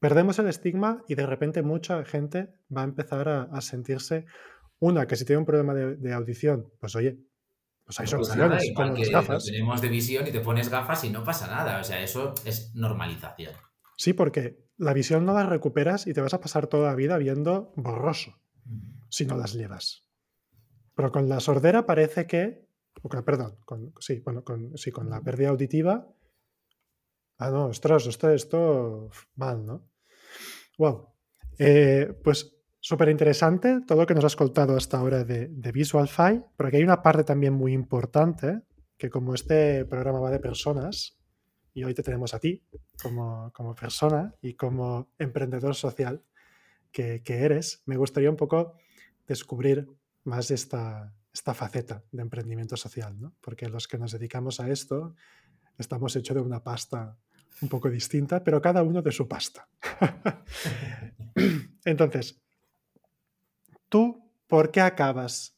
Perdemos 0.00 0.40
el 0.40 0.48
estigma 0.48 1.04
y 1.06 1.14
de 1.14 1.24
repente 1.26 1.62
mucha 1.62 2.04
gente 2.04 2.48
va 2.76 2.80
a 2.80 2.86
empezar 2.86 3.28
a, 3.28 3.60
sentirse, 3.60 4.24
una, 4.80 5.06
que 5.06 5.14
si 5.14 5.24
tiene 5.24 5.38
un 5.38 5.46
problema 5.46 5.74
de 5.74 6.12
audición, 6.12 6.72
pues 6.80 6.96
oye, 6.96 7.20
pues 7.96 8.00
hay 8.00 8.06
soluciones 8.06 8.72
con 8.74 8.98
las 8.98 9.10
gafas. 9.10 9.44
Tenemos 9.44 9.80
de 9.80 9.88
visión 9.88 10.26
y 10.26 10.30
te 10.30 10.40
pones 10.40 10.68
gafas 10.68 11.04
y 11.04 11.10
no 11.10 11.24
pasa 11.24 11.46
nada. 11.46 11.80
O 11.80 11.84
sea, 11.84 12.02
eso 12.02 12.34
es 12.44 12.74
normalización. 12.74 13.52
Sí, 13.96 14.12
porque 14.12 14.64
la 14.76 14.92
visión 14.92 15.24
no 15.24 15.34
la 15.34 15.44
recuperas 15.44 16.06
y 16.06 16.14
te 16.14 16.20
vas 16.20 16.34
a 16.34 16.40
pasar 16.40 16.66
toda 16.66 16.88
la 16.88 16.96
vida 16.96 17.18
viendo 17.18 17.72
borroso 17.76 18.40
si 19.08 19.26
no 19.26 19.36
las 19.36 19.52
llevas. 19.52 20.04
Pero 20.94 21.12
con 21.12 21.28
la 21.28 21.40
sordera 21.40 21.86
parece 21.86 22.26
que. 22.26 22.66
perdón, 23.24 23.58
con, 23.64 23.92
sí, 24.00 24.20
bueno, 24.20 24.42
con, 24.44 24.76
sí, 24.78 24.90
con 24.90 25.10
la 25.10 25.20
pérdida 25.20 25.50
auditiva. 25.50 26.08
Ah, 27.38 27.50
no, 27.50 27.66
ostras, 27.66 28.06
esto, 28.06 28.30
esto 28.30 29.10
mal, 29.36 29.66
¿no? 29.66 29.88
Wow. 30.78 31.08
Eh, 31.58 32.18
pues 32.22 32.56
Súper 32.84 33.10
interesante 33.10 33.80
todo 33.86 34.00
lo 34.00 34.06
que 34.06 34.14
nos 34.14 34.24
has 34.24 34.34
contado 34.34 34.76
hasta 34.76 34.98
ahora 34.98 35.22
de, 35.22 35.46
de 35.46 35.70
VisualFi, 35.70 36.42
porque 36.56 36.78
hay 36.78 36.82
una 36.82 37.00
parte 37.00 37.22
también 37.22 37.52
muy 37.52 37.72
importante, 37.72 38.62
que 38.98 39.08
como 39.08 39.34
este 39.34 39.84
programa 39.84 40.18
va 40.18 40.32
de 40.32 40.40
personas, 40.40 41.16
y 41.74 41.84
hoy 41.84 41.94
te 41.94 42.02
tenemos 42.02 42.34
a 42.34 42.40
ti 42.40 42.64
como, 43.00 43.52
como 43.52 43.76
persona 43.76 44.34
y 44.42 44.54
como 44.54 45.12
emprendedor 45.16 45.76
social 45.76 46.24
que, 46.90 47.22
que, 47.22 47.44
eres, 47.44 47.84
me 47.86 47.96
gustaría 47.96 48.30
un 48.30 48.36
poco 48.36 48.74
descubrir 49.28 49.86
más 50.24 50.50
esta, 50.50 51.14
esta 51.32 51.54
faceta 51.54 52.02
de 52.10 52.22
emprendimiento 52.22 52.76
social, 52.76 53.18
¿no? 53.20 53.32
porque 53.40 53.68
los 53.68 53.86
que 53.86 53.96
nos 53.96 54.10
dedicamos 54.10 54.58
a 54.58 54.68
esto 54.68 55.14
estamos 55.78 56.16
hechos 56.16 56.34
de 56.34 56.42
una 56.42 56.64
pasta 56.64 57.16
un 57.60 57.68
poco 57.68 57.88
distinta, 57.88 58.42
pero 58.42 58.60
cada 58.60 58.82
uno 58.82 59.02
de 59.02 59.12
su 59.12 59.28
pasta. 59.28 59.68
Entonces, 61.84 62.41
¿Tú 63.92 64.32
por 64.46 64.70
qué 64.70 64.80
acabas 64.80 65.54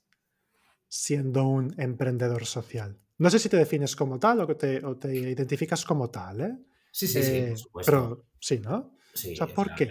siendo 0.89 1.45
un 1.45 1.73
emprendedor 1.81 2.47
social? 2.47 3.01
No 3.17 3.31
sé 3.31 3.39
si 3.39 3.49
te 3.49 3.57
defines 3.57 3.95
como 3.95 4.19
tal 4.19 4.41
o, 4.41 4.57
te, 4.57 4.81
te 4.81 5.15
identificas 5.15 5.85
como 5.85 6.11
tal, 6.11 6.41
¿eh? 6.41 6.59
Sí, 6.91 7.07
sí, 7.07 7.23
sí, 7.23 7.31
por 7.31 7.49
eh, 7.49 7.57
supuesto. 7.57 7.93
Pero 7.93 8.27
sí, 8.41 8.59
¿no? 8.59 8.97
Sí, 9.15 9.35
o 9.35 9.37
sea, 9.37 9.47
¿por 9.47 9.73
qué? 9.77 9.89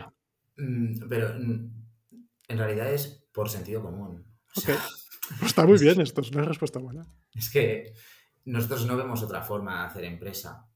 Mm, 0.58 1.08
pero 1.08 1.34
mm, 1.40 1.86
en 2.50 2.58
realidad 2.58 2.94
es 2.94 3.24
por 3.34 3.50
sentido 3.50 3.82
común. 3.82 4.26
Ok. 4.58 4.66
Pues 4.66 5.42
está 5.46 5.66
muy 5.66 5.78
bien 5.80 6.02
esto, 6.02 6.20
es 6.20 6.32
una 6.32 6.44
respuesta 6.44 6.80
buena. 6.80 7.06
Es 7.34 7.50
que 7.50 7.94
nosotros 8.44 8.86
no 8.86 8.98
vemos 8.98 9.24
otra 9.24 9.42
forma 9.42 9.84
de 9.84 9.88
hacer 9.88 10.04
empresa. 10.04 10.70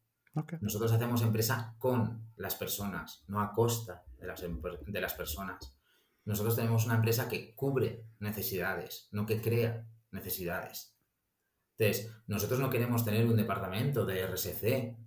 Nosotros 0.61 0.93
hacemos 0.93 1.21
empresa 1.21 1.75
con 1.79 2.31
las 2.37 2.55
personas, 2.55 3.25
no 3.27 3.41
a 3.41 3.51
costa 3.51 4.05
de 4.17 4.27
las, 4.27 4.41
de 4.41 5.01
las 5.01 5.13
personas. 5.15 5.76
Nosotros 6.27 6.57
tenemos 6.57 6.85
una 6.85 6.95
empresa 6.95 7.29
que 7.29 7.55
cubre 7.55 8.03
necesidades, 8.19 9.07
no 9.11 9.25
que 9.25 9.41
crea 9.41 9.87
necesidades. 10.11 10.93
Entonces, 11.77 12.11
nosotros 12.27 12.59
no 12.59 12.69
queremos 12.69 13.05
tener 13.05 13.25
un 13.25 13.37
departamento 13.37 14.05
de 14.05 14.27
RSC 14.27 14.97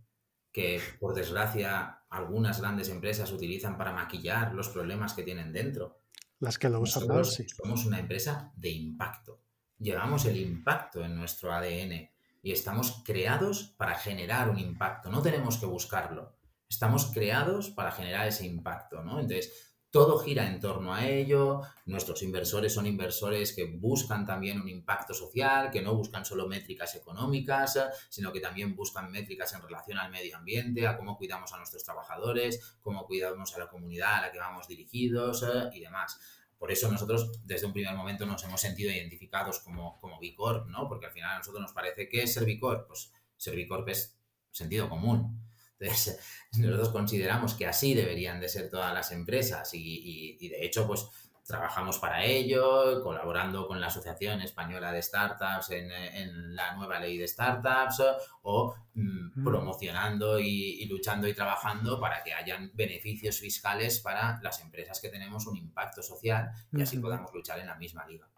que, 0.51 0.81
por 0.99 1.15
desgracia, 1.15 2.05
algunas 2.09 2.63
grandes 2.63 2.89
empresas 2.89 3.33
utilizan 3.33 3.77
para 3.77 3.93
maquillar 3.93 4.55
los 4.55 4.71
problemas 4.71 5.13
que 5.13 5.23
tienen 5.23 5.53
dentro. 5.53 6.01
Las 6.39 6.59
que 6.59 6.71
lo 6.71 6.81
usan 6.81 7.07
Nosotros 7.07 7.45
Somos 7.55 7.85
una 7.85 7.99
empresa 7.99 8.51
de 8.57 8.71
impacto. 8.71 9.43
llevamos 9.79 10.25
el 10.25 10.39
impacto 10.39 11.05
en 11.05 11.17
nuestro 11.17 11.53
ADN 11.53 12.11
y 12.43 12.53
estamos 12.53 13.03
creados 13.05 13.75
para 13.77 13.95
generar 13.95 14.49
un 14.49 14.59
impacto, 14.59 15.11
no 15.11 15.21
tenemos 15.21 15.59
que 15.59 15.67
buscarlo, 15.67 16.39
estamos 16.67 17.11
creados 17.13 17.69
para 17.69 17.93
generar 17.93 18.27
ese 18.27 18.47
impacto, 18.47 19.03
¿no? 19.03 19.21
Entonces, 19.21 19.70
todo 19.91 20.19
gira 20.19 20.47
en 20.47 20.61
torno 20.61 20.95
a 20.95 21.07
ello, 21.07 21.63
nuestros 21.87 22.23
inversores 22.23 22.73
son 22.73 22.87
inversores 22.87 23.53
que 23.53 23.65
buscan 23.65 24.25
también 24.25 24.61
un 24.61 24.69
impacto 24.69 25.15
social, 25.15 25.71
que 25.71 25.83
no 25.83 25.95
buscan 25.97 26.25
solo 26.25 26.47
métricas 26.47 26.95
económicas, 26.95 27.79
sino 28.09 28.33
que 28.33 28.41
también 28.41 28.77
buscan 28.77 29.11
métricas 29.11 29.53
en 29.53 29.63
relación 29.63 29.99
al 29.99 30.11
medio 30.11 30.37
ambiente, 30.37 30.87
a 30.87 30.97
cómo 30.97 31.17
cuidamos 31.17 31.53
a 31.53 31.57
nuestros 31.57 31.83
trabajadores, 31.83 32.77
cómo 32.81 33.05
cuidamos 33.07 33.55
a 33.57 33.59
la 33.59 33.69
comunidad 33.69 34.19
a 34.19 34.21
la 34.23 34.33
que 34.33 34.39
vamos 34.39 34.69
dirigidos 34.69 35.43
eh, 35.43 35.71
y 35.75 35.81
demás. 35.81 36.21
Por 36.57 36.71
eso 36.71 36.91
nosotros 36.91 37.41
desde 37.45 37.67
un 37.67 37.73
primer 37.73 37.95
momento 37.95 38.27
nos 38.27 38.45
hemos 38.45 38.61
sentido 38.61 38.93
identificados 38.93 39.61
como, 39.61 39.99
como 39.99 40.21
B 40.21 40.35
Corp, 40.35 40.69
¿no? 40.69 40.87
Porque 40.89 41.07
al 41.07 41.13
final 41.13 41.31
a 41.31 41.39
nosotros 41.39 41.63
nos 41.63 41.73
parece 41.73 42.09
que 42.09 42.23
es 42.23 42.35
ser 42.35 42.45
B 42.45 42.59
Corp, 42.59 42.87
pues 42.87 43.13
ser 43.37 43.59
es 43.89 44.21
sentido 44.53 44.89
común. 44.89 45.50
Entonces, 45.81 46.21
nosotros 46.59 46.91
consideramos 46.91 47.55
que 47.55 47.67
así 47.67 47.95
deberían 47.95 48.41
de 48.41 48.49
ser 48.49 48.71
todas 48.71 48.93
las 48.93 49.11
empresas 49.13 49.71
y, 49.73 50.49
de 50.49 50.65
hecho, 50.65 50.87
pues 50.87 51.07
trabajamos 51.47 51.99
para 51.99 52.25
ello, 52.25 53.03
colaborando 53.03 53.67
con 53.67 53.81
la 53.81 53.89
Asociación 53.89 54.41
Española 54.41 54.93
de 54.93 55.03
Startups 55.03 55.71
en, 55.71 56.55
la 56.55 56.77
nueva 56.77 57.01
ley 57.01 57.19
de 57.19 57.27
startups 57.27 58.03
o 58.43 58.77
mm, 58.95 59.43
promocionando 59.43 60.39
y, 60.39 60.85
luchando 60.87 61.27
y 61.27 61.35
trabajando 61.35 61.99
para 61.99 62.23
que 62.23 62.35
hayan 62.35 62.71
beneficios 62.75 63.41
fiscales 63.41 63.99
para 63.99 64.41
las 64.43 64.61
empresas 64.61 65.01
que 65.01 65.09
tenemos 65.09 65.47
un 65.49 65.57
impacto 65.57 66.03
social 66.03 66.51
y 66.73 66.83
así 66.83 66.99
podamos 66.99 67.33
luchar 67.35 67.59
en 67.59 67.67
la 67.67 67.75
misma 67.75 68.07
liga. 68.07 68.31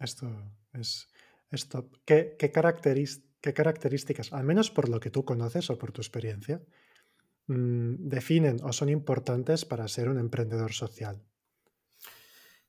Esto 0.00 0.28
es, 0.72 1.08
esto. 1.50 1.88
¿Qué, 2.04 2.34
qué 2.36 2.50
características 2.50 3.27
¿Qué 3.40 3.54
características, 3.54 4.32
al 4.32 4.44
menos 4.44 4.70
por 4.70 4.88
lo 4.88 4.98
que 5.00 5.10
tú 5.10 5.24
conoces 5.24 5.70
o 5.70 5.78
por 5.78 5.92
tu 5.92 6.00
experiencia, 6.00 6.60
mm, 7.46 8.08
definen 8.08 8.56
o 8.62 8.72
son 8.72 8.88
importantes 8.88 9.64
para 9.64 9.86
ser 9.86 10.08
un 10.08 10.18
emprendedor 10.18 10.72
social? 10.72 11.22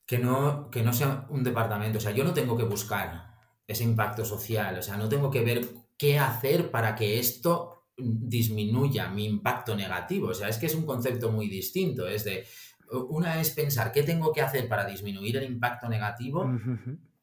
Que 0.06 0.20
no, 0.20 0.70
que 0.70 0.84
no 0.84 0.94
sea 0.94 1.26
un 1.30 1.44
departamento. 1.44 1.98
O 1.98 2.02
sea, 2.02 2.12
yo 2.12 2.24
no 2.24 2.34
tengo 2.34 2.56
que 2.58 2.64
buscar 2.64 3.36
ese 3.68 3.84
impacto 3.84 4.26
social. 4.26 4.78
O 4.78 4.82
sea, 4.82 4.98
no 4.98 5.10
tengo 5.10 5.30
que 5.30 5.44
ver 5.44 5.68
qué 5.98 6.18
hacer 6.18 6.72
para 6.72 6.96
que 6.96 7.20
esto 7.20 7.88
disminuya 7.98 9.10
mi 9.10 9.26
impacto 9.26 9.76
negativo. 9.76 10.30
O 10.30 10.34
sea, 10.34 10.50
es 10.50 10.58
que 10.58 10.68
es 10.68 10.76
un 10.76 10.86
concepto 10.86 11.32
muy 11.32 11.48
distinto. 11.48 12.08
Es 12.08 12.24
de, 12.24 12.46
una 12.92 13.40
es 13.40 13.52
pensar 13.52 13.92
qué 13.92 14.04
tengo 14.04 14.32
que 14.34 14.42
hacer 14.42 14.68
para 14.68 14.86
disminuir 14.86 15.38
el 15.38 15.44
impacto 15.44 15.88
negativo 15.88 16.50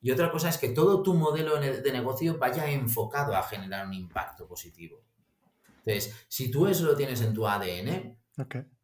y 0.07 0.13
otra 0.13 0.31
cosa 0.31 0.49
es 0.51 0.57
que 0.57 0.69
todo 0.69 1.03
tu 1.03 1.15
modelo 1.15 1.59
de 1.59 1.93
negocio 1.93 2.39
vaya 2.39 2.71
enfocado 2.71 3.35
a 3.35 3.43
generar 3.43 3.89
un 3.89 3.93
impacto 3.93 4.47
positivo. 4.47 5.03
Entonces, 5.85 6.27
si 6.29 6.49
tú 6.49 6.69
eso 6.69 6.85
lo 6.85 6.95
tienes 6.95 7.23
en 7.23 7.35
tu 7.35 7.45
ADN, 7.45 8.17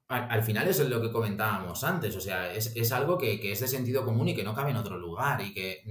al, 0.08 0.42
final 0.42 0.66
es 0.66 0.80
lo 0.80 1.00
que 1.00 1.12
comentábamos 1.12 1.84
antes, 1.84 2.16
o 2.16 2.20
sea, 2.20 2.52
es, 2.52 2.90
algo 2.90 3.18
que, 3.18 3.52
es 3.52 3.60
de 3.60 3.68
sentido 3.68 4.04
común 4.04 4.30
y 4.30 4.34
que 4.34 4.42
no 4.42 4.52
cabe 4.52 4.72
en 4.72 4.78
otro 4.78 4.98
lugar 4.98 5.40
y 5.42 5.54
que 5.54 5.84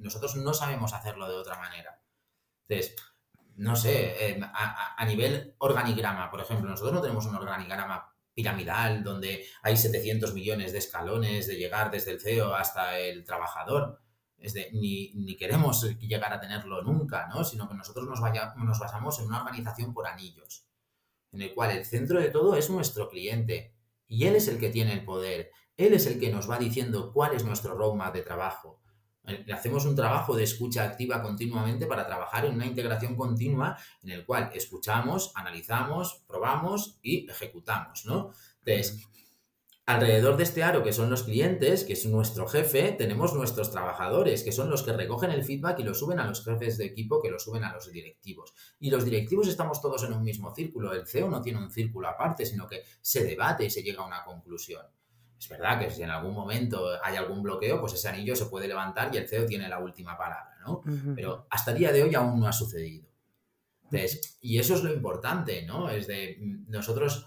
nosotros 0.00 0.34
no 0.34 0.52
sabemos 0.52 0.92
hacerlo 0.92 1.28
de 1.28 1.36
otra 1.36 1.60
manera. 1.60 2.02
Entonces, 2.66 2.96
no 3.54 3.76
sé, 3.76 4.30
eh, 4.30 4.40
a, 4.42 5.00
a 5.00 5.04
nivel 5.04 5.54
organigrama, 5.58 6.28
por 6.28 6.40
ejemplo, 6.40 6.68
nosotros 6.68 6.92
no 6.92 7.02
tenemos 7.02 7.24
un 7.26 7.36
organigrama 7.36 8.12
piramidal 8.34 9.04
donde 9.04 9.46
hay 9.62 9.76
700 9.76 10.34
millones 10.34 10.72
de 10.72 10.78
escalones 10.78 11.46
de 11.46 11.54
llegar 11.54 11.92
desde 11.92 12.10
el 12.10 12.20
CEO 12.20 12.52
hasta 12.52 12.98
el 12.98 13.22
trabajador. 13.22 14.01
Es 14.42 14.54
de, 14.54 14.70
ni, 14.72 15.12
ni, 15.14 15.36
queremos 15.36 15.84
llegar 16.00 16.32
a 16.32 16.40
tenerlo 16.40 16.82
nunca, 16.82 17.28
¿no? 17.28 17.44
Sino 17.44 17.68
que 17.68 17.74
nosotros 17.74 18.06
nos, 18.06 18.20
vaya, 18.20 18.54
nos 18.56 18.78
basamos 18.78 19.18
en 19.20 19.26
una 19.26 19.38
organización 19.38 19.94
por 19.94 20.06
anillos, 20.06 20.66
en 21.30 21.42
el 21.42 21.54
cual 21.54 21.70
el 21.70 21.84
centro 21.84 22.20
de 22.20 22.30
todo 22.30 22.56
es 22.56 22.68
nuestro 22.68 23.08
cliente 23.08 23.74
y 24.06 24.26
él 24.26 24.36
es 24.36 24.48
el 24.48 24.58
que 24.58 24.68
tiene 24.68 24.92
el 24.92 25.04
poder, 25.04 25.50
él 25.76 25.94
es 25.94 26.06
el 26.06 26.20
que 26.20 26.30
nos 26.30 26.50
va 26.50 26.58
diciendo 26.58 27.12
cuál 27.12 27.34
es 27.34 27.44
nuestro 27.44 27.74
roadmap 27.74 28.12
de 28.14 28.22
trabajo. 28.22 28.82
Eh, 29.24 29.46
hacemos 29.52 29.84
un 29.84 29.94
trabajo 29.94 30.36
de 30.36 30.42
escucha 30.42 30.82
activa 30.82 31.22
continuamente 31.22 31.86
para 31.86 32.06
trabajar 32.06 32.44
en 32.44 32.54
una 32.54 32.66
integración 32.66 33.14
continua 33.14 33.78
en 34.02 34.10
el 34.10 34.26
cual 34.26 34.50
escuchamos, 34.52 35.32
analizamos, 35.34 36.24
probamos 36.26 36.98
y 37.02 37.30
ejecutamos, 37.30 38.04
¿no? 38.04 38.32
Entonces, 38.64 39.08
Alrededor 39.84 40.36
de 40.36 40.44
este 40.44 40.62
aro, 40.62 40.84
que 40.84 40.92
son 40.92 41.10
los 41.10 41.24
clientes, 41.24 41.82
que 41.82 41.94
es 41.94 42.06
nuestro 42.06 42.46
jefe, 42.46 42.92
tenemos 42.92 43.34
nuestros 43.34 43.72
trabajadores, 43.72 44.44
que 44.44 44.52
son 44.52 44.70
los 44.70 44.84
que 44.84 44.92
recogen 44.92 45.32
el 45.32 45.42
feedback 45.42 45.80
y 45.80 45.82
lo 45.82 45.92
suben 45.92 46.20
a 46.20 46.26
los 46.26 46.44
jefes 46.44 46.78
de 46.78 46.84
equipo, 46.84 47.20
que 47.20 47.30
lo 47.30 47.40
suben 47.40 47.64
a 47.64 47.72
los 47.72 47.90
directivos. 47.90 48.54
Y 48.78 48.90
los 48.90 49.04
directivos 49.04 49.48
estamos 49.48 49.82
todos 49.82 50.04
en 50.04 50.12
un 50.12 50.22
mismo 50.22 50.54
círculo. 50.54 50.92
El 50.92 51.04
CEO 51.04 51.28
no 51.28 51.42
tiene 51.42 51.58
un 51.58 51.70
círculo 51.70 52.06
aparte, 52.06 52.46
sino 52.46 52.68
que 52.68 52.84
se 53.00 53.24
debate 53.24 53.64
y 53.64 53.70
se 53.70 53.82
llega 53.82 54.04
a 54.04 54.06
una 54.06 54.22
conclusión. 54.22 54.86
Es 55.36 55.48
verdad 55.48 55.80
que 55.80 55.90
si 55.90 56.04
en 56.04 56.10
algún 56.10 56.34
momento 56.34 56.88
hay 57.02 57.16
algún 57.16 57.42
bloqueo, 57.42 57.80
pues 57.80 57.94
ese 57.94 58.08
anillo 58.08 58.36
se 58.36 58.46
puede 58.46 58.68
levantar 58.68 59.12
y 59.12 59.18
el 59.18 59.28
CEO 59.28 59.46
tiene 59.46 59.68
la 59.68 59.80
última 59.80 60.16
palabra, 60.16 60.56
¿no? 60.64 60.80
Pero 61.16 61.48
hasta 61.50 61.72
el 61.72 61.78
día 61.78 61.90
de 61.90 62.04
hoy 62.04 62.14
aún 62.14 62.38
no 62.38 62.46
ha 62.46 62.52
sucedido. 62.52 63.08
y 64.40 64.58
eso 64.58 64.76
es 64.76 64.84
lo 64.84 64.94
importante, 64.94 65.66
¿no? 65.66 65.90
Es 65.90 66.06
de 66.06 66.38
mm, 66.40 66.70
nosotros 66.70 67.26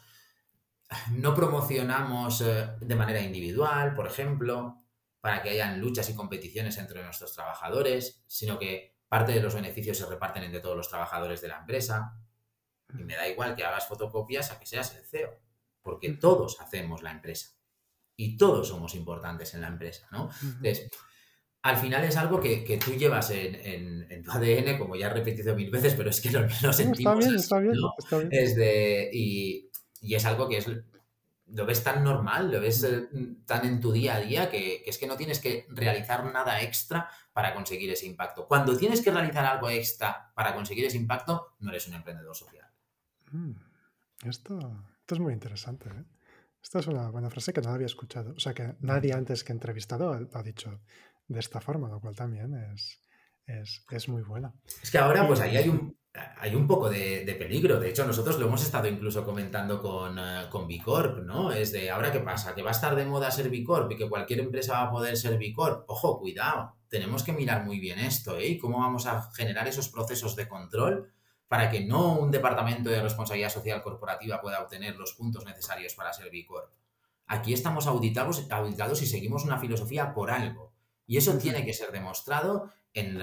no 1.12 1.34
promocionamos 1.34 2.42
eh, 2.42 2.70
de 2.80 2.96
manera 2.96 3.22
individual, 3.22 3.94
por 3.94 4.08
ejemplo, 4.08 4.78
para 5.22 5.42
que 5.42 5.50
hayan 5.50 5.80
luchas 5.80 6.10
y 6.10 6.16
competiciones 6.16 6.78
entre 6.78 7.04
nuestros 7.04 7.34
trabajadores, 7.34 8.24
sino 8.28 8.60
que 8.60 8.96
parte 9.08 9.32
de 9.32 9.42
los 9.42 9.56
beneficios 9.56 9.98
se 9.98 10.06
reparten 10.06 10.44
entre 10.44 10.60
todos 10.60 10.78
los 10.78 10.90
trabajadores 10.90 11.42
de 11.42 11.48
la 11.48 11.60
empresa. 11.60 12.20
Y 12.98 13.04
me 13.04 13.16
da 13.16 13.28
igual 13.28 13.56
que 13.56 13.64
hagas 13.64 13.88
fotocopias 13.88 14.52
a 14.52 14.60
que 14.60 14.66
seas 14.66 14.96
el 14.96 15.04
CEO, 15.06 15.40
porque 15.82 16.12
todos 16.12 16.62
hacemos 16.62 17.02
la 17.02 17.12
empresa 17.12 17.56
y 18.16 18.38
todos 18.38 18.68
somos 18.68 18.96
importantes 18.96 19.54
en 19.54 19.62
la 19.62 19.68
empresa, 19.68 20.08
¿no? 20.12 20.30
Entonces, 20.42 20.90
al 21.64 21.78
final 21.78 22.04
es 22.04 22.16
algo 22.16 22.40
que, 22.40 22.80
tú 22.84 22.94
llevas 22.94 23.32
en, 23.32 24.22
tu 24.24 24.32
ADN, 24.32 24.78
como 24.78 24.96
ya 24.96 25.08
he 25.08 25.14
repetido 25.14 25.56
mil 25.56 25.72
veces, 25.72 25.96
pero 25.96 26.12
es 26.12 26.22
que 26.22 26.30
lo, 26.30 26.48
sentimos. 26.72 27.26
Está 27.26 27.60
bien, 27.60 27.76
está 27.80 28.18
bien, 28.20 28.30
Es 28.32 28.56
de, 28.56 29.10
y, 29.12 29.65
y 30.06 30.16
es 30.16 30.26
algo 30.26 30.48
que 30.48 30.58
es, 30.58 30.68
lo 31.48 31.66
ves 31.66 31.84
tan 31.84 32.04
normal, 32.04 32.52
lo 32.52 32.62
ves 32.62 32.84
eh, 32.84 33.08
tan 33.46 33.66
en 33.66 33.80
tu 33.80 33.92
día 33.92 34.16
a 34.16 34.20
día 34.20 34.50
que, 34.50 34.84
es 34.86 34.98
que 34.98 35.08
no 35.08 35.18
tienes 35.18 35.40
que 35.40 35.66
realizar 35.70 36.32
nada 36.32 36.62
extra 36.62 37.10
para 37.34 37.54
conseguir 37.54 37.90
ese 37.90 38.06
impacto. 38.06 38.48
Cuando 38.48 38.78
tienes 38.78 39.02
que 39.02 39.12
realizar 39.12 39.46
algo 39.46 39.70
extra 39.70 40.32
para 40.36 40.54
conseguir 40.54 40.86
ese 40.86 40.98
impacto, 40.98 41.56
no 41.60 41.70
eres 41.72 41.88
un 41.88 41.96
emprendedor 41.96 42.36
social. 42.36 42.68
Mm, 43.32 43.52
esto, 44.26 44.58
esto, 45.02 45.16
es 45.16 45.20
muy 45.20 45.34
interesante. 45.34 45.90
¿eh? 45.90 46.04
Esta 46.62 46.80
es 46.80 46.88
una 46.88 47.10
buena 47.10 47.30
frase 47.30 47.54
que 47.54 47.62
no 47.62 47.72
había 47.72 47.88
escuchado. 47.88 48.34
O 48.36 48.40
sea, 48.40 48.54
que 48.54 48.76
nadie 48.80 49.14
antes 49.14 49.44
que 49.44 49.54
entrevistado 49.54 50.12
ha, 50.34 50.44
dicho 50.44 50.82
de 51.28 51.40
esta 51.40 51.62
forma, 51.62 51.90
lo 51.90 52.00
cual 52.00 52.16
también 52.16 52.54
es, 52.74 53.02
es, 53.90 54.10
muy 54.10 54.24
buena. 54.24 54.54
Es 54.82 54.90
que 54.90 54.98
ahora, 54.98 55.28
pues 55.28 55.42
ahí 55.42 55.58
hay 55.58 55.70
un, 55.70 55.96
hay 56.38 56.56
un 56.56 56.68
poco 56.68 56.90
de, 56.90 57.36
peligro. 57.38 57.80
De 57.80 57.90
hecho, 57.90 58.06
nosotros 58.06 58.40
lo 58.40 58.48
hemos 58.48 58.64
estado 58.64 58.88
incluso 58.88 59.26
comentando 59.26 59.82
con, 59.82 60.18
uh, 60.18 60.50
con 60.50 60.68
Bicorp, 60.68 61.20
¿no? 61.26 61.52
Es 61.52 61.72
de, 61.72 61.90
¿ahora 61.90 62.12
qué 62.12 62.20
pasa? 62.20 62.54
¿Que 62.54 62.62
va 62.62 62.70
a 62.70 62.72
estar 62.72 62.96
de 62.96 63.06
moda 63.06 63.32
ser 63.32 63.50
Bicorp 63.50 63.92
y 63.92 63.98
que 63.98 64.10
cualquier 64.10 64.40
empresa 64.40 64.74
va 64.74 64.82
a 64.84 64.92
poder 64.92 65.18
ser 65.18 65.38
Bicorp? 65.38 65.90
Ojo, 65.90 66.20
cuidado. 66.20 66.76
Tenemos 66.88 67.24
que 67.24 67.34
mirar 67.34 67.66
muy 67.66 67.80
bien 67.80 68.00
esto, 68.00 68.38
¿eh? 68.38 68.58
¿Cómo 68.60 68.80
vamos 68.80 69.06
a 69.08 69.30
generar 69.34 69.68
esos 69.68 69.90
procesos 69.90 70.36
de 70.36 70.48
control 70.48 71.12
para 71.48 71.70
que 71.70 71.86
no 71.86 72.18
un 72.18 72.32
departamento 72.32 72.90
de 72.90 73.02
responsabilidad 73.02 73.50
social 73.50 73.82
corporativa 73.82 74.42
pueda 74.42 74.62
obtener 74.62 74.96
los 74.96 75.14
puntos 75.14 75.46
necesarios 75.46 75.94
para 75.96 76.14
ser 76.14 76.30
Bicorp? 76.30 76.72
Aquí 77.28 77.54
estamos 77.54 77.88
auditados, 77.88 78.46
auditados 78.52 79.02
y 79.02 79.08
seguimos 79.08 79.46
una 79.46 79.58
filosofía 79.58 80.14
por 80.14 80.30
algo. 80.30 80.75
Y 81.08 81.18
eso 81.18 81.38
tiene 81.38 81.66
que 81.66 81.74
ser 81.74 81.92
demostrado 81.92 82.72
en, 82.94 83.20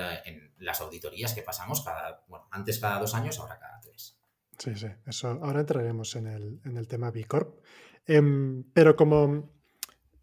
las 0.59 0.81
auditorías 0.81 1.35
que 1.35 1.43
pasamos 1.43 1.83
cada, 1.83 2.25
bueno, 2.29 2.47
antes 2.51 2.79
cada 2.79 3.01
dos 3.01 3.15
años, 3.15 3.39
ahora 3.41 3.59
cada 3.59 3.81
tres. 3.81 4.17
Sí, 4.59 4.75
sí, 4.77 4.87
eso 5.07 5.41
ahora 5.43 5.61
entraremos 5.61 6.15
en 6.15 6.27
el, 6.27 6.61
en 6.65 6.77
el 6.77 6.87
tema 6.87 7.11
B 7.11 7.25
Corp. 7.25 7.59
Em, 8.07 8.65
pero 8.73 8.95
como, 8.97 9.51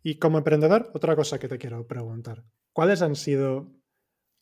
y 0.03 0.15
como 0.15 0.37
emprendedor, 0.37 0.91
otra 0.93 1.15
cosa 1.15 1.39
que 1.39 1.47
te 1.47 1.57
quiero 1.57 1.87
preguntar. 1.87 2.45
¿Cuáles 2.71 3.01
han 3.01 3.15
sido 3.15 3.71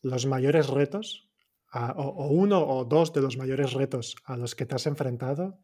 los 0.01 0.26
mayores 0.26 0.68
retos, 0.68 1.32
o, 1.74 2.28
uno 2.28 2.65
o 2.65 2.86
dos 2.86 3.13
de 3.13 3.22
los 3.22 3.38
mayores 3.38 3.74
retos 3.74 4.15
a 4.26 4.38
los 4.38 4.55
que 4.55 4.65
te 4.65 4.76
has 4.76 4.88
enfrentado 4.88 5.59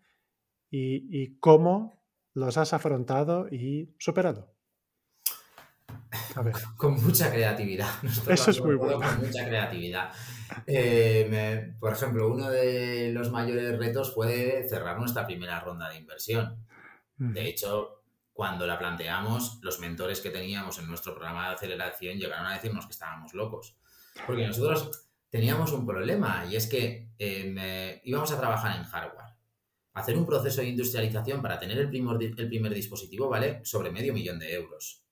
y, 0.70 1.08
y 1.12 1.38
cómo 1.40 2.04
los 2.34 2.58
has 2.58 2.74
afrontado 2.74 3.48
y 3.50 3.96
superado? 4.00 4.53
Con 6.78 7.04
mucha 7.04 7.32
creatividad. 7.32 7.90
Eso 8.28 8.52
es 8.52 8.62
muy 8.62 8.76
bueno. 8.76 9.00
Con 9.00 9.20
mucha 9.20 9.46
creatividad. 9.46 10.12
Eh, 10.68 11.74
por 11.80 11.94
ejemplo, 11.94 12.32
uno 12.32 12.50
de 12.50 13.12
los 13.14 13.32
mayores 13.32 13.78
retos 13.78 14.14
fue 14.14 14.66
cerrar 14.70 14.98
nuestra 15.00 15.26
primera 15.26 15.60
ronda 15.60 15.90
de 15.90 15.98
inversión. 15.98 16.66
De 17.18 17.48
hecho, 17.48 18.04
cuando 18.34 18.68
la 18.68 18.78
planteamos, 18.78 19.60
los 19.62 19.80
mentores 19.80 20.20
que 20.20 20.30
teníamos 20.30 20.80
en 20.80 20.88
nuestro 20.88 21.14
programa 21.14 21.50
de 21.50 21.56
aceleración 21.56 22.18
llegaron 22.18 22.48
a 22.48 22.54
decirnos 22.54 22.86
que 22.86 22.92
estábamos 22.92 23.34
locos. 23.34 23.78
Porque 24.26 24.46
nosotros 24.46 25.08
teníamos 25.30 25.72
un 25.72 25.86
problema 25.86 26.46
y 26.50 26.56
es 26.56 26.68
que 26.68 27.10
eh, 27.18 28.02
íbamos 28.04 28.32
a 28.32 28.40
trabajar 28.40 28.78
en 28.78 28.84
hardware. 28.84 29.34
Hacer 29.94 30.18
un 30.18 30.26
proceso 30.26 30.62
de 30.62 30.70
industrialización 30.70 31.42
para 31.42 31.60
tener 31.60 31.78
el 31.78 31.88
primer, 31.88 32.22
el 32.22 32.48
primer 32.48 32.74
dispositivo 32.74 33.30
vale 33.30 33.64
sobre 33.64 33.92
medio 33.92 34.14
millón 34.14 34.40
de 34.40 34.54
euros. 34.54 35.03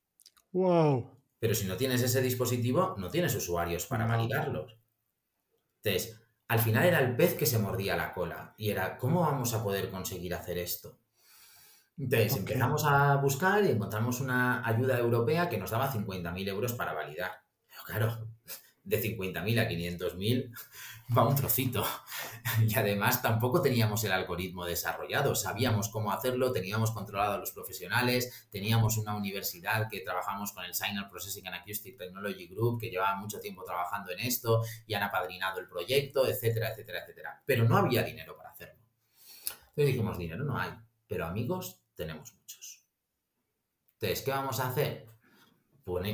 ¡Wow! 0.51 1.17
Pero 1.39 1.55
si 1.55 1.65
no 1.65 1.77
tienes 1.77 2.01
ese 2.01 2.21
dispositivo, 2.21 2.95
no 2.97 3.09
tienes 3.09 3.35
usuarios 3.35 3.85
para 3.85 4.05
validarlos. 4.05 4.77
Entonces, 5.83 6.21
al 6.47 6.59
final 6.59 6.85
era 6.85 6.99
el 6.99 7.15
pez 7.15 7.35
que 7.35 7.45
se 7.45 7.59
mordía 7.59 7.95
la 7.95 8.13
cola 8.13 8.53
y 8.57 8.69
era, 8.69 8.97
¿cómo 8.97 9.21
vamos 9.21 9.53
a 9.53 9.63
poder 9.63 9.89
conseguir 9.89 10.33
hacer 10.35 10.57
esto? 10.57 10.99
Entonces 11.97 12.37
empezamos 12.37 12.83
a 12.85 13.15
buscar 13.17 13.63
y 13.63 13.69
encontramos 13.69 14.21
una 14.21 14.67
ayuda 14.67 14.97
europea 14.97 15.49
que 15.49 15.57
nos 15.57 15.71
daba 15.71 15.91
50.000 15.91 16.47
euros 16.49 16.73
para 16.73 16.93
validar. 16.93 17.31
Pero 17.67 17.83
claro, 17.85 18.27
de 18.83 19.01
50.000 19.01 19.59
a 19.59 19.67
500.000 19.67 20.51
va 21.15 21.27
un 21.27 21.35
trocito. 21.35 21.85
Y 22.67 22.75
además 22.75 23.21
tampoco 23.21 23.61
teníamos 23.61 24.03
el 24.03 24.11
algoritmo 24.11 24.65
desarrollado, 24.65 25.35
sabíamos 25.35 25.89
cómo 25.89 26.11
hacerlo, 26.11 26.51
teníamos 26.51 26.91
controlado 26.91 27.35
a 27.35 27.37
los 27.37 27.51
profesionales, 27.51 28.47
teníamos 28.49 28.97
una 28.97 29.15
universidad 29.15 29.87
que 29.89 30.01
trabajamos 30.01 30.51
con 30.51 30.65
el 30.65 30.73
Signal 30.73 31.07
Processing 31.07 31.47
and 31.47 31.57
Acoustic 31.57 31.97
Technology 31.97 32.47
Group, 32.47 32.79
que 32.79 32.89
llevaba 32.89 33.15
mucho 33.15 33.39
tiempo 33.39 33.63
trabajando 33.63 34.11
en 34.11 34.19
esto 34.19 34.63
y 34.87 34.93
han 34.95 35.03
apadrinado 35.03 35.59
el 35.59 35.67
proyecto, 35.67 36.27
etcétera, 36.27 36.71
etcétera, 36.71 37.03
etcétera. 37.03 37.41
Pero 37.45 37.63
no 37.63 37.77
había 37.77 38.03
dinero 38.03 38.35
para 38.35 38.49
hacerlo. 38.49 38.81
Entonces 39.69 39.85
dijimos, 39.85 40.17
dinero 40.17 40.43
no 40.43 40.57
hay, 40.57 40.71
pero 41.07 41.25
amigos 41.25 41.79
tenemos 41.95 42.33
muchos. 42.33 42.83
Entonces, 43.93 44.23
¿qué 44.23 44.31
vamos 44.31 44.59
a 44.59 44.67
hacer? 44.67 45.07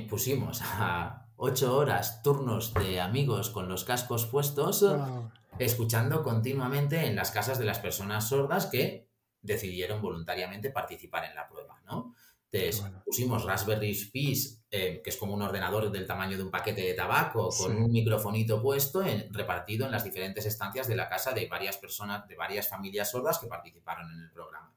Pusimos 0.09 0.61
a 0.61 1.26
ocho 1.37 1.77
horas, 1.77 2.21
turnos 2.23 2.73
de 2.73 2.99
amigos 2.99 3.49
con 3.49 3.69
los 3.69 3.83
cascos 3.83 4.25
puestos, 4.25 4.85
escuchando 5.59 6.23
continuamente 6.23 7.05
en 7.05 7.15
las 7.15 7.31
casas 7.31 7.57
de 7.59 7.65
las 7.65 7.79
personas 7.79 8.27
sordas 8.27 8.65
que 8.65 9.07
decidieron 9.41 10.01
voluntariamente 10.01 10.71
participar 10.71 11.25
en 11.25 11.35
la 11.35 11.47
prueba, 11.47 11.79
¿no? 11.85 12.13
Entonces, 12.49 12.83
pusimos 13.05 13.43
Raspberry 13.43 13.93
Pi, 14.11 14.33
eh, 14.71 15.01
que 15.03 15.09
es 15.09 15.17
como 15.17 15.33
un 15.33 15.41
ordenador 15.41 15.91
del 15.91 16.07
tamaño 16.07 16.37
de 16.37 16.43
un 16.43 16.51
paquete 16.51 16.81
de 16.81 16.93
tabaco, 16.93 17.49
con 17.49 17.75
un 17.75 17.91
microfonito 17.91 18.61
puesto, 18.61 19.03
en, 19.03 19.33
repartido 19.33 19.85
en 19.85 19.91
las 19.91 20.05
diferentes 20.05 20.45
estancias 20.45 20.87
de 20.87 20.95
la 20.95 21.09
casa 21.09 21.33
de 21.33 21.47
varias 21.47 21.77
personas, 21.77 22.25
de 22.27 22.35
varias 22.35 22.69
familias 22.69 23.11
sordas 23.11 23.39
que 23.39 23.47
participaron 23.47 24.09
en 24.11 24.19
el 24.21 24.31
programa. 24.31 24.73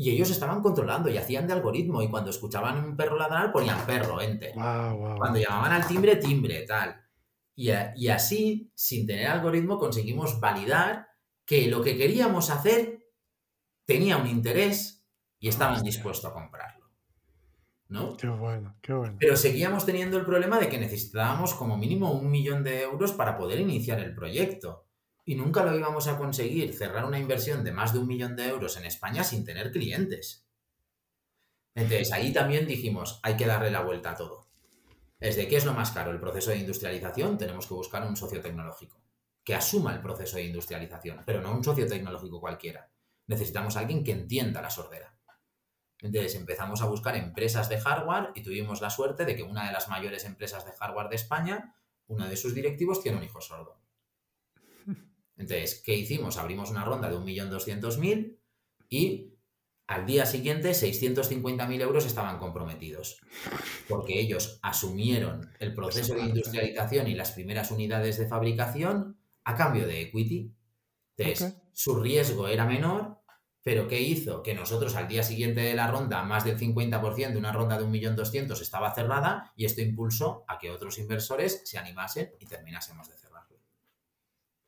Y 0.00 0.10
ellos 0.10 0.30
estaban 0.30 0.62
controlando 0.62 1.10
y 1.10 1.18
hacían 1.18 1.48
de 1.48 1.54
algoritmo. 1.54 2.00
Y 2.00 2.08
cuando 2.08 2.30
escuchaban 2.30 2.84
un 2.84 2.96
perro 2.96 3.18
ladrar, 3.18 3.50
ponían 3.50 3.84
perro, 3.84 4.20
enter. 4.20 4.52
Cuando 4.54 5.40
llamaban 5.40 5.72
al 5.72 5.88
timbre, 5.88 6.14
timbre, 6.14 6.64
tal. 6.68 7.04
Y, 7.56 7.70
y, 7.96 8.08
así, 8.08 8.70
sin 8.76 9.08
tener 9.08 9.26
algoritmo, 9.26 9.76
conseguimos 9.76 10.38
validar 10.38 11.08
que 11.44 11.66
lo 11.66 11.82
que 11.82 11.96
queríamos 11.96 12.48
hacer 12.48 13.08
tenía 13.86 14.18
un 14.18 14.28
interés 14.28 15.04
y 15.40 15.48
estaban 15.48 15.82
dispuestos 15.82 16.30
a 16.30 16.32
comprarlo. 16.32 16.86
¿No? 17.88 18.16
Qué 18.16 18.28
bueno, 18.28 18.78
qué 18.80 18.92
bueno. 18.92 19.16
Pero 19.18 19.36
seguíamos 19.36 19.84
teniendo 19.84 20.16
el 20.16 20.24
problema 20.24 20.60
de 20.60 20.68
que 20.68 20.78
necesitábamos 20.78 21.54
como 21.54 21.76
mínimo 21.76 22.12
un 22.12 22.30
millón 22.30 22.62
de 22.62 22.82
euros 22.82 23.10
para 23.10 23.36
poder 23.36 23.58
iniciar 23.58 23.98
el 23.98 24.14
proyecto 24.14 24.87
y 25.28 25.34
nunca 25.34 25.62
lo 25.62 25.76
íbamos 25.76 26.06
a 26.06 26.16
conseguir 26.16 26.72
cerrar 26.72 27.04
una 27.04 27.18
inversión 27.18 27.62
de 27.62 27.70
más 27.70 27.92
de 27.92 27.98
un 27.98 28.06
millón 28.06 28.34
de 28.34 28.48
euros 28.48 28.78
en 28.78 28.86
España 28.86 29.22
sin 29.22 29.44
tener 29.44 29.70
clientes. 29.70 30.48
Entonces 31.74 32.12
ahí 32.12 32.32
también 32.32 32.66
dijimos, 32.66 33.20
hay 33.22 33.36
que 33.36 33.44
darle 33.44 33.70
la 33.70 33.82
vuelta 33.82 34.12
a 34.12 34.16
todo. 34.16 34.48
Es 35.20 35.36
de 35.36 35.46
qué 35.46 35.58
es 35.58 35.66
lo 35.66 35.74
más 35.74 35.90
caro, 35.90 36.12
el 36.12 36.18
proceso 36.18 36.50
de 36.50 36.56
industrialización, 36.56 37.36
tenemos 37.36 37.66
que 37.66 37.74
buscar 37.74 38.06
un 38.06 38.16
socio 38.16 38.40
tecnológico 38.40 39.02
que 39.44 39.54
asuma 39.54 39.92
el 39.92 40.00
proceso 40.00 40.38
de 40.38 40.44
industrialización, 40.44 41.22
pero 41.26 41.42
no 41.42 41.52
un 41.52 41.62
socio 41.62 41.86
tecnológico 41.86 42.40
cualquiera. 42.40 42.90
Necesitamos 43.26 43.76
a 43.76 43.80
alguien 43.80 44.04
que 44.04 44.12
entienda 44.12 44.62
la 44.62 44.70
sordera. 44.70 45.14
Entonces 46.00 46.36
empezamos 46.36 46.80
a 46.80 46.86
buscar 46.86 47.16
empresas 47.16 47.68
de 47.68 47.78
hardware 47.78 48.30
y 48.34 48.42
tuvimos 48.42 48.80
la 48.80 48.88
suerte 48.88 49.26
de 49.26 49.36
que 49.36 49.42
una 49.42 49.66
de 49.66 49.72
las 49.72 49.88
mayores 49.88 50.24
empresas 50.24 50.64
de 50.64 50.72
hardware 50.72 51.10
de 51.10 51.16
España, 51.16 51.74
uno 52.06 52.26
de 52.26 52.36
sus 52.38 52.54
directivos 52.54 53.02
tiene 53.02 53.18
un 53.18 53.24
hijo 53.24 53.42
sordo. 53.42 53.78
Entonces, 55.38 55.80
¿qué 55.84 55.94
hicimos? 55.94 56.36
Abrimos 56.36 56.70
una 56.70 56.84
ronda 56.84 57.08
de 57.08 57.16
1.200.000 57.16 58.36
y 58.90 59.34
al 59.86 60.04
día 60.04 60.26
siguiente 60.26 60.72
650.000 60.72 61.80
euros 61.80 62.04
estaban 62.04 62.38
comprometidos, 62.38 63.20
porque 63.88 64.20
ellos 64.20 64.58
asumieron 64.62 65.50
el 65.60 65.74
proceso 65.74 66.14
de 66.14 66.22
industrialización 66.22 67.08
y 67.08 67.14
las 67.14 67.32
primeras 67.32 67.70
unidades 67.70 68.18
de 68.18 68.28
fabricación 68.28 69.16
a 69.44 69.56
cambio 69.56 69.86
de 69.86 70.02
equity. 70.02 70.52
Entonces, 71.16 71.56
su 71.72 71.98
riesgo 72.00 72.48
era 72.48 72.66
menor, 72.66 73.18
pero 73.62 73.88
¿qué 73.88 74.00
hizo? 74.00 74.42
Que 74.42 74.54
nosotros 74.54 74.94
al 74.94 75.08
día 75.08 75.22
siguiente 75.22 75.62
de 75.62 75.74
la 75.74 75.90
ronda, 75.90 76.22
más 76.22 76.44
del 76.44 76.58
50% 76.58 77.32
de 77.32 77.38
una 77.38 77.52
ronda 77.52 77.78
de 77.78 77.84
1.200.000 77.84 78.60
estaba 78.60 78.94
cerrada 78.94 79.52
y 79.56 79.64
esto 79.64 79.80
impulsó 79.80 80.44
a 80.48 80.58
que 80.58 80.70
otros 80.70 80.98
inversores 80.98 81.62
se 81.64 81.78
animasen 81.78 82.32
y 82.38 82.46
terminásemos 82.46 83.08
de 83.08 83.16
cerrarlo. 83.16 83.58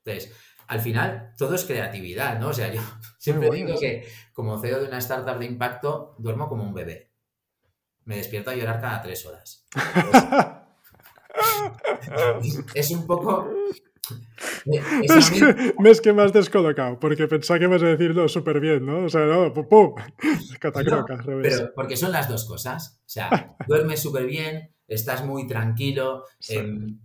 Entonces, 0.04 0.34
al 0.70 0.80
final 0.80 1.34
todo 1.36 1.56
es 1.56 1.64
creatividad, 1.64 2.38
¿no? 2.38 2.48
O 2.48 2.52
sea, 2.52 2.72
yo 2.72 2.80
siempre 3.18 3.50
digo 3.50 3.78
que 3.78 4.06
como 4.32 4.60
CEO 4.60 4.80
de 4.80 4.86
una 4.86 4.98
startup 4.98 5.36
de 5.38 5.46
impacto 5.46 6.14
duermo 6.18 6.48
como 6.48 6.62
un 6.62 6.72
bebé. 6.72 7.10
Me 8.04 8.16
despierto 8.16 8.50
a 8.50 8.54
llorar 8.54 8.80
cada 8.80 9.02
tres 9.02 9.26
horas. 9.26 9.66
Es, 12.74 12.90
un 12.90 13.06
poco... 13.06 13.48
Es, 14.66 15.30
que, 15.30 15.74
me 15.78 15.90
es 15.90 16.00
que 16.00 16.12
me 16.12 16.22
has 16.22 16.32
descolocado, 16.32 16.98
porque 16.98 17.28
pensaba 17.28 17.58
que 17.58 17.66
ibas 17.66 17.82
a 17.82 17.86
decirlo 17.86 18.28
súper 18.28 18.58
bien, 18.58 18.84
¿no? 18.84 19.04
O 19.04 19.08
sea, 19.08 19.26
no, 19.26 19.52
pum, 19.52 19.68
pum, 19.68 19.94
catacroca, 20.60 21.18
Pero 21.24 21.72
porque 21.74 21.96
son 21.96 22.10
las 22.12 22.28
dos 22.28 22.46
cosas. 22.46 23.00
O 23.00 23.08
sea, 23.08 23.56
duermes 23.66 24.00
súper 24.00 24.26
bien, 24.26 24.74
estás 24.88 25.24
muy 25.24 25.46
tranquilo, 25.46 26.24
em, 26.48 26.98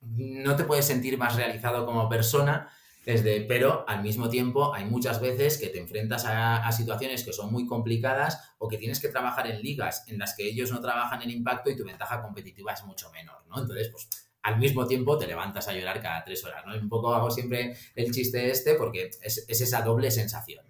no 0.00 0.56
te 0.56 0.64
puedes 0.64 0.86
sentir 0.86 1.18
más 1.18 1.36
realizado 1.36 1.84
como 1.84 2.08
persona, 2.08 2.70
desde, 3.04 3.40
pero 3.42 3.84
al 3.88 4.02
mismo 4.02 4.28
tiempo 4.28 4.74
hay 4.74 4.84
muchas 4.84 5.20
veces 5.20 5.58
que 5.58 5.68
te 5.68 5.78
enfrentas 5.78 6.24
a, 6.26 6.70
situaciones 6.70 7.24
que 7.24 7.32
son 7.32 7.50
muy 7.50 7.66
complicadas 7.66 8.54
o 8.58 8.68
que 8.68 8.76
tienes 8.76 9.00
que 9.00 9.08
trabajar 9.08 9.46
en 9.46 9.60
ligas 9.62 10.04
en 10.06 10.18
las 10.18 10.36
que 10.36 10.46
ellos 10.46 10.70
no 10.70 10.80
trabajan 10.80 11.22
en 11.22 11.30
impacto 11.30 11.70
y 11.70 11.76
tu 11.76 11.84
ventaja 11.84 12.20
competitiva 12.20 12.72
es 12.72 12.84
mucho 12.84 13.10
menor, 13.10 13.42
¿no? 13.48 13.60
Entonces, 13.60 13.88
pues 13.88 14.08
al 14.42 14.58
mismo 14.58 14.86
tiempo 14.86 15.18
te 15.18 15.26
levantas 15.26 15.68
a 15.68 15.72
llorar 15.72 16.00
cada 16.00 16.22
tres 16.24 16.44
horas, 16.44 16.64
¿no? 16.66 16.74
Un 16.74 16.88
poco 16.88 17.14
hago 17.14 17.30
siempre 17.30 17.74
el 17.94 18.10
chiste 18.10 18.50
este 18.50 18.74
porque 18.74 19.10
es, 19.22 19.46
esa 19.48 19.82
doble 19.82 20.10
sensación. 20.10 20.64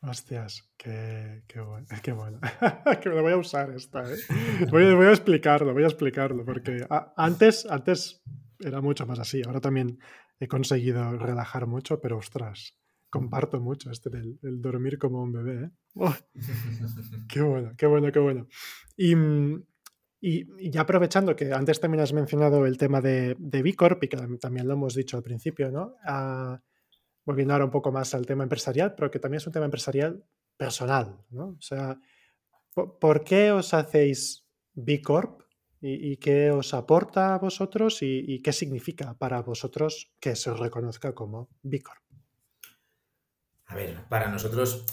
Hostias, 0.00 0.68
qué, 0.76 1.42
qué 1.48 1.60
bueno, 1.60 1.86
qué 2.02 2.12
bueno. 2.12 2.40
que 3.02 3.08
me 3.08 3.16
lo 3.16 3.22
voy 3.22 3.32
a 3.32 3.36
usar 3.36 3.70
esta, 3.70 4.02
¿eh? 4.02 4.16
Voy, 4.70 4.94
voy, 4.94 5.06
a 5.06 5.10
explicarlo, 5.10 5.72
voy 5.72 5.84
a 5.84 5.88
explicarlo, 5.88 6.44
porque 6.44 6.86
antes, 7.16 7.66
antes 7.66 8.22
era 8.58 8.80
mucho 8.80 9.06
más 9.06 9.18
así. 9.18 9.42
Ahora 9.44 9.60
también 9.60 9.98
he 10.40 10.48
conseguido 10.48 11.16
relajar 11.16 11.66
mucho, 11.66 12.00
pero 12.00 12.18
ostras, 12.18 12.76
comparto 13.10 13.60
mucho 13.60 13.90
este 13.90 14.10
del, 14.10 14.38
dormir 14.60 14.98
como 14.98 15.22
un 15.22 15.32
bebé. 15.32 15.64
¿eh? 15.64 15.70
qué 17.28 17.40
bueno, 17.40 17.72
qué 17.76 17.86
bueno, 17.86 18.12
qué 18.12 18.18
bueno. 18.18 18.46
Y, 18.96 19.14
y, 20.20 20.70
ya 20.70 20.82
aprovechando 20.82 21.34
que 21.34 21.52
antes 21.52 21.80
también 21.80 22.02
has 22.02 22.12
mencionado 22.12 22.66
el 22.66 22.76
tema 22.76 23.00
de, 23.00 23.36
de 23.38 23.62
B 23.62 23.74
Corp 23.74 24.02
y 24.04 24.08
que 24.08 24.16
también 24.40 24.66
lo 24.66 24.74
hemos 24.74 24.94
dicho 24.94 25.16
al 25.16 25.22
principio, 25.22 25.70
¿no? 25.70 25.94
Ah, 26.04 26.60
volviendo 27.24 27.52
ahora 27.52 27.66
un 27.66 27.70
poco 27.70 27.92
más 27.92 28.14
al 28.14 28.26
tema 28.26 28.42
empresarial, 28.42 28.94
pero 28.94 29.10
que 29.10 29.18
también 29.18 29.38
es 29.38 29.46
un 29.46 29.52
tema 29.52 29.66
empresarial 29.66 30.24
personal, 30.56 31.24
¿no? 31.30 31.48
O 31.48 31.60
sea, 31.60 32.00
¿por 32.74 33.22
qué 33.22 33.52
os 33.52 33.74
hacéis 33.74 34.46
B 34.74 35.02
Corp 35.02 35.42
¿Y, 35.80 36.16
qué 36.16 36.50
os 36.50 36.74
aporta 36.74 37.34
a 37.34 37.38
vosotros 37.38 37.98
y, 38.02 38.42
qué 38.42 38.52
significa 38.52 39.14
para 39.14 39.42
vosotros 39.42 40.12
que 40.18 40.34
se 40.34 40.50
os 40.50 40.58
reconozca 40.58 41.14
como 41.14 41.48
B 41.62 41.80
Corp? 41.80 42.02
A 43.66 43.74
ver, 43.76 44.04
para 44.08 44.28
nosotros, 44.28 44.84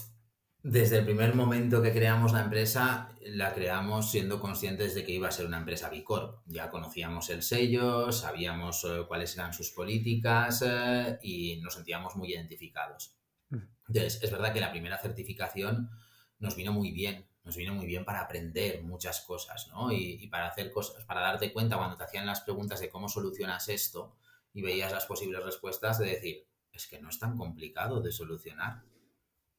desde 0.62 0.98
el 0.98 1.04
primer 1.04 1.34
momento 1.34 1.82
que 1.82 1.92
creamos 1.92 2.32
la 2.32 2.44
empresa, 2.44 3.08
la 3.22 3.52
creamos 3.52 4.10
siendo 4.10 4.38
conscientes 4.38 4.94
de 4.94 5.04
que 5.04 5.12
iba 5.12 5.26
a 5.28 5.32
ser 5.32 5.46
una 5.46 5.58
empresa 5.58 5.88
B 5.88 6.04
Corp. 6.04 6.42
Ya 6.46 6.70
conocíamos 6.70 7.30
el 7.30 7.42
sello, 7.42 8.12
sabíamos 8.12 8.84
eh, 8.84 9.04
cuáles 9.08 9.34
eran 9.34 9.52
sus 9.52 9.70
políticas 9.70 10.62
eh, 10.64 11.18
y 11.22 11.60
nos 11.62 11.74
sentíamos 11.74 12.14
muy 12.14 12.32
identificados. 12.32 13.16
Mm. 13.48 13.62
Entonces, 13.88 14.22
es 14.22 14.30
verdad 14.30 14.52
que 14.52 14.60
la 14.60 14.70
primera 14.70 14.98
certificación 14.98 15.90
nos 16.38 16.54
vino 16.54 16.72
muy 16.72 16.92
bien 16.92 17.26
nos 17.46 17.56
vino 17.56 17.72
muy 17.72 17.86
bien 17.86 18.04
para 18.04 18.20
aprender 18.20 18.82
muchas 18.82 19.20
cosas, 19.20 19.68
¿no? 19.68 19.92
Y, 19.92 20.26
para 20.26 20.48
hacer 20.48 20.72
cosas, 20.72 21.04
para 21.04 21.20
darte 21.20 21.52
cuenta 21.52 21.76
cuando 21.76 21.96
te 21.96 22.02
hacían 22.02 22.26
las 22.26 22.40
preguntas 22.40 22.80
de 22.80 22.90
cómo 22.90 23.08
solucionas 23.08 23.68
esto 23.68 24.16
y 24.52 24.62
veías 24.62 24.90
las 24.90 25.06
posibles 25.06 25.44
respuestas 25.44 25.98
de 26.00 26.06
decir, 26.06 26.48
es 26.72 26.88
que 26.88 27.00
no 27.00 27.08
es 27.08 27.20
tan 27.20 27.36
complicado 27.36 28.00
de 28.00 28.10
solucionar. 28.10 28.82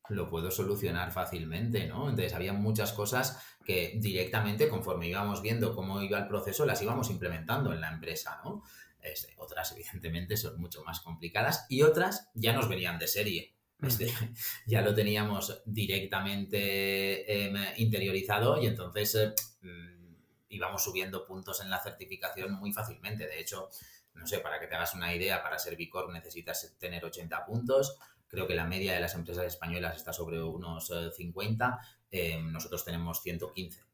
Lo 0.09 0.29
puedo 0.29 0.51
solucionar 0.51 1.13
fácilmente, 1.13 1.87
¿no? 1.87 2.09
Entonces 2.09 2.33
había 2.33 2.51
muchas 2.51 2.91
cosas 2.91 3.41
que 3.63 3.93
directamente, 3.95 4.67
conforme 4.67 5.07
íbamos 5.07 5.41
viendo 5.41 5.73
cómo 5.73 6.01
iba 6.01 6.19
el 6.19 6.27
proceso, 6.27 6.65
las 6.65 6.81
íbamos 6.81 7.09
implementando 7.09 7.71
en 7.71 7.79
la 7.79 7.91
empresa, 7.91 8.41
¿no? 8.43 8.63
Este, 8.99 9.33
otras, 9.37 9.71
evidentemente, 9.71 10.35
son 10.35 10.59
mucho 10.59 10.83
más 10.83 10.99
complicadas 10.99 11.65
y 11.69 11.83
otras 11.83 12.29
ya 12.33 12.51
nos 12.51 12.67
venían 12.67 12.99
de 12.99 13.07
serie. 13.07 13.56
Este, 13.81 14.11
ya 14.65 14.81
lo 14.81 14.93
teníamos 14.93 15.61
directamente 15.65 17.45
em, 17.45 17.55
interiorizado 17.77 18.61
y 18.61 18.67
entonces 18.67 19.15
eh, 19.15 19.33
mm, 19.61 20.15
íbamos 20.49 20.83
subiendo 20.83 21.25
puntos 21.25 21.61
en 21.61 21.69
la 21.69 21.81
certificación 21.81 22.53
muy 22.53 22.73
fácilmente. 22.73 23.27
De 23.27 23.39
hecho, 23.39 23.69
no 24.13 24.25
sé, 24.25 24.39
para 24.39 24.59
que 24.59 24.67
te 24.67 24.75
hagas 24.75 24.95
una 24.95 25.13
idea, 25.13 25.43
para 25.43 25.59
ser 25.59 25.75
Bicorp 25.75 26.11
necesitas 26.11 26.75
tener 26.79 27.05
80 27.05 27.45
puntos. 27.45 27.97
Creo 28.27 28.47
que 28.47 28.55
la 28.55 28.65
media 28.65 28.93
de 28.93 28.99
las 28.99 29.15
empresas 29.15 29.45
españolas 29.45 29.95
está 29.95 30.11
sobre 30.11 30.41
unos 30.41 30.91
50. 31.15 31.79
Eh, 32.11 32.31
em, 32.33 32.51
nosotros 32.51 32.83
tenemos 32.83 33.21
115. 33.21 33.86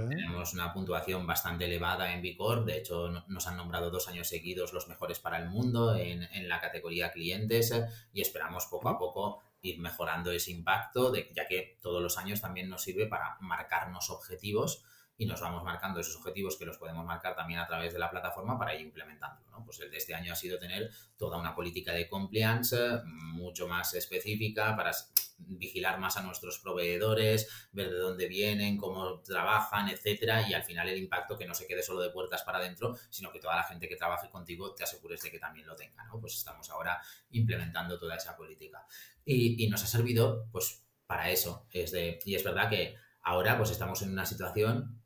¿Eh? 0.00 0.08
Tenemos 0.08 0.52
una 0.52 0.72
puntuación 0.72 1.26
bastante 1.26 1.66
elevada 1.66 2.12
en 2.12 2.22
Bicorp. 2.22 2.66
De 2.66 2.78
hecho, 2.78 3.08
nos 3.28 3.46
han 3.46 3.56
nombrado 3.56 3.90
dos 3.90 4.08
años 4.08 4.28
seguidos 4.28 4.72
los 4.72 4.88
mejores 4.88 5.18
para 5.18 5.38
el 5.38 5.48
mundo 5.48 5.94
en, 5.94 6.22
en 6.22 6.48
la 6.48 6.60
categoría 6.60 7.12
clientes 7.12 7.72
y 8.12 8.20
esperamos 8.20 8.66
poco 8.66 8.88
a 8.88 8.98
poco 8.98 9.42
ir 9.62 9.78
mejorando 9.80 10.30
ese 10.30 10.52
impacto, 10.52 11.10
de, 11.10 11.30
ya 11.34 11.46
que 11.46 11.78
todos 11.82 12.02
los 12.02 12.16
años 12.18 12.40
también 12.40 12.68
nos 12.68 12.82
sirve 12.82 13.06
para 13.06 13.36
marcarnos 13.40 14.10
objetivos 14.10 14.84
y 15.20 15.26
nos 15.26 15.40
vamos 15.40 15.64
marcando 15.64 15.98
esos 15.98 16.16
objetivos 16.16 16.56
que 16.56 16.64
los 16.64 16.78
podemos 16.78 17.04
marcar 17.04 17.34
también 17.34 17.58
a 17.58 17.66
través 17.66 17.92
de 17.92 17.98
la 17.98 18.08
plataforma 18.08 18.56
para 18.56 18.74
ir 18.76 18.82
implementándolo. 18.82 19.50
¿no? 19.50 19.64
Pues 19.64 19.80
el 19.80 19.90
de 19.90 19.96
este 19.96 20.14
año 20.14 20.32
ha 20.32 20.36
sido 20.36 20.60
tener 20.60 20.90
toda 21.16 21.36
una 21.36 21.56
política 21.56 21.92
de 21.92 22.08
compliance 22.08 23.00
mucho 23.04 23.66
más 23.66 23.92
específica 23.94 24.76
para 24.76 24.92
vigilar 25.38 25.98
más 25.98 26.16
a 26.16 26.22
nuestros 26.22 26.60
proveedores, 26.60 27.68
ver 27.72 27.90
de 27.90 27.98
dónde 27.98 28.28
vienen, 28.28 28.76
cómo 28.76 29.20
trabajan, 29.20 29.88
etcétera, 29.88 30.48
y 30.48 30.54
al 30.54 30.62
final 30.62 30.88
el 30.88 30.98
impacto 30.98 31.36
que 31.36 31.46
no 31.46 31.54
se 31.54 31.66
quede 31.66 31.82
solo 31.82 32.00
de 32.00 32.10
puertas 32.10 32.42
para 32.42 32.58
adentro, 32.58 32.96
sino 33.10 33.32
que 33.32 33.40
toda 33.40 33.56
la 33.56 33.64
gente 33.64 33.88
que 33.88 33.96
trabaje 33.96 34.30
contigo 34.30 34.72
te 34.74 34.84
asegures 34.84 35.20
de 35.22 35.32
que 35.32 35.40
también 35.40 35.66
lo 35.66 35.74
tenga, 35.74 36.04
¿no? 36.04 36.20
Pues 36.20 36.34
estamos 36.34 36.70
ahora 36.70 37.00
implementando 37.30 37.98
toda 37.98 38.16
esa 38.16 38.36
política. 38.36 38.86
Y, 39.24 39.68
nos 39.68 39.82
ha 39.82 39.86
servido, 39.86 40.46
pues, 40.52 40.84
para 41.06 41.30
eso. 41.30 41.66
Y 41.72 42.34
es 42.34 42.44
verdad 42.44 42.70
que 42.70 42.96
ahora, 43.22 43.56
pues, 43.58 43.70
estamos 43.70 44.00
en 44.02 44.12
una 44.12 44.24
situación 44.24 44.97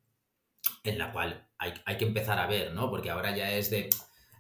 en 0.85 0.99
la 0.99 1.13
cual 1.13 1.49
hay, 1.59 1.97
que 1.97 2.05
empezar 2.05 2.39
a 2.39 2.47
ver, 2.47 2.73
¿no? 2.73 2.91
Porque 2.91 3.11
ahora 3.11 3.35
ya 3.37 3.53
es 3.53 3.71
de 3.71 3.91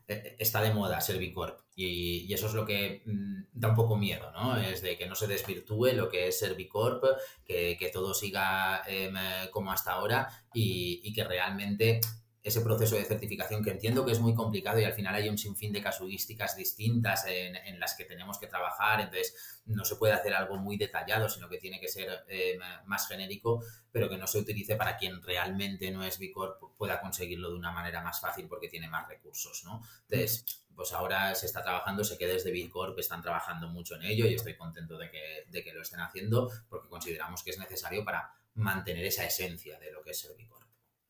eh, 0.08 0.36
está 0.38 0.60
de 0.60 0.74
moda 0.74 1.00
ser 1.00 1.18
Bicorp 1.18 1.60
y, 1.74 2.26
y, 2.28 2.32
eso 2.32 2.46
es 2.46 2.54
lo 2.54 2.66
que 2.66 3.02
mm, 3.06 3.44
da 3.52 3.68
un 3.68 3.76
poco 3.76 3.96
miedo, 3.96 4.30
¿no? 4.32 4.56
Es 4.56 4.82
de 4.82 4.98
que 4.98 5.06
no 5.06 5.14
se 5.14 5.26
desvirtúe 5.26 5.92
lo 5.94 6.08
que 6.08 6.28
es 6.28 6.38
ser 6.38 6.54
Bicorp, 6.54 7.04
que, 7.44 7.76
que 7.78 7.88
todo 7.90 8.12
siga 8.12 8.82
em, 8.86 9.14
como 9.50 9.72
hasta 9.72 9.92
ahora 9.92 10.28
y, 10.52 11.00
y, 11.04 11.12
que 11.12 11.24
realmente 11.24 12.00
ese 12.42 12.60
proceso 12.60 12.96
de 12.96 13.04
certificación 13.04 13.62
que 13.62 13.70
entiendo 13.70 14.04
que 14.04 14.12
es 14.12 14.18
muy 14.18 14.34
complicado 14.34 14.80
y 14.80 14.84
al 14.84 14.92
final 14.92 15.14
hay 15.14 15.28
un 15.28 15.38
sinfín 15.38 15.72
de 15.72 15.80
casuísticas 15.80 16.56
distintas 16.56 17.24
en, 17.26 17.78
las 17.78 17.94
que 17.94 18.04
tenemos 18.04 18.38
que 18.38 18.48
trabajar, 18.48 19.00
entonces 19.00 19.62
no 19.66 19.84
se 19.84 19.96
puede 19.96 20.12
hacer 20.12 20.34
algo 20.34 20.56
muy 20.56 20.76
detallado, 20.76 21.28
sino 21.28 21.48
que 21.48 21.58
tiene 21.58 21.80
que 21.80 21.88
ser 21.88 22.24
eh, 22.28 22.58
más 22.86 23.06
genérico, 23.06 23.62
pero 23.92 24.08
que 24.08 24.16
no 24.16 24.26
se 24.26 24.38
utilice 24.38 24.74
para 24.74 24.96
quien 24.96 25.22
realmente 25.22 25.90
no 25.92 26.02
es 26.04 26.18
Bicorp 26.18 26.76
pueda 26.76 27.00
conseguirlo 27.00 27.50
de 27.50 27.56
una 27.56 27.70
manera 27.70 28.02
más 28.02 28.20
fácil 28.20 28.48
porque 28.48 28.68
tiene 28.68 28.88
más 28.88 29.08
recursos, 29.08 29.62
¿no? 29.64 29.82
Entonces, 30.08 30.44
pues 30.74 30.92
ahora 30.92 31.34
se 31.36 31.46
está 31.46 31.62
trabajando, 31.62 32.02
sé 32.02 32.18
que 32.18 32.26
desde 32.26 32.50
Bicorp 32.50 32.98
están 32.98 33.22
trabajando 33.22 33.68
mucho 33.68 33.94
en 33.94 34.02
ello 34.02 34.26
y 34.26 34.34
estoy 34.34 34.56
contento 34.56 34.98
de 34.98 35.10
que, 35.10 35.44
de 35.48 35.62
que 35.62 35.72
lo 35.72 35.82
estén 35.82 36.00
haciendo 36.00 36.50
porque 36.68 36.88
consideramos 36.88 37.44
que 37.44 37.50
es 37.50 37.58
necesario 37.58 38.04
para 38.04 38.34
mantener 38.54 39.04
esa 39.04 39.24
esencia 39.24 39.78
de 39.78 39.92
lo 39.92 40.02
que 40.02 40.10
es 40.10 40.20
ser 40.20 40.36
Bicorp. 40.36 40.62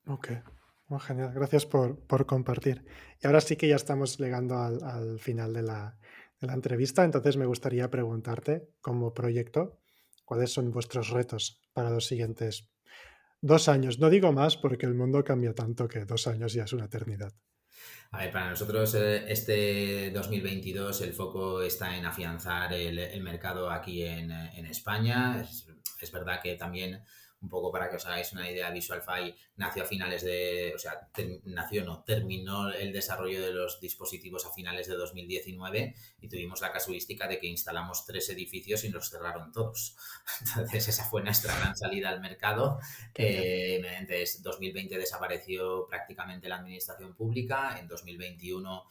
Ok. 0.07 0.29
Oh, 0.95 0.99
genial, 0.99 1.33
gracias 1.33 1.65
por, 1.65 1.99
por, 2.07 2.27
compartir. 2.27 2.85
Y 3.19 3.27
ahora 3.27 3.41
sí 3.41 3.57
que 3.57 3.67
ya 3.67 3.77
estamos 3.77 4.19
llegando 4.19 4.59
al, 4.59 4.85
al 4.85 5.19
final 5.19 5.55
de 5.55 5.63
la, 5.63 5.97
de 6.39 6.47
la, 6.47 6.53
entrevista, 6.53 7.03
entonces 7.03 7.39
me 7.39 7.47
gustaría 7.47 7.89
preguntarte, 7.89 8.69
como 8.83 9.15
proyecto, 9.15 9.81
cuáles 10.27 10.53
son 10.53 10.71
vuestros 10.71 11.09
retos 11.09 11.63
para 11.73 11.89
los 11.89 12.05
siguientes 12.05 12.69
dos 13.41 13.71
años. 13.71 14.01
No 14.01 14.11
digo 14.11 14.33
más 14.33 14.59
porque 14.59 14.85
el 14.85 14.93
mundo 14.93 15.25
cambia 15.25 15.55
tanto 15.55 15.89
que 15.89 16.05
dos 16.05 16.27
años 16.27 16.53
ya 16.53 16.65
es 16.65 16.75
una 16.75 16.85
eternidad. 16.85 17.33
A 18.11 18.19
ver, 18.19 18.31
para 18.31 18.51
nosotros 18.51 18.95
eh, 18.95 19.25
este 19.33 20.11
2022 20.11 21.01
el 21.01 21.15
foco 21.15 21.63
está 21.63 21.97
en 21.97 22.05
afianzar 22.05 22.71
el, 22.75 23.23
mercado 23.23 23.71
aquí 23.71 24.05
en, 24.05 24.31
en 24.31 24.67
España. 24.67 25.41
Es, 25.41 25.67
es 26.03 26.13
verdad 26.13 26.43
que 26.43 26.55
también 26.57 27.03
un 27.43 27.49
poco 27.49 27.73
para 27.73 27.91
que 27.91 27.97
os 27.97 28.07
hagáis 28.07 28.33
una 28.33 28.49
idea, 28.49 28.71
VisualFi 28.71 29.35
nació 29.57 29.83
a 29.83 29.87
finales 29.87 30.23
de, 30.23 30.73
o 30.75 30.79
sea, 30.79 31.09
nació, 31.45 31.85
no, 31.85 32.05
terminó 32.05 32.71
el 32.71 32.93
desarrollo 32.93 33.43
de 33.43 33.53
los 33.53 33.81
dispositivos 33.81 34.47
a 34.47 34.53
finales 34.53 34.87
de 34.87 34.95
2019 34.95 35.95
y 36.21 36.29
tuvimos 36.29 36.61
la 36.61 36.73
casuística 36.73 37.27
de 37.27 37.39
que 37.39 37.49
instalamos 37.49 38.07
tres 38.07 38.29
edificios 38.31 38.85
y 38.85 38.91
nos 38.91 39.11
cerraron 39.11 39.53
todos. 39.53 39.97
Entonces 40.41 40.89
esa 40.89 41.05
fue 41.05 41.23
nuestra 41.23 41.59
gran 41.59 41.77
salida 41.77 42.11
al 42.11 42.21
mercado. 42.21 42.79
Eh, 43.15 43.83
entonces 43.99 44.43
2020 44.43 44.97
desapareció 44.97 45.87
prácticamente 45.87 46.49
la 46.49 46.57
administración 46.57 47.15
pública, 47.15 47.77
en 47.79 47.89
2021 47.89 48.85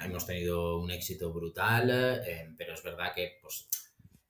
hemos 0.00 0.26
tenido 0.26 0.78
un 0.78 0.90
éxito 0.90 1.32
brutal, 1.32 1.90
eh, 2.26 2.52
pero 2.56 2.74
es 2.74 2.82
verdad 2.82 3.14
que 3.14 3.38
pues 3.40 3.68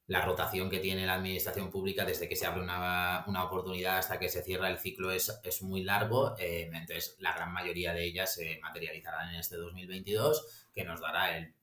la 0.06 0.24
rotación 0.24 0.68
que 0.68 0.80
tiene 0.80 1.06
la 1.06 1.14
administración 1.14 1.70
pública 1.70 2.04
desde 2.04 2.28
que 2.28 2.36
se 2.36 2.46
abre 2.46 2.62
una, 2.62 3.24
una 3.28 3.44
oportunidad 3.44 3.98
hasta 3.98 4.18
que 4.18 4.28
se 4.28 4.42
cierra 4.42 4.68
el 4.68 4.78
ciclo 4.78 5.10
es, 5.10 5.40
es 5.44 5.62
muy 5.62 5.82
largo. 5.84 6.34
Eh, 6.38 6.70
entonces, 6.72 7.16
la 7.20 7.32
gran 7.32 7.52
mayoría 7.52 7.92
de 7.94 8.04
ellas 8.04 8.34
se 8.34 8.58
materializarán 8.62 9.30
en 9.30 9.36
este 9.36 9.56
2022, 9.56 10.68
que 10.74 10.84
nos 10.84 11.00
dará 11.00 11.36
el 11.36 11.54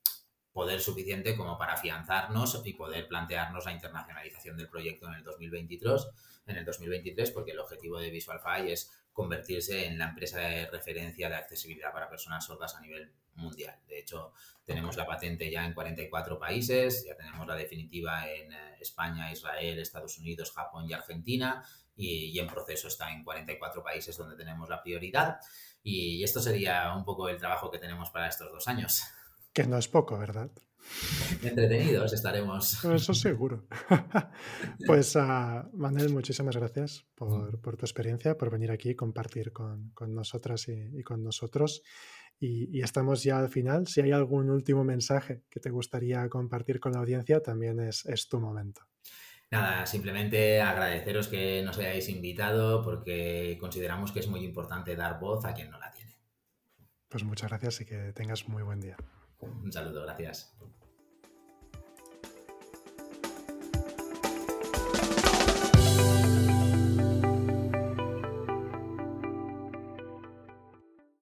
poder 0.52 0.82
suficiente 0.82 1.36
como 1.36 1.58
para 1.58 1.74
afianzarnos 1.74 2.62
y 2.66 2.74
poder 2.74 3.08
plantearnos 3.08 3.66
la 3.66 3.72
internacionalización 3.72 4.58
del 4.58 4.68
proyecto 4.68 5.08
en 5.08 5.16
el 5.16 5.24
2023, 5.24 6.08
en 6.48 6.58
el 6.58 6.66
2023 6.66 7.32
porque 7.32 7.52
el 7.52 7.60
objetivo 7.60 8.00
de 8.00 8.10
VisualFi 8.10 8.72
es 8.72 8.92
convertirse 9.14 9.86
en 9.86 9.98
la 9.98 10.10
empresa 10.10 10.40
de 10.40 10.70
referencia 10.70 11.30
de 11.30 11.36
accesibilidad 11.36 11.92
para 11.92 12.10
personas 12.10 12.46
sordas 12.46 12.76
a 12.76 12.82
nivel 12.82 13.12
mundial. 13.36 13.76
De 13.88 14.00
hecho, 14.00 14.34
tenemos 14.66 14.96
la 14.98 15.06
patente 15.06 15.50
ya 15.50 15.66
en 15.66 15.74
44 15.74 16.40
países, 16.40 17.06
ya 17.06 17.16
tenemos 17.16 17.48
la 17.48 17.56
definitiva 17.56 18.30
en 18.30 18.52
eh, 18.54 18.78
España, 18.80 19.32
Israel, 19.32 19.80
Estados 19.80 20.18
Unidos, 20.18 20.52
Japón 20.52 20.86
y 20.88 20.94
Argentina, 20.94 21.64
y, 21.96 22.26
y 22.28 22.40
en 22.40 22.48
proceso 22.48 22.88
está 22.88 23.12
en 23.12 23.24
44 23.24 23.84
países 23.84 24.16
donde 24.16 24.36
tenemos 24.36 24.70
la 24.70 24.82
prioridad. 24.82 25.40
Y 25.84 26.24
esto 26.24 26.42
sería 26.42 26.94
un 26.94 27.04
poco 27.04 27.30
el 27.30 27.38
trabajo 27.38 27.72
que 27.72 27.80
tenemos 27.80 28.10
para 28.10 28.28
estos 28.28 28.52
dos 28.52 28.68
años. 28.68 29.02
Que 29.54 29.66
no 29.66 29.78
es 29.78 29.88
poco, 29.88 30.18
¿verdad? 30.18 30.52
Entretenidos 31.44 32.14
estaremos. 32.14 32.84
Eso 32.84 33.14
seguro. 33.14 33.68
pues 34.86 35.16
uh, 35.16 35.70
Manuel, 35.74 36.10
muchísimas 36.10 36.56
gracias 36.56 37.06
por, 37.16 37.60
por, 37.62 37.78
tu 37.78 37.86
experiencia, 37.86 38.38
por 38.38 38.50
venir 38.50 38.72
aquí 38.72 38.90
y 38.90 38.96
compartir 38.96 39.52
con, 39.52 39.92
con 39.92 40.14
nosotras 40.14 40.68
y, 40.68 41.00
y, 41.00 41.04
con 41.04 41.24
nosotros. 41.24 41.82
Y, 42.40 42.78
y, 42.78 42.82
estamos 42.82 43.24
ya 43.24 43.40
al 43.40 43.50
final. 43.50 43.88
Si 43.88 44.02
hay 44.02 44.12
algún 44.12 44.50
último 44.50 44.84
mensaje 44.84 45.44
que 45.50 45.60
te 45.60 45.70
gustaría 45.70 46.28
compartir 46.30 46.80
con 46.80 46.94
la 46.94 47.00
audiencia, 47.00 47.42
también 47.42 47.80
es, 47.80 48.06
es 48.06 48.28
tu 48.28 48.40
momento. 48.40 48.82
Nada, 49.52 49.86
simplemente 49.86 50.62
agradeceros 50.62 51.28
que 51.28 51.64
nos 51.64 51.78
hayáis 51.80 52.08
invitado 52.10 52.84
porque 52.84 53.58
consideramos 53.60 54.12
que 54.12 54.20
es 54.20 54.28
muy 54.28 54.44
importante 54.44 54.96
dar 54.96 55.20
voz 55.20 55.44
a 55.46 55.54
quien 55.54 55.72
no 55.72 55.80
la 55.80 55.92
tiene. 55.92 56.18
Pues 57.08 57.24
muchas 57.24 57.50
gracias 57.50 57.82
y 57.82 57.86
que 57.86 58.14
tengas 58.14 58.48
muy 58.48 58.62
buen 58.62 58.80
día. 58.80 58.96
Un 59.42 59.72
saludo, 59.72 60.04
gracias. 60.04 60.54